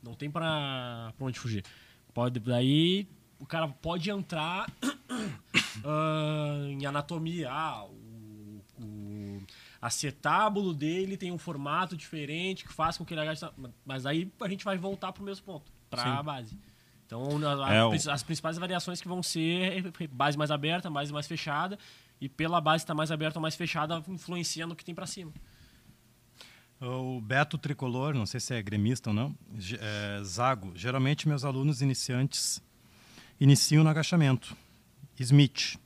Não 0.02 0.14
tem 0.14 0.30
para 0.30 1.12
onde 1.20 1.40
fugir. 1.40 1.66
Pode 2.14 2.40
daí 2.40 3.08
o 3.40 3.48
cara 3.48 3.68
pode 3.68 4.12
entrar 4.12 4.70
uh, 5.84 6.68
em 6.70 6.86
anatomia. 6.86 7.50
Ah, 7.52 7.84
o, 7.86 8.62
o 8.80 9.42
acetábulo 9.82 10.72
dele 10.72 11.18
tem 11.18 11.32
um 11.32 11.38
formato 11.40 11.98
diferente 11.98 12.64
que 12.64 12.72
faz 12.72 12.96
com 12.96 13.04
que 13.04 13.16
ele 13.16 13.22
agache. 13.22 13.44
Mas 13.84 14.06
aí 14.06 14.32
a 14.40 14.48
gente 14.48 14.64
vai 14.64 14.78
voltar 14.78 15.12
para 15.12 15.24
o 15.24 15.26
mesmo 15.26 15.44
ponto, 15.44 15.72
para 15.90 16.04
a 16.04 16.22
base. 16.22 16.56
Então, 17.08 17.24
a, 17.64 17.74
é, 17.74 17.80
a, 17.80 18.14
as 18.14 18.22
principais 18.22 18.58
variações 18.60 19.02
que 19.02 19.08
vão 19.08 19.24
ser 19.24 19.92
base 20.12 20.38
mais 20.38 20.52
aberta, 20.52 20.92
base 20.92 21.12
mais 21.12 21.26
fechada 21.26 21.80
e 22.20 22.28
pela 22.28 22.60
base 22.60 22.84
estar 22.84 22.94
tá 22.94 22.98
mais 22.98 23.12
aberta 23.12 23.40
ou 23.40 23.42
mais 23.42 23.56
fechada, 23.56 24.04
influenciando 24.08 24.74
o 24.74 24.78
que 24.78 24.86
tem 24.86 24.96
para 24.96 25.06
cima. 25.06 25.32
O 26.80 27.20
Beto 27.20 27.58
Tricolor, 27.58 28.14
não 28.14 28.26
sei 28.26 28.40
se 28.40 28.54
é 28.54 28.62
gremista 28.62 29.10
ou 29.10 29.14
não, 29.16 29.36
é, 29.80 30.24
Zago. 30.24 30.72
Geralmente 30.76 31.28
meus 31.28 31.44
alunos 31.44 31.82
iniciantes 31.82 32.62
iniciam 33.40 33.84
no 33.84 33.90
agachamento. 33.90 34.56
Smith. 35.20 35.80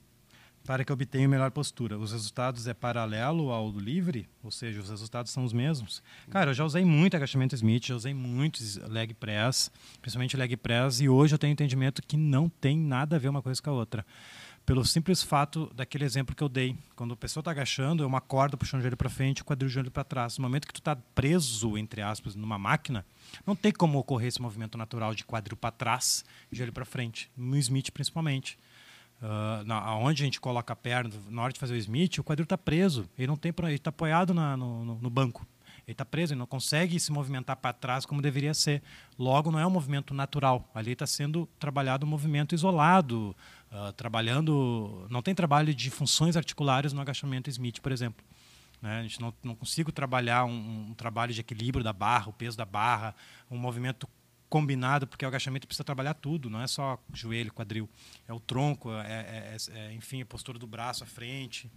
para 0.66 0.86
que 0.86 0.94
obtenha 0.94 1.28
melhor 1.28 1.50
postura. 1.50 1.98
Os 1.98 2.12
resultados 2.12 2.68
é 2.68 2.74
paralelo 2.74 3.50
ao 3.50 3.72
livre, 3.72 4.30
ou 4.44 4.52
seja, 4.52 4.80
os 4.80 4.90
resultados 4.90 5.32
são 5.32 5.44
os 5.44 5.54
mesmos. 5.54 6.04
Cara, 6.30 6.52
eu 6.52 6.54
já 6.54 6.64
usei 6.64 6.86
muito 6.86 7.16
agachamento 7.16 7.56
Smith, 7.56 7.88
já 7.88 7.96
usei 7.96 8.14
muitos 8.14 8.76
leg 8.78 9.14
press, 9.14 9.72
principalmente 10.02 10.38
leg 10.38 10.56
press, 10.58 11.02
e 11.02 11.10
hoje 11.10 11.34
eu 11.34 11.40
tenho 11.40 11.52
entendimento 11.52 12.02
que 12.04 12.16
não 12.16 12.48
tem 12.48 12.78
nada 12.78 13.16
a 13.16 13.20
ver 13.20 13.30
uma 13.30 13.42
coisa 13.42 13.62
com 13.62 13.72
a 13.72 13.74
outra. 13.74 14.06
Pelo 14.66 14.86
simples 14.86 15.24
fato 15.24 15.72
daquele 15.74 16.06
exemplo 16.06 16.36
que 16.36 16.44
eu 16.44 16.48
dei. 16.50 16.78
Quando 16.96 17.14
a 17.14 17.18
pessoa 17.18 17.42
está 17.42 17.52
agachando, 17.52 18.04
é 18.04 18.06
uma 18.06 18.22
corda 18.22 18.56
puxando 18.56 18.80
o 18.80 18.84
joelho 18.84 18.96
para 18.96 19.10
frente, 19.10 19.42
o 19.42 19.46
quadril 19.46 19.68
o 19.68 19.72
joelho 19.72 19.92
para 19.92 20.04
trás. 20.04 20.38
No 20.38 20.44
momento 20.44 20.68
que 20.68 20.74
tu 20.74 20.80
está 20.80 20.96
preso, 20.96 21.78
entre 21.78 22.02
aspas, 22.02 22.36
numa 22.36 22.60
máquina, 22.60 23.06
não 23.46 23.56
tem 23.56 23.72
como 23.72 23.98
ocorrer 23.98 24.28
esse 24.28 24.42
movimento 24.42 24.78
natural 24.78 25.16
de 25.16 25.26
quadril 25.26 25.58
para 25.58 25.72
trás, 25.72 26.24
joelho 26.52 26.72
para 26.72 26.86
frente. 26.86 27.30
No 27.36 27.58
Smith, 27.58 27.92
principalmente. 27.92 28.58
Uh, 29.22 29.64
na, 29.66 29.96
onde 29.98 30.24
a 30.24 30.26
gente 30.26 30.42
coloca 30.42 30.74
a 30.74 30.76
perna, 30.76 31.12
na 31.30 31.44
hora 31.44 31.54
de 31.54 31.60
fazer 31.60 31.76
o 31.76 31.78
Smith, 31.78 32.18
o 32.18 32.24
quadril 32.24 32.44
está 32.44 32.58
preso. 32.58 33.08
Ele 33.18 33.28
não 33.28 33.36
tem, 33.36 33.54
ele 33.64 33.76
está 33.76 33.90
apoiado 33.90 34.34
na, 34.34 34.58
no, 34.58 34.96
no, 34.96 35.10
banco. 35.10 35.46
Ele 35.86 35.94
está 35.94 36.04
preso, 36.04 36.34
ele 36.34 36.40
não 36.40 36.48
consegue 36.48 37.00
se 37.00 37.12
movimentar 37.12 37.56
para 37.58 37.74
trás 37.74 38.06
como 38.06 38.22
deveria 38.22 38.54
ser. 38.54 38.82
Logo, 39.20 39.52
não 39.52 39.60
é 39.60 39.66
um 39.66 39.70
movimento 39.70 40.14
natural. 40.14 40.68
Ali 40.74 40.94
está 40.94 41.06
sendo 41.06 41.48
trabalhado 41.60 42.06
um 42.06 42.10
movimento 42.10 42.56
isolado, 42.56 43.36
uh, 43.72 43.94
trabalhando. 43.94 45.08
Não 45.10 45.22
tem 45.22 45.34
trabalho 45.34 45.74
de 45.74 45.90
funções 45.90 46.36
articulares 46.36 46.94
no 46.94 47.02
agachamento 47.02 47.50
Smith, 47.50 47.80
por 47.80 47.92
exemplo. 47.92 48.24
Né? 48.82 49.00
A 49.00 49.02
gente 49.04 49.22
não, 49.22 49.34
não 49.44 49.56
consigo 49.56 49.92
trabalhar 49.92 50.46
um, 50.46 50.90
um 50.90 50.94
trabalho 50.94 51.34
de 51.34 51.42
equilíbrio 51.42 51.84
da 51.84 51.94
barra, 51.94 52.30
o 52.30 52.34
peso 52.34 52.58
da 52.58 52.66
barra, 52.66 53.16
um 53.50 53.58
movimento 53.58 54.08
combinado, 54.50 55.08
porque 55.08 55.24
o 55.24 55.28
agachamento 55.28 55.66
precisa 55.66 55.84
trabalhar 55.84 56.14
tudo, 56.14 56.50
não 56.50 56.62
é 56.62 56.68
só 56.68 57.00
joelho, 57.14 57.54
quadril, 57.54 57.90
é 58.28 58.34
o 58.34 58.40
tronco, 58.40 58.92
é, 58.92 59.08
é, 59.08 59.56
é, 59.56 59.80
é 59.80 59.94
enfim, 59.94 60.22
a 60.22 60.26
postura 60.26 60.60
do 60.60 60.68
braço 60.68 61.06
à 61.06 61.08
frente, 61.08 61.72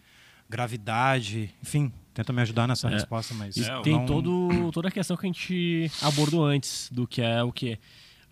gravidade, 0.49 1.55
enfim, 1.63 1.93
tenta 2.13 2.33
me 2.33 2.43
ajudar 2.43 2.67
nessa 2.67 2.89
é. 2.89 2.91
resposta, 2.91 3.33
mas 3.33 3.55
tem 3.85 3.93
não... 3.93 4.07
todo, 4.07 4.73
toda 4.73 4.89
a 4.89 4.91
questão 4.91 5.17
que 5.17 5.25
a 5.25 5.29
gente 5.29 5.89
abordou 6.03 6.45
antes 6.45 6.91
do 6.91 7.07
que 7.07 7.23
é 7.23 7.45
o 7.45 7.53
que 7.53 7.79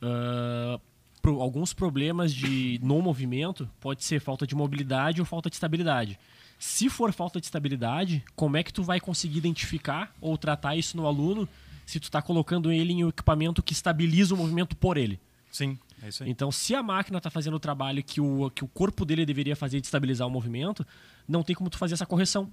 uh, 0.03 0.81
pro, 1.23 1.41
alguns 1.41 1.73
problemas 1.73 2.35
de 2.35 2.81
no 2.83 3.01
movimento 3.01 3.71
pode 3.81 4.05
ser 4.05 4.21
falta 4.21 4.47
de 4.47 4.55
mobilidade 4.55 5.21
ou 5.21 5.25
falta 5.25 5.49
de 5.49 5.55
estabilidade. 5.55 6.19
Se 6.59 6.91
for 6.91 7.13
falta 7.13 7.41
de 7.41 7.47
estabilidade, 7.47 8.23
como 8.37 8.57
é 8.57 8.63
que 8.63 8.73
tu 8.73 8.83
vai 8.83 9.01
conseguir 9.01 9.39
identificar 9.39 10.15
ou 10.21 10.37
tratar 10.37 10.77
isso 10.77 10.97
no 10.97 11.07
aluno 11.07 11.49
se 11.87 11.99
tu 11.99 12.05
está 12.05 12.21
colocando 12.21 12.71
ele 12.71 12.93
em 12.93 13.05
um 13.05 13.09
equipamento 13.09 13.63
que 13.63 13.73
estabiliza 13.73 14.35
o 14.35 14.37
movimento 14.37 14.77
por 14.77 14.97
ele. 14.97 15.19
Sim, 15.51 15.79
é 16.03 16.09
isso 16.09 16.23
aí. 16.23 16.31
Então, 16.31 16.51
se 16.51 16.75
a 16.75 16.83
máquina 16.83 17.19
está 17.19 17.31
fazendo 17.31 17.55
o 17.55 17.61
trabalho 17.61 18.03
que 18.03 18.21
o, 18.21 18.51
que 18.51 18.65
o 18.65 18.69
corpo 18.69 19.05
dele 19.05 19.27
deveria 19.27 19.55
fazer 19.55 19.81
de 19.81 19.87
estabilizar 19.87 20.27
o 20.27 20.31
movimento, 20.31 20.87
não 21.29 21.43
tem 21.43 21.55
como 21.55 21.69
tu 21.69 21.79
fazer 21.79 21.95
essa 21.95 22.07
correção. 22.07 22.51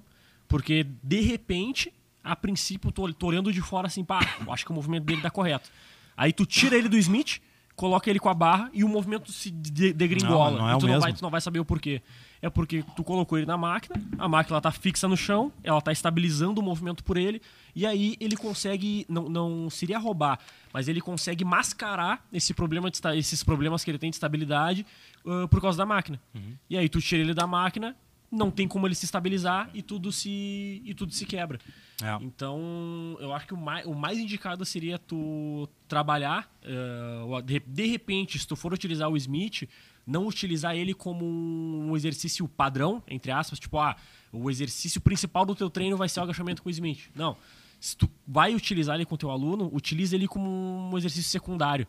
Porque, 0.47 0.86
de 1.03 1.22
repente, 1.22 1.93
a 2.24 2.36
princípio, 2.36 2.91
tô, 2.91 3.11
tô 3.13 3.28
olhando 3.28 3.53
de 3.53 3.61
fora 3.61 3.88
assim, 3.88 4.03
pá, 4.03 4.20
acho 4.49 4.65
que 4.65 4.72
o 4.72 4.74
movimento 4.74 5.05
dele 5.05 5.20
está 5.20 5.30
correto. 5.30 5.70
Aí 6.17 6.34
tu 6.34 6.45
tira 6.45 6.76
ele 6.76 6.89
do 6.89 6.97
Smith, 6.97 7.39
coloca 7.80 8.09
ele 8.09 8.19
com 8.19 8.27
a 8.27 8.34
barra 8.34 8.69
e 8.73 8.84
o 8.84 8.89
movimento 8.89 9.32
se 9.32 9.49
degringola. 9.49 10.51
Não, 10.51 10.57
não 10.57 10.69
é 10.69 10.75
e 10.75 10.80
tu, 10.80 10.84
o 10.84 10.88
não 10.88 10.93
mesmo. 10.95 11.01
vai, 11.01 11.13
tu 11.13 11.21
não 11.21 11.30
vai 11.30 11.39
saber 11.39 11.59
o 11.61 11.65
porquê. 11.65 12.01
É 12.41 12.49
porque 12.49 12.84
tu 12.93 13.05
colocou 13.05 13.38
ele 13.38 13.47
na 13.47 13.55
máquina, 13.55 13.95
a 14.17 14.27
máquina 14.27 14.57
está 14.57 14.69
fixa 14.69 15.07
no 15.07 15.15
chão, 15.15 15.49
ela 15.63 15.80
está 15.80 15.89
estabilizando 15.89 16.59
o 16.59 16.63
movimento 16.63 17.05
por 17.05 17.15
ele, 17.15 17.41
e 17.73 17.86
aí 17.86 18.17
ele 18.19 18.36
consegue, 18.36 19.05
não, 19.07 19.30
não 19.30 19.69
seria 19.69 19.97
roubar, 19.97 20.39
mas 20.73 20.89
ele 20.89 20.99
consegue 20.99 21.45
mascarar 21.45 22.25
esse 22.34 22.53
problema 22.53 22.91
de, 22.91 22.99
esses 23.17 23.45
problemas 23.45 23.82
que 23.82 23.91
ele 23.91 23.97
tem 23.97 24.09
de 24.09 24.17
estabilidade 24.17 24.86
uh, 25.25 25.47
por 25.47 25.61
causa 25.61 25.77
da 25.77 25.86
máquina. 25.86 26.19
Uhum. 26.36 26.57
E 26.69 26.77
aí 26.77 26.89
tu 26.89 26.99
tira 26.99 27.21
ele 27.21 27.34
da 27.34 27.47
máquina, 27.47 27.95
não 28.30 28.51
tem 28.51 28.67
como 28.67 28.88
ele 28.88 28.95
se 28.95 29.05
estabilizar 29.05 29.69
e 29.73 29.82
tudo 29.82 30.11
se, 30.11 30.82
e 30.84 30.93
tudo 30.93 31.13
se 31.13 31.25
quebra. 31.25 31.59
É. 32.02 32.18
Então, 32.24 33.18
eu 33.20 33.34
acho 33.34 33.47
que 33.47 33.54
o 33.54 33.58
mais, 33.58 33.86
o 33.86 33.93
mais 33.93 34.18
indicado 34.18 34.64
seria 34.66 34.97
tu 34.97 35.68
trabalhar, 35.88 36.50
uh, 36.64 37.41
de, 37.41 37.60
de, 37.60 37.88
repente, 37.88 38.39
se 38.39 38.47
tu 38.47 38.56
for 38.56 38.74
utilizar 38.74 39.10
o 39.10 39.18
Smith, 39.18 39.68
não 40.06 40.26
utilizar 40.28 40.76
ele 40.76 40.93
como 40.93 41.26
um 41.26 41.95
exercício 41.95 42.47
padrão, 42.47 43.04
entre 43.08 43.32
aspas, 43.32 43.60
tipo, 43.60 43.78
ah, 43.78 43.95
o 44.32 44.50
exercício 44.50 45.02
principal 45.02 45.45
do 45.45 45.56
teu 45.56 45.70
treino 45.70 45.97
vai 45.97 46.08
ser 46.08 46.20
o 46.20 46.24
agachamento 46.24 46.64
com 46.64 46.70
o 46.70 46.72
Smith. 46.72 47.10
Não. 47.14 47.36
Se 47.80 47.95
tu 47.95 48.10
vai 48.28 48.54
utilizar 48.56 48.95
ele 48.95 49.06
com 49.06 49.16
o 49.16 49.18
teu 49.18 49.32
aluno, 49.32 49.70
utilize 49.74 50.16
ele 50.16 50.28
como 50.28 50.50
um 50.50 50.97
exercício 50.97 51.30
secundário 51.30 51.88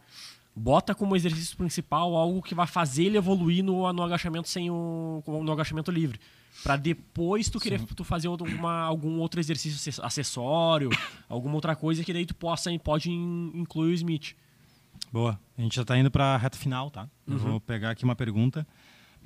bota 0.54 0.94
como 0.94 1.14
exercício 1.14 1.56
principal 1.56 2.14
algo 2.16 2.42
que 2.42 2.54
vai 2.54 2.66
fazer 2.66 3.04
ele 3.04 3.16
evoluir 3.16 3.64
no, 3.64 3.90
no 3.92 4.02
agachamento 4.02 4.48
sem 4.48 4.68
o 4.68 5.22
no 5.26 5.52
agachamento 5.52 5.90
livre 5.90 6.20
para 6.62 6.76
depois 6.76 7.48
tu 7.48 7.58
querer 7.58 7.80
tu 7.80 8.04
fazer 8.04 8.28
uma, 8.28 8.82
algum 8.82 9.18
outro 9.18 9.40
exercício 9.40 10.04
acessório 10.04 10.90
alguma 11.28 11.54
outra 11.54 11.74
coisa 11.74 12.04
que 12.04 12.12
daí 12.12 12.26
tu 12.26 12.34
possa 12.34 12.70
pode 12.78 13.10
incluir 13.10 13.90
o 13.90 13.94
Smith. 13.94 14.34
Boa. 15.12 15.40
A 15.56 15.62
gente 15.62 15.74
já 15.74 15.82
está 15.82 15.98
indo 15.98 16.10
para 16.10 16.34
a 16.34 16.36
reta 16.36 16.56
final 16.56 16.90
tá? 16.90 17.08
Uhum. 17.26 17.38
vou 17.38 17.60
pegar 17.60 17.90
aqui 17.90 18.04
uma 18.04 18.14
pergunta 18.16 18.66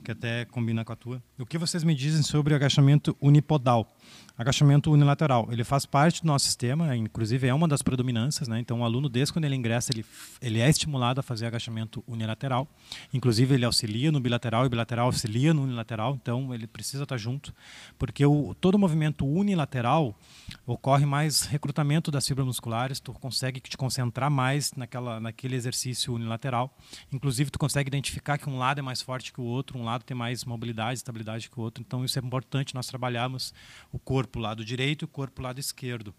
que 0.02 0.10
até 0.10 0.44
combina 0.44 0.84
com 0.84 0.92
a 0.92 0.96
tua. 0.96 1.22
O 1.38 1.46
que 1.46 1.56
vocês 1.56 1.82
me 1.82 1.94
dizem 1.94 2.22
sobre 2.22 2.54
agachamento 2.54 3.16
unipodal 3.20 3.90
agachamento 4.36 4.90
unilateral. 4.90 5.48
Ele 5.50 5.62
faz 5.62 5.86
parte 5.86 6.22
do 6.22 6.26
nosso 6.26 6.46
sistema, 6.46 6.96
inclusive 6.96 7.46
é 7.46 7.54
uma 7.54 7.68
das 7.68 7.82
predominâncias, 7.82 8.48
né? 8.48 8.58
Então 8.58 8.80
o 8.80 8.84
aluno 8.84 9.08
desde 9.08 9.32
quando 9.32 9.44
ele 9.44 9.54
ingressa, 9.54 9.92
ele, 9.92 10.04
ele 10.40 10.60
é 10.60 10.68
estimulado 10.68 11.20
a 11.20 11.22
fazer 11.22 11.46
agachamento 11.46 12.02
unilateral. 12.06 12.68
Inclusive 13.12 13.54
ele 13.54 13.64
auxilia 13.64 14.10
no 14.10 14.20
bilateral 14.20 14.66
e 14.66 14.68
bilateral 14.68 15.06
auxilia 15.06 15.54
no 15.54 15.62
unilateral, 15.62 16.18
então 16.20 16.52
ele 16.52 16.66
precisa 16.66 17.04
estar 17.04 17.16
junto, 17.16 17.54
porque 17.98 18.24
o, 18.26 18.54
todo 18.60 18.78
movimento 18.78 19.26
unilateral 19.26 20.18
ocorre 20.66 21.06
mais 21.06 21.42
recrutamento 21.42 22.10
das 22.10 22.26
fibras 22.26 22.46
musculares, 22.46 23.00
tu 23.00 23.12
consegue 23.12 23.60
te 23.60 23.76
concentrar 23.76 24.30
mais 24.30 24.72
naquela 24.72 25.20
naquele 25.20 25.54
exercício 25.54 26.12
unilateral. 26.14 26.76
Inclusive 27.12 27.50
tu 27.50 27.58
consegue 27.58 27.88
identificar 27.88 28.38
que 28.38 28.48
um 28.48 28.58
lado 28.58 28.78
é 28.78 28.82
mais 28.82 29.00
forte 29.00 29.32
que 29.32 29.40
o 29.40 29.44
outro, 29.44 29.78
um 29.78 29.84
lado 29.84 30.04
tem 30.04 30.16
mais 30.16 30.44
mobilidade, 30.44 30.98
estabilidade 30.98 31.48
que 31.48 31.58
o 31.58 31.62
outro. 31.62 31.82
Então 31.86 32.04
isso 32.04 32.18
é 32.18 32.22
importante 32.22 32.74
nós 32.74 32.86
trabalharmos 32.86 33.54
o 33.94 33.98
corpo 34.00 34.40
lado 34.40 34.64
direito 34.64 35.02
e 35.02 35.06
o 35.06 35.08
corpo 35.08 35.40
lado 35.40 35.60
esquerdo. 35.60 36.12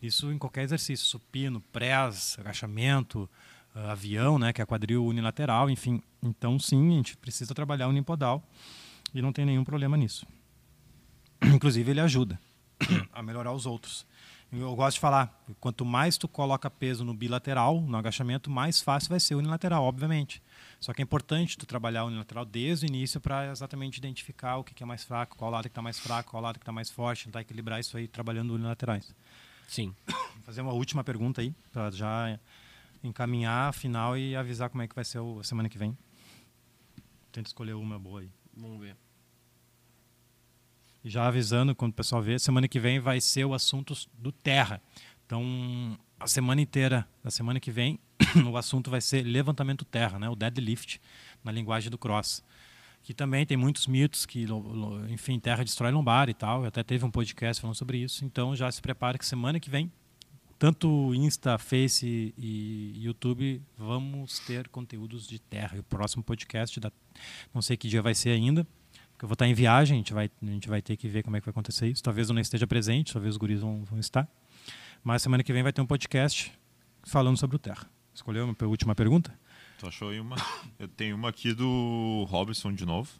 Isso 0.00 0.32
em 0.32 0.38
qualquer 0.38 0.62
exercício, 0.62 1.04
supino, 1.04 1.60
press, 1.60 2.38
agachamento, 2.38 3.28
uh, 3.76 3.90
avião, 3.90 4.38
né, 4.38 4.50
que 4.50 4.62
é 4.62 4.66
quadril 4.66 5.04
unilateral, 5.04 5.68
enfim. 5.68 6.02
Então, 6.22 6.58
sim, 6.58 6.88
a 6.88 6.96
gente 6.96 7.18
precisa 7.18 7.54
trabalhar 7.54 7.86
o 7.86 7.90
unipodal 7.90 8.42
e 9.14 9.20
não 9.20 9.30
tem 9.30 9.44
nenhum 9.44 9.62
problema 9.62 9.94
nisso. 9.94 10.26
Inclusive, 11.44 11.90
ele 11.90 12.00
ajuda 12.00 12.40
a 13.12 13.22
melhorar 13.22 13.52
os 13.52 13.66
outros. 13.66 14.06
Eu 14.50 14.74
gosto 14.74 14.94
de 14.94 15.00
falar, 15.00 15.44
quanto 15.60 15.84
mais 15.84 16.16
tu 16.16 16.26
coloca 16.26 16.70
peso 16.70 17.04
no 17.04 17.12
bilateral, 17.12 17.82
no 17.82 17.98
agachamento, 17.98 18.50
mais 18.50 18.80
fácil 18.80 19.10
vai 19.10 19.20
ser 19.20 19.34
o 19.34 19.38
unilateral, 19.38 19.84
obviamente. 19.84 20.42
Só 20.80 20.94
que 20.94 21.02
é 21.02 21.04
importante 21.04 21.58
tu 21.58 21.66
trabalhar 21.66 22.04
o 22.04 22.06
unilateral 22.06 22.46
desde 22.46 22.86
o 22.86 22.88
início 22.88 23.20
para 23.20 23.50
exatamente 23.50 23.98
identificar 23.98 24.56
o 24.56 24.64
que 24.64 24.82
é 24.82 24.86
mais 24.86 25.04
fraco, 25.04 25.36
qual 25.36 25.50
lado 25.50 25.64
que 25.64 25.68
está 25.68 25.82
mais 25.82 25.98
fraco, 25.98 26.30
qual 26.30 26.42
lado 26.42 26.58
que 26.58 26.62
está 26.62 26.72
mais 26.72 26.88
forte, 26.88 27.26
tentar 27.26 27.42
equilibrar 27.42 27.78
isso 27.78 27.94
aí 27.98 28.08
trabalhando 28.08 28.54
unilaterais. 28.54 29.14
Sim. 29.68 29.94
Vou 30.06 30.16
fazer 30.44 30.62
uma 30.62 30.72
última 30.72 31.04
pergunta 31.04 31.42
aí, 31.42 31.54
para 31.70 31.90
já 31.90 32.40
encaminhar 33.04 33.68
a 33.68 33.72
final 33.72 34.16
e 34.16 34.34
avisar 34.34 34.70
como 34.70 34.82
é 34.82 34.88
que 34.88 34.94
vai 34.94 35.04
ser 35.04 35.18
a 35.18 35.44
semana 35.44 35.68
que 35.68 35.76
vem. 35.76 35.96
Tenta 37.30 37.50
escolher 37.50 37.74
uma 37.74 37.98
boa 37.98 38.20
aí. 38.20 38.30
Vamos 38.56 38.80
ver. 38.80 38.96
Já 41.08 41.26
avisando, 41.26 41.74
quando 41.74 41.92
o 41.92 41.94
pessoal 41.94 42.20
vê, 42.20 42.38
semana 42.38 42.68
que 42.68 42.78
vem 42.78 43.00
vai 43.00 43.20
ser 43.20 43.44
o 43.44 43.54
assunto 43.54 43.94
do 44.18 44.30
terra. 44.30 44.82
Então, 45.24 45.98
a 46.20 46.26
semana 46.26 46.60
inteira 46.60 47.08
da 47.24 47.30
semana 47.30 47.58
que 47.58 47.70
vem, 47.70 47.98
o 48.46 48.56
assunto 48.58 48.90
vai 48.90 49.00
ser 49.00 49.22
levantamento 49.22 49.86
terra, 49.86 50.18
né? 50.18 50.28
o 50.28 50.36
deadlift, 50.36 51.00
na 51.42 51.50
linguagem 51.50 51.90
do 51.90 51.96
cross. 51.96 52.44
Que 53.02 53.14
também 53.14 53.46
tem 53.46 53.56
muitos 53.56 53.86
mitos 53.86 54.26
que, 54.26 54.46
enfim, 55.08 55.38
terra 55.38 55.64
destrói 55.64 55.90
lombar 55.90 56.28
e 56.28 56.34
tal. 56.34 56.66
Até 56.66 56.82
teve 56.82 57.06
um 57.06 57.10
podcast 57.10 57.60
falando 57.60 57.76
sobre 57.76 57.98
isso. 57.98 58.24
Então, 58.24 58.54
já 58.54 58.70
se 58.70 58.82
prepara 58.82 59.16
que 59.16 59.24
semana 59.24 59.58
que 59.58 59.70
vem, 59.70 59.90
tanto 60.58 61.14
Insta, 61.14 61.56
Face 61.56 62.34
e 62.36 62.92
YouTube, 62.96 63.62
vamos 63.78 64.40
ter 64.40 64.68
conteúdos 64.68 65.26
de 65.26 65.38
terra. 65.38 65.76
E 65.76 65.80
o 65.80 65.84
próximo 65.84 66.22
podcast, 66.22 66.78
da, 66.78 66.92
não 67.54 67.62
sei 67.62 67.78
que 67.78 67.88
dia 67.88 68.02
vai 68.02 68.14
ser 68.14 68.30
ainda, 68.30 68.66
porque 69.18 69.24
eu 69.24 69.28
vou 69.28 69.34
estar 69.34 69.48
em 69.48 69.54
viagem, 69.54 69.96
a 69.96 69.98
gente 69.98 70.12
vai, 70.12 70.30
a 70.40 70.46
gente 70.46 70.68
vai 70.68 70.80
ter 70.80 70.96
que 70.96 71.08
ver 71.08 71.24
como 71.24 71.36
é 71.36 71.40
que 71.40 71.46
vai 71.46 71.50
acontecer 71.50 71.88
isso. 71.88 72.00
Talvez 72.00 72.28
eu 72.28 72.34
não 72.34 72.40
esteja 72.40 72.68
presente, 72.68 73.12
talvez 73.12 73.34
os 73.34 73.36
guris 73.36 73.60
vão, 73.60 73.82
vão 73.82 73.98
estar. 73.98 74.28
Mas 75.02 75.22
semana 75.22 75.42
que 75.42 75.52
vem 75.52 75.60
vai 75.60 75.72
ter 75.72 75.80
um 75.80 75.86
podcast 75.86 76.52
falando 77.02 77.36
sobre 77.36 77.56
o 77.56 77.58
Terra. 77.58 77.90
Escolheu 78.14 78.44
uma 78.44 78.68
última 78.68 78.94
pergunta? 78.94 79.36
Tu 79.80 79.88
achou 79.88 80.10
aí 80.10 80.20
uma? 80.20 80.36
Eu 80.78 80.86
tenho 80.86 81.16
uma 81.16 81.30
aqui 81.30 81.52
do 81.52 82.26
Robson 82.28 82.72
de 82.72 82.86
novo. 82.86 83.10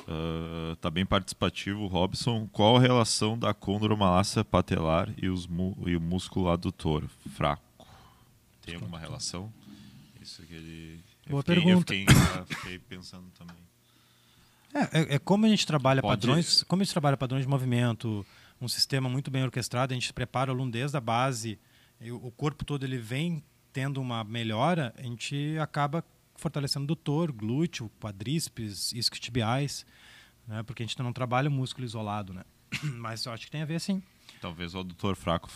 Uh, 0.00 0.74
tá 0.80 0.90
bem 0.90 1.06
participativo 1.06 1.82
o 1.82 1.86
Robson. 1.86 2.48
Qual 2.48 2.76
a 2.76 2.80
relação 2.80 3.38
da 3.38 3.54
condromalácia 3.54 4.44
patelar 4.44 5.08
e, 5.16 5.28
os 5.28 5.48
e 5.86 5.94
o 5.94 6.00
músculo 6.00 6.50
adutor 6.50 7.06
fraco? 7.36 7.86
Tem 8.60 8.74
alguma 8.74 8.98
relação? 8.98 9.52
Isso 10.20 10.42
que 10.42 10.54
ele. 10.54 11.00
Boa 11.28 11.42
fiquei, 11.42 11.62
pergunta. 11.62 11.94
Eu 11.94 12.06
fiquei, 12.06 12.40
eu 12.40 12.46
fiquei 12.46 12.78
pensando 12.80 13.30
também. 13.38 13.69
É, 14.72 15.00
é, 15.00 15.14
é 15.14 15.18
como 15.18 15.46
a 15.46 15.48
gente 15.48 15.66
trabalha 15.66 16.00
Pode- 16.00 16.20
padrões, 16.20 16.62
como 16.64 16.82
a 16.82 16.84
gente 16.84 16.92
trabalha 16.92 17.16
padrões 17.16 17.42
de 17.44 17.48
movimento, 17.48 18.24
um 18.60 18.68
sistema 18.68 19.08
muito 19.08 19.30
bem 19.30 19.42
orquestrado, 19.42 19.92
a 19.92 19.96
gente 19.96 20.12
prepara 20.12 20.50
o 20.50 20.54
aluno 20.54 20.70
desde 20.70 20.96
a 20.96 21.00
base, 21.00 21.58
o 22.22 22.30
corpo 22.30 22.64
todo 22.64 22.84
ele 22.84 22.98
vem 22.98 23.42
tendo 23.72 24.00
uma 24.00 24.24
melhora, 24.24 24.94
a 24.96 25.02
gente 25.02 25.56
acaba 25.58 26.04
fortalecendo 26.36 26.84
o 26.84 26.86
doutor, 26.86 27.30
glúteo, 27.30 27.90
quadríceps, 28.00 28.92
isquiotibiais, 28.92 29.84
né? 30.46 30.62
Porque 30.62 30.82
a 30.82 30.86
gente 30.86 30.98
não 30.98 31.12
trabalha 31.12 31.48
o 31.48 31.52
músculo 31.52 31.84
isolado, 31.84 32.32
né? 32.32 32.44
Mas 32.96 33.24
eu 33.26 33.32
acho 33.32 33.44
que 33.44 33.50
tem 33.50 33.62
a 33.62 33.66
ver 33.66 33.80
sim. 33.80 34.02
Talvez 34.40 34.74
o 34.74 34.80
adutor 34.80 35.14
fraco 35.16 35.50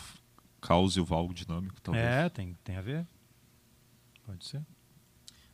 cause 0.60 1.00
o 1.00 1.04
valgo 1.04 1.32
dinâmico, 1.32 1.80
talvez. 1.80 2.04
É, 2.04 2.28
tem, 2.28 2.56
tem 2.62 2.76
a 2.76 2.82
ver. 2.82 3.06
Pode 4.26 4.44
ser. 4.44 4.62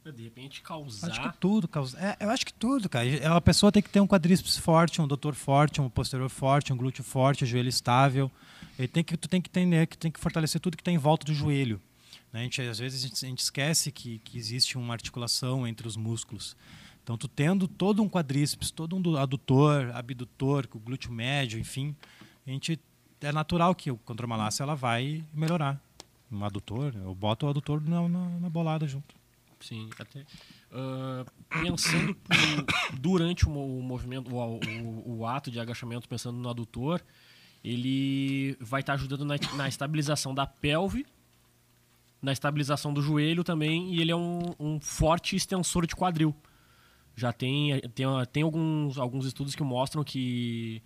De 0.04 0.22
repente 0.24 0.54
Acho 0.54 0.62
causar. 0.62 1.32
que 1.32 1.38
tudo 1.38 1.68
causa. 1.68 1.98
É, 1.98 2.16
eu 2.24 2.30
acho 2.30 2.44
que 2.46 2.52
tudo, 2.54 2.88
cara. 2.88 3.06
A 3.36 3.40
pessoa 3.40 3.70
tem 3.70 3.82
que 3.82 3.88
ter 3.90 4.00
um 4.00 4.06
quadríceps 4.06 4.56
forte, 4.56 5.00
um 5.00 5.06
doutor 5.06 5.34
forte, 5.34 5.80
um 5.80 5.90
posterior 5.90 6.28
forte, 6.30 6.72
um 6.72 6.76
glúteo 6.76 7.04
forte, 7.04 7.44
um 7.44 7.46
joelho 7.46 7.68
estável. 7.68 8.30
Ele 8.78 8.88
tem 8.88 9.04
que, 9.04 9.16
tu 9.16 9.28
tem 9.28 9.42
que 9.42 9.50
entender 9.50 9.86
que 9.86 9.98
tem 9.98 10.10
que 10.10 10.18
fortalecer 10.18 10.58
tudo 10.60 10.76
que 10.76 10.82
tem 10.82 10.94
em 10.94 10.98
volta 10.98 11.26
do 11.26 11.34
joelho. 11.34 11.80
né? 12.32 12.40
A 12.40 12.42
gente, 12.44 12.62
às 12.62 12.78
vezes 12.78 13.04
a 13.04 13.08
gente, 13.08 13.24
a 13.24 13.28
gente 13.28 13.38
esquece 13.40 13.92
que, 13.92 14.18
que 14.20 14.38
existe 14.38 14.78
uma 14.78 14.94
articulação 14.94 15.66
entre 15.66 15.86
os 15.86 15.96
músculos. 15.96 16.56
Então, 17.02 17.18
tu 17.18 17.28
tendo 17.28 17.68
todo 17.68 18.02
um 18.02 18.08
quadríceps, 18.08 18.70
todo 18.70 18.96
um 18.96 19.02
du- 19.02 19.18
adutor, 19.18 19.90
abdutor, 19.94 20.66
com 20.66 20.78
o 20.78 20.80
glúteo 20.80 21.12
médio, 21.12 21.58
enfim, 21.58 21.94
a 22.46 22.50
gente 22.50 22.80
é 23.20 23.32
natural 23.32 23.74
que 23.74 23.90
o 23.90 23.96
contromalácia 23.98 24.62
ela 24.62 24.74
vai 24.74 25.22
melhorar. 25.34 25.78
Um 26.32 26.42
adutor, 26.44 26.94
eu 26.96 27.14
boto 27.14 27.44
o 27.46 27.50
adutor 27.50 27.82
na, 27.86 28.08
na, 28.08 28.28
na 28.38 28.48
bolada 28.48 28.86
junto. 28.88 29.14
Sim, 29.60 29.90
até. 29.98 30.24
ah, 30.72 31.24
pensando 31.62 32.14
pro- 32.14 32.36
durante 32.98 33.46
o, 33.46 33.50
mo- 33.50 33.78
o 33.78 33.82
movimento, 33.82 34.34
o, 34.34 34.38
o- 34.58 35.18
o 35.18 35.26
ato 35.26 35.50
de 35.50 35.60
agachamento, 35.60 36.08
pensando 36.08 36.38
no 36.38 36.48
adutor, 36.48 37.00
ele 37.62 38.56
vai 38.60 38.80
estar 38.80 38.94
ajudando 38.94 39.24
na, 39.24 39.34
na 39.56 39.68
estabilização 39.68 40.34
da 40.34 40.46
pelve, 40.46 41.04
na 42.22 42.32
estabilização 42.32 42.92
do 42.92 43.02
joelho 43.02 43.44
também, 43.44 43.94
e 43.94 44.00
ele 44.00 44.10
é 44.10 44.16
um, 44.16 44.40
um 44.58 44.80
forte 44.80 45.36
extensor 45.36 45.86
de 45.86 45.94
quadril. 45.94 46.34
Já 47.16 47.32
tem, 47.32 47.78
tem, 47.94 48.06
tem 48.32 48.42
alguns, 48.42 48.96
alguns 48.98 49.26
estudos 49.26 49.54
que 49.54 49.62
mostram 49.62 50.02
que, 50.02 50.82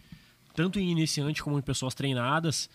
tanto 0.54 0.80
em 0.80 0.90
iniciante 0.90 1.42
como 1.44 1.58
em 1.58 1.62
pessoas 1.62 1.94
treinadas, 1.94 2.68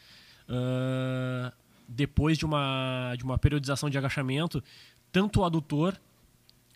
ah, 0.48 1.52
depois 1.88 2.38
de 2.38 2.46
uma, 2.46 3.14
de 3.18 3.24
uma 3.24 3.38
periodização 3.38 3.90
de 3.90 3.98
agachamento, 3.98 4.64
tanto 5.12 5.42
o 5.42 5.46
adutor 5.46 6.00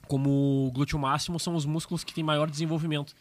como 0.08 0.68
o 0.68 0.72
glúteo 0.72 1.00
máximo 1.00 1.40
são 1.40 1.56
os 1.56 1.66
músculos 1.66 2.04
que 2.04 2.14
têm 2.14 2.24
maior 2.24 2.50
desenvolvimento. 2.50 3.16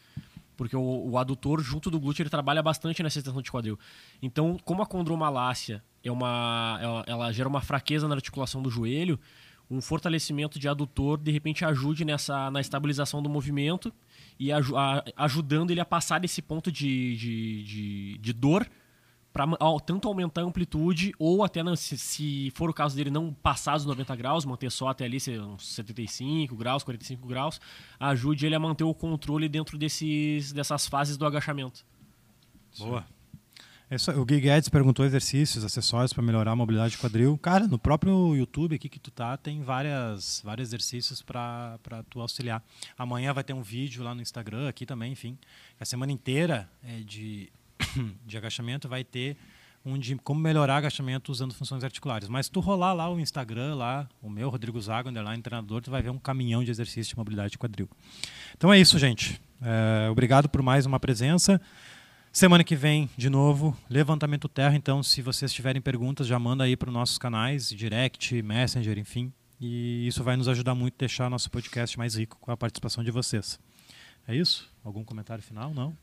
Porque 0.55 0.75
o, 0.75 1.09
o 1.09 1.17
adutor, 1.17 1.61
junto 1.61 1.89
do 1.89 1.99
glúteo, 1.99 2.21
ele 2.23 2.29
trabalha 2.29 2.61
bastante 2.61 3.01
nessa 3.01 3.17
extensão 3.19 3.41
de 3.41 3.51
quadril. 3.51 3.79
Então, 4.21 4.57
como 4.63 4.83
a 4.83 4.85
condromalácia 4.85 5.83
é 6.03 6.11
uma, 6.11 6.77
ela, 6.81 7.03
ela 7.07 7.31
gera 7.31 7.49
uma 7.49 7.61
fraqueza 7.61 8.07
na 8.07 8.15
articulação 8.15 8.61
do 8.61 8.69
joelho, 8.69 9.19
um 9.71 9.81
fortalecimento 9.81 10.59
de 10.59 10.67
adutor, 10.67 11.17
de 11.17 11.31
repente, 11.31 11.65
ajude 11.65 12.05
nessa, 12.05 12.51
na 12.51 12.61
estabilização 12.61 13.23
do 13.23 13.29
movimento 13.29 13.91
e 14.39 14.51
a- 14.51 14.59
ajudando 15.15 15.71
ele 15.71 15.79
a 15.79 15.85
passar 15.85 16.19
desse 16.19 16.41
ponto 16.41 16.71
de, 16.71 17.15
de, 17.17 17.63
de, 17.63 18.17
de 18.19 18.33
dor 18.33 18.69
para 19.33 19.47
tanto 19.83 20.07
aumentar 20.07 20.41
a 20.41 20.43
amplitude 20.43 21.11
ou 21.17 21.43
até 21.43 21.63
não- 21.63 21.75
se, 21.75 21.97
se 21.97 22.51
for 22.55 22.69
o 22.69 22.73
caso 22.73 22.95
dele 22.95 23.09
não 23.09 23.33
passar 23.33 23.75
dos 23.77 23.85
90 23.85 24.15
graus, 24.15 24.45
manter 24.45 24.71
só 24.71 24.89
até 24.89 25.05
ali 25.05 25.17
uns 25.41 25.67
75 25.73 26.55
graus, 26.55 26.83
45 26.83 27.27
graus, 27.27 27.59
ajude 27.99 28.45
ele 28.45 28.53
a 28.53 28.59
manter 28.59 28.83
o 28.83 28.93
controle 28.93 29.49
dentro 29.49 29.75
desses, 29.77 30.53
dessas 30.53 30.87
fases 30.87 31.17
do 31.17 31.25
agachamento. 31.25 31.83
Boa. 32.77 33.05
É 33.89 33.97
só- 33.97 34.11
o 34.13 34.25
Gui 34.25 34.39
Guedes 34.39 34.69
perguntou 34.69 35.05
exercícios, 35.05 35.63
acessórios 35.63 36.13
para 36.13 36.23
melhorar 36.23 36.51
a 36.51 36.55
mobilidade 36.55 36.91
de 36.91 36.97
quadril. 36.97 37.37
Cara, 37.37 37.67
no 37.67 37.77
próprio 37.77 38.35
YouTube 38.35 38.75
aqui 38.75 38.89
que 38.89 38.99
tu 38.99 39.11
tá, 39.11 39.37
tem 39.37 39.61
várias, 39.61 40.41
vários 40.43 40.69
exercícios 40.69 41.21
para 41.21 41.77
tu 42.09 42.19
auxiliar. 42.21 42.63
Amanhã 42.97 43.33
vai 43.33 43.43
ter 43.43 43.53
um 43.53 43.61
vídeo 43.61 44.03
lá 44.03 44.15
no 44.15 44.21
Instagram, 44.21 44.67
aqui 44.67 44.85
também, 44.85 45.11
enfim. 45.11 45.37
A 45.79 45.85
semana 45.85 46.11
inteira 46.11 46.67
é 46.83 47.01
de, 47.01 47.51
de 48.25 48.37
agachamento 48.37 48.87
vai 48.87 49.03
ter 49.03 49.37
um 49.85 49.97
de 49.97 50.15
como 50.15 50.39
melhorar 50.39 50.77
agachamento 50.77 51.31
usando 51.31 51.53
funções 51.53 51.83
articulares. 51.83 52.29
Mas 52.29 52.47
tu 52.47 52.59
rolar 52.59 52.93
lá 52.93 53.11
o 53.11 53.19
Instagram, 53.19 53.75
lá, 53.75 54.07
o 54.21 54.29
meu, 54.29 54.49
Rodrigo 54.49 54.79
Zago, 54.79 55.09
underline 55.09 55.41
treinador, 55.41 55.81
tu 55.81 55.91
vai 55.91 56.01
ver 56.01 56.09
um 56.09 56.17
caminhão 56.17 56.63
de 56.63 56.71
exercícios 56.71 57.09
de 57.09 57.17
mobilidade 57.17 57.51
de 57.51 57.57
quadril. 57.57 57.89
Então 58.55 58.71
é 58.71 58.79
isso, 58.79 58.97
gente. 58.97 59.41
É, 59.61 60.09
obrigado 60.09 60.47
por 60.47 60.61
mais 60.61 60.85
uma 60.85 60.99
presença. 60.99 61.59
Semana 62.31 62.63
que 62.63 62.75
vem, 62.75 63.09
de 63.15 63.29
novo, 63.29 63.77
levantamento 63.89 64.47
terra. 64.47 64.75
Então, 64.75 65.03
se 65.03 65.21
vocês 65.21 65.53
tiverem 65.53 65.81
perguntas, 65.81 66.25
já 66.25 66.39
manda 66.39 66.63
aí 66.63 66.75
para 66.75 66.89
os 66.89 66.93
nossos 66.93 67.17
canais, 67.17 67.69
direct, 67.69 68.41
messenger, 68.41 68.97
enfim. 68.97 69.31
E 69.61 70.07
isso 70.07 70.23
vai 70.23 70.35
nos 70.35 70.47
ajudar 70.47 70.73
muito 70.73 70.95
a 70.95 70.99
deixar 70.99 71.29
nosso 71.29 71.51
podcast 71.51 71.97
mais 71.97 72.15
rico 72.15 72.37
com 72.41 72.51
a 72.51 72.57
participação 72.57 73.03
de 73.03 73.11
vocês. 73.11 73.59
É 74.27 74.35
isso? 74.35 74.67
Algum 74.83 75.03
comentário 75.03 75.43
final? 75.43 75.73
Não? 75.73 75.95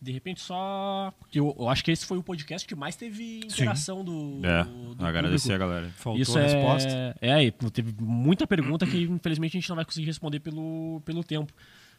De, 0.00 0.12
repente 0.12 0.40
só. 0.40 1.12
Eu, 1.32 1.56
eu 1.58 1.68
acho 1.68 1.82
que 1.82 1.90
esse 1.90 2.04
foi 2.04 2.18
o 2.18 2.22
podcast 2.22 2.66
que 2.66 2.74
mais 2.74 2.96
teve 2.96 3.40
interação 3.44 4.04
do. 4.04 4.40
É, 4.44 4.64
do 4.94 5.04
agradecer 5.04 5.48
público. 5.48 5.64
a 5.64 5.66
galera. 5.66 5.88
Faltou 5.96 6.20
Isso 6.20 6.38
a 6.38 6.42
é, 6.42 6.44
resposta? 6.44 7.16
é, 7.20 7.44
e 7.44 7.50
teve 7.50 7.94
muita 7.98 8.46
pergunta 8.46 8.86
que 8.86 9.02
infelizmente 9.02 9.56
a 9.56 9.60
gente 9.60 9.68
não 9.68 9.76
vai 9.76 9.84
conseguir 9.84 10.06
responder 10.06 10.40
pelo, 10.40 11.00
pelo 11.04 11.24
tempo. 11.24 11.52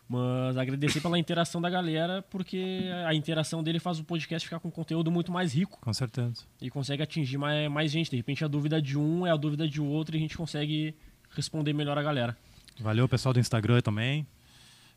Mas 0.07 0.55
agradecer 0.55 1.01
pela 1.01 1.17
interação 1.17 1.59
da 1.59 1.67
galera, 1.67 2.21
porque 2.29 2.83
a 3.07 3.13
interação 3.15 3.63
dele 3.63 3.79
faz 3.79 3.97
o 3.99 4.03
podcast 4.03 4.47
ficar 4.47 4.59
com 4.59 4.69
conteúdo 4.69 5.09
muito 5.09 5.31
mais 5.31 5.53
rico 5.53 5.79
Com 5.81 5.91
certeza. 5.93 6.43
e 6.61 6.69
consegue 6.69 7.01
atingir 7.01 7.39
mais, 7.39 7.71
mais 7.71 7.91
gente. 7.91 8.11
De 8.11 8.17
repente 8.17 8.45
a 8.45 8.47
dúvida 8.47 8.79
de 8.79 8.97
um 8.97 9.25
é 9.25 9.31
a 9.31 9.35
dúvida 9.35 9.67
de 9.67 9.81
outro 9.81 10.15
e 10.15 10.17
a 10.17 10.21
gente 10.21 10.37
consegue 10.37 10.95
responder 11.31 11.73
melhor 11.73 11.97
a 11.97 12.03
galera. 12.03 12.37
Valeu, 12.79 13.07
pessoal 13.09 13.33
do 13.33 13.39
Instagram 13.39 13.81
também. 13.81 14.27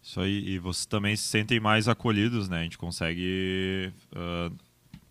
Isso 0.03 0.21
aí, 0.21 0.49
e 0.49 0.59
vocês 0.59 0.87
também 0.87 1.15
se 1.17 1.25
sentem 1.25 1.61
mais 1.61 1.87
acolhidos, 1.89 2.49
né? 2.49 2.61
A 2.61 2.63
gente 2.63 2.79
consegue. 2.79 3.93
ah, 4.15 4.51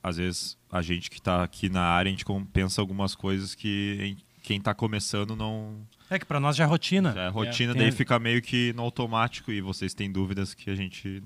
às 0.04 0.18
vezes, 0.18 0.58
a 0.72 0.82
gente 0.82 1.10
que 1.10 1.18
está 1.20 1.44
aqui 1.44 1.70
na 1.70 1.82
área, 1.82 2.08
a 2.10 2.12
gente 2.12 2.24
com- 2.24 2.46
pensa 2.46 2.80
algumas 2.80 3.14
coisas 3.14 3.54
que 3.54 3.98
em- 4.02 4.18
quem 4.42 4.58
está 4.58 4.74
começando 4.74 5.36
não. 5.36 5.76
É 6.10 6.18
que 6.18 6.26
para 6.26 6.40
nós 6.40 6.56
já 6.56 6.64
é 6.64 6.68
rotina. 6.68 7.12
Já 7.14 7.24
é 7.24 7.28
rotina, 7.28 7.74
Tem- 7.74 7.82
daí 7.82 7.92
fica 7.92 8.18
meio 8.18 8.42
que 8.42 8.72
no 8.74 8.84
automático 8.84 9.52
e 9.52 9.60
vocês 9.60 9.94
têm 9.94 10.10
dúvidas 10.10 10.54
que 10.54 10.70
a 10.70 10.76
gente 10.76 11.22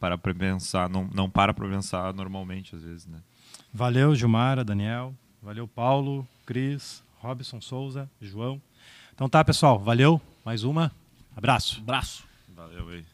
para 0.00 0.18
pra 0.18 0.34
pensar, 0.34 0.88
não, 0.90 1.08
não 1.14 1.30
para 1.30 1.54
pra 1.54 1.68
pensar 1.68 2.12
normalmente, 2.12 2.74
às 2.74 2.82
vezes, 2.82 3.06
né? 3.06 3.18
Valeu, 3.72 4.14
Gilmara, 4.16 4.64
Daniel. 4.64 5.14
Valeu, 5.40 5.68
Paulo, 5.68 6.26
Cris, 6.44 7.04
Robson 7.20 7.60
Souza, 7.60 8.10
João. 8.20 8.60
Então 9.14 9.28
tá, 9.28 9.44
pessoal. 9.44 9.78
Valeu. 9.78 10.20
Mais 10.44 10.64
uma. 10.64 10.90
Abraço. 11.36 11.78
Abraço! 11.80 12.24
Valeu 12.60 12.88
aí. 12.90 13.06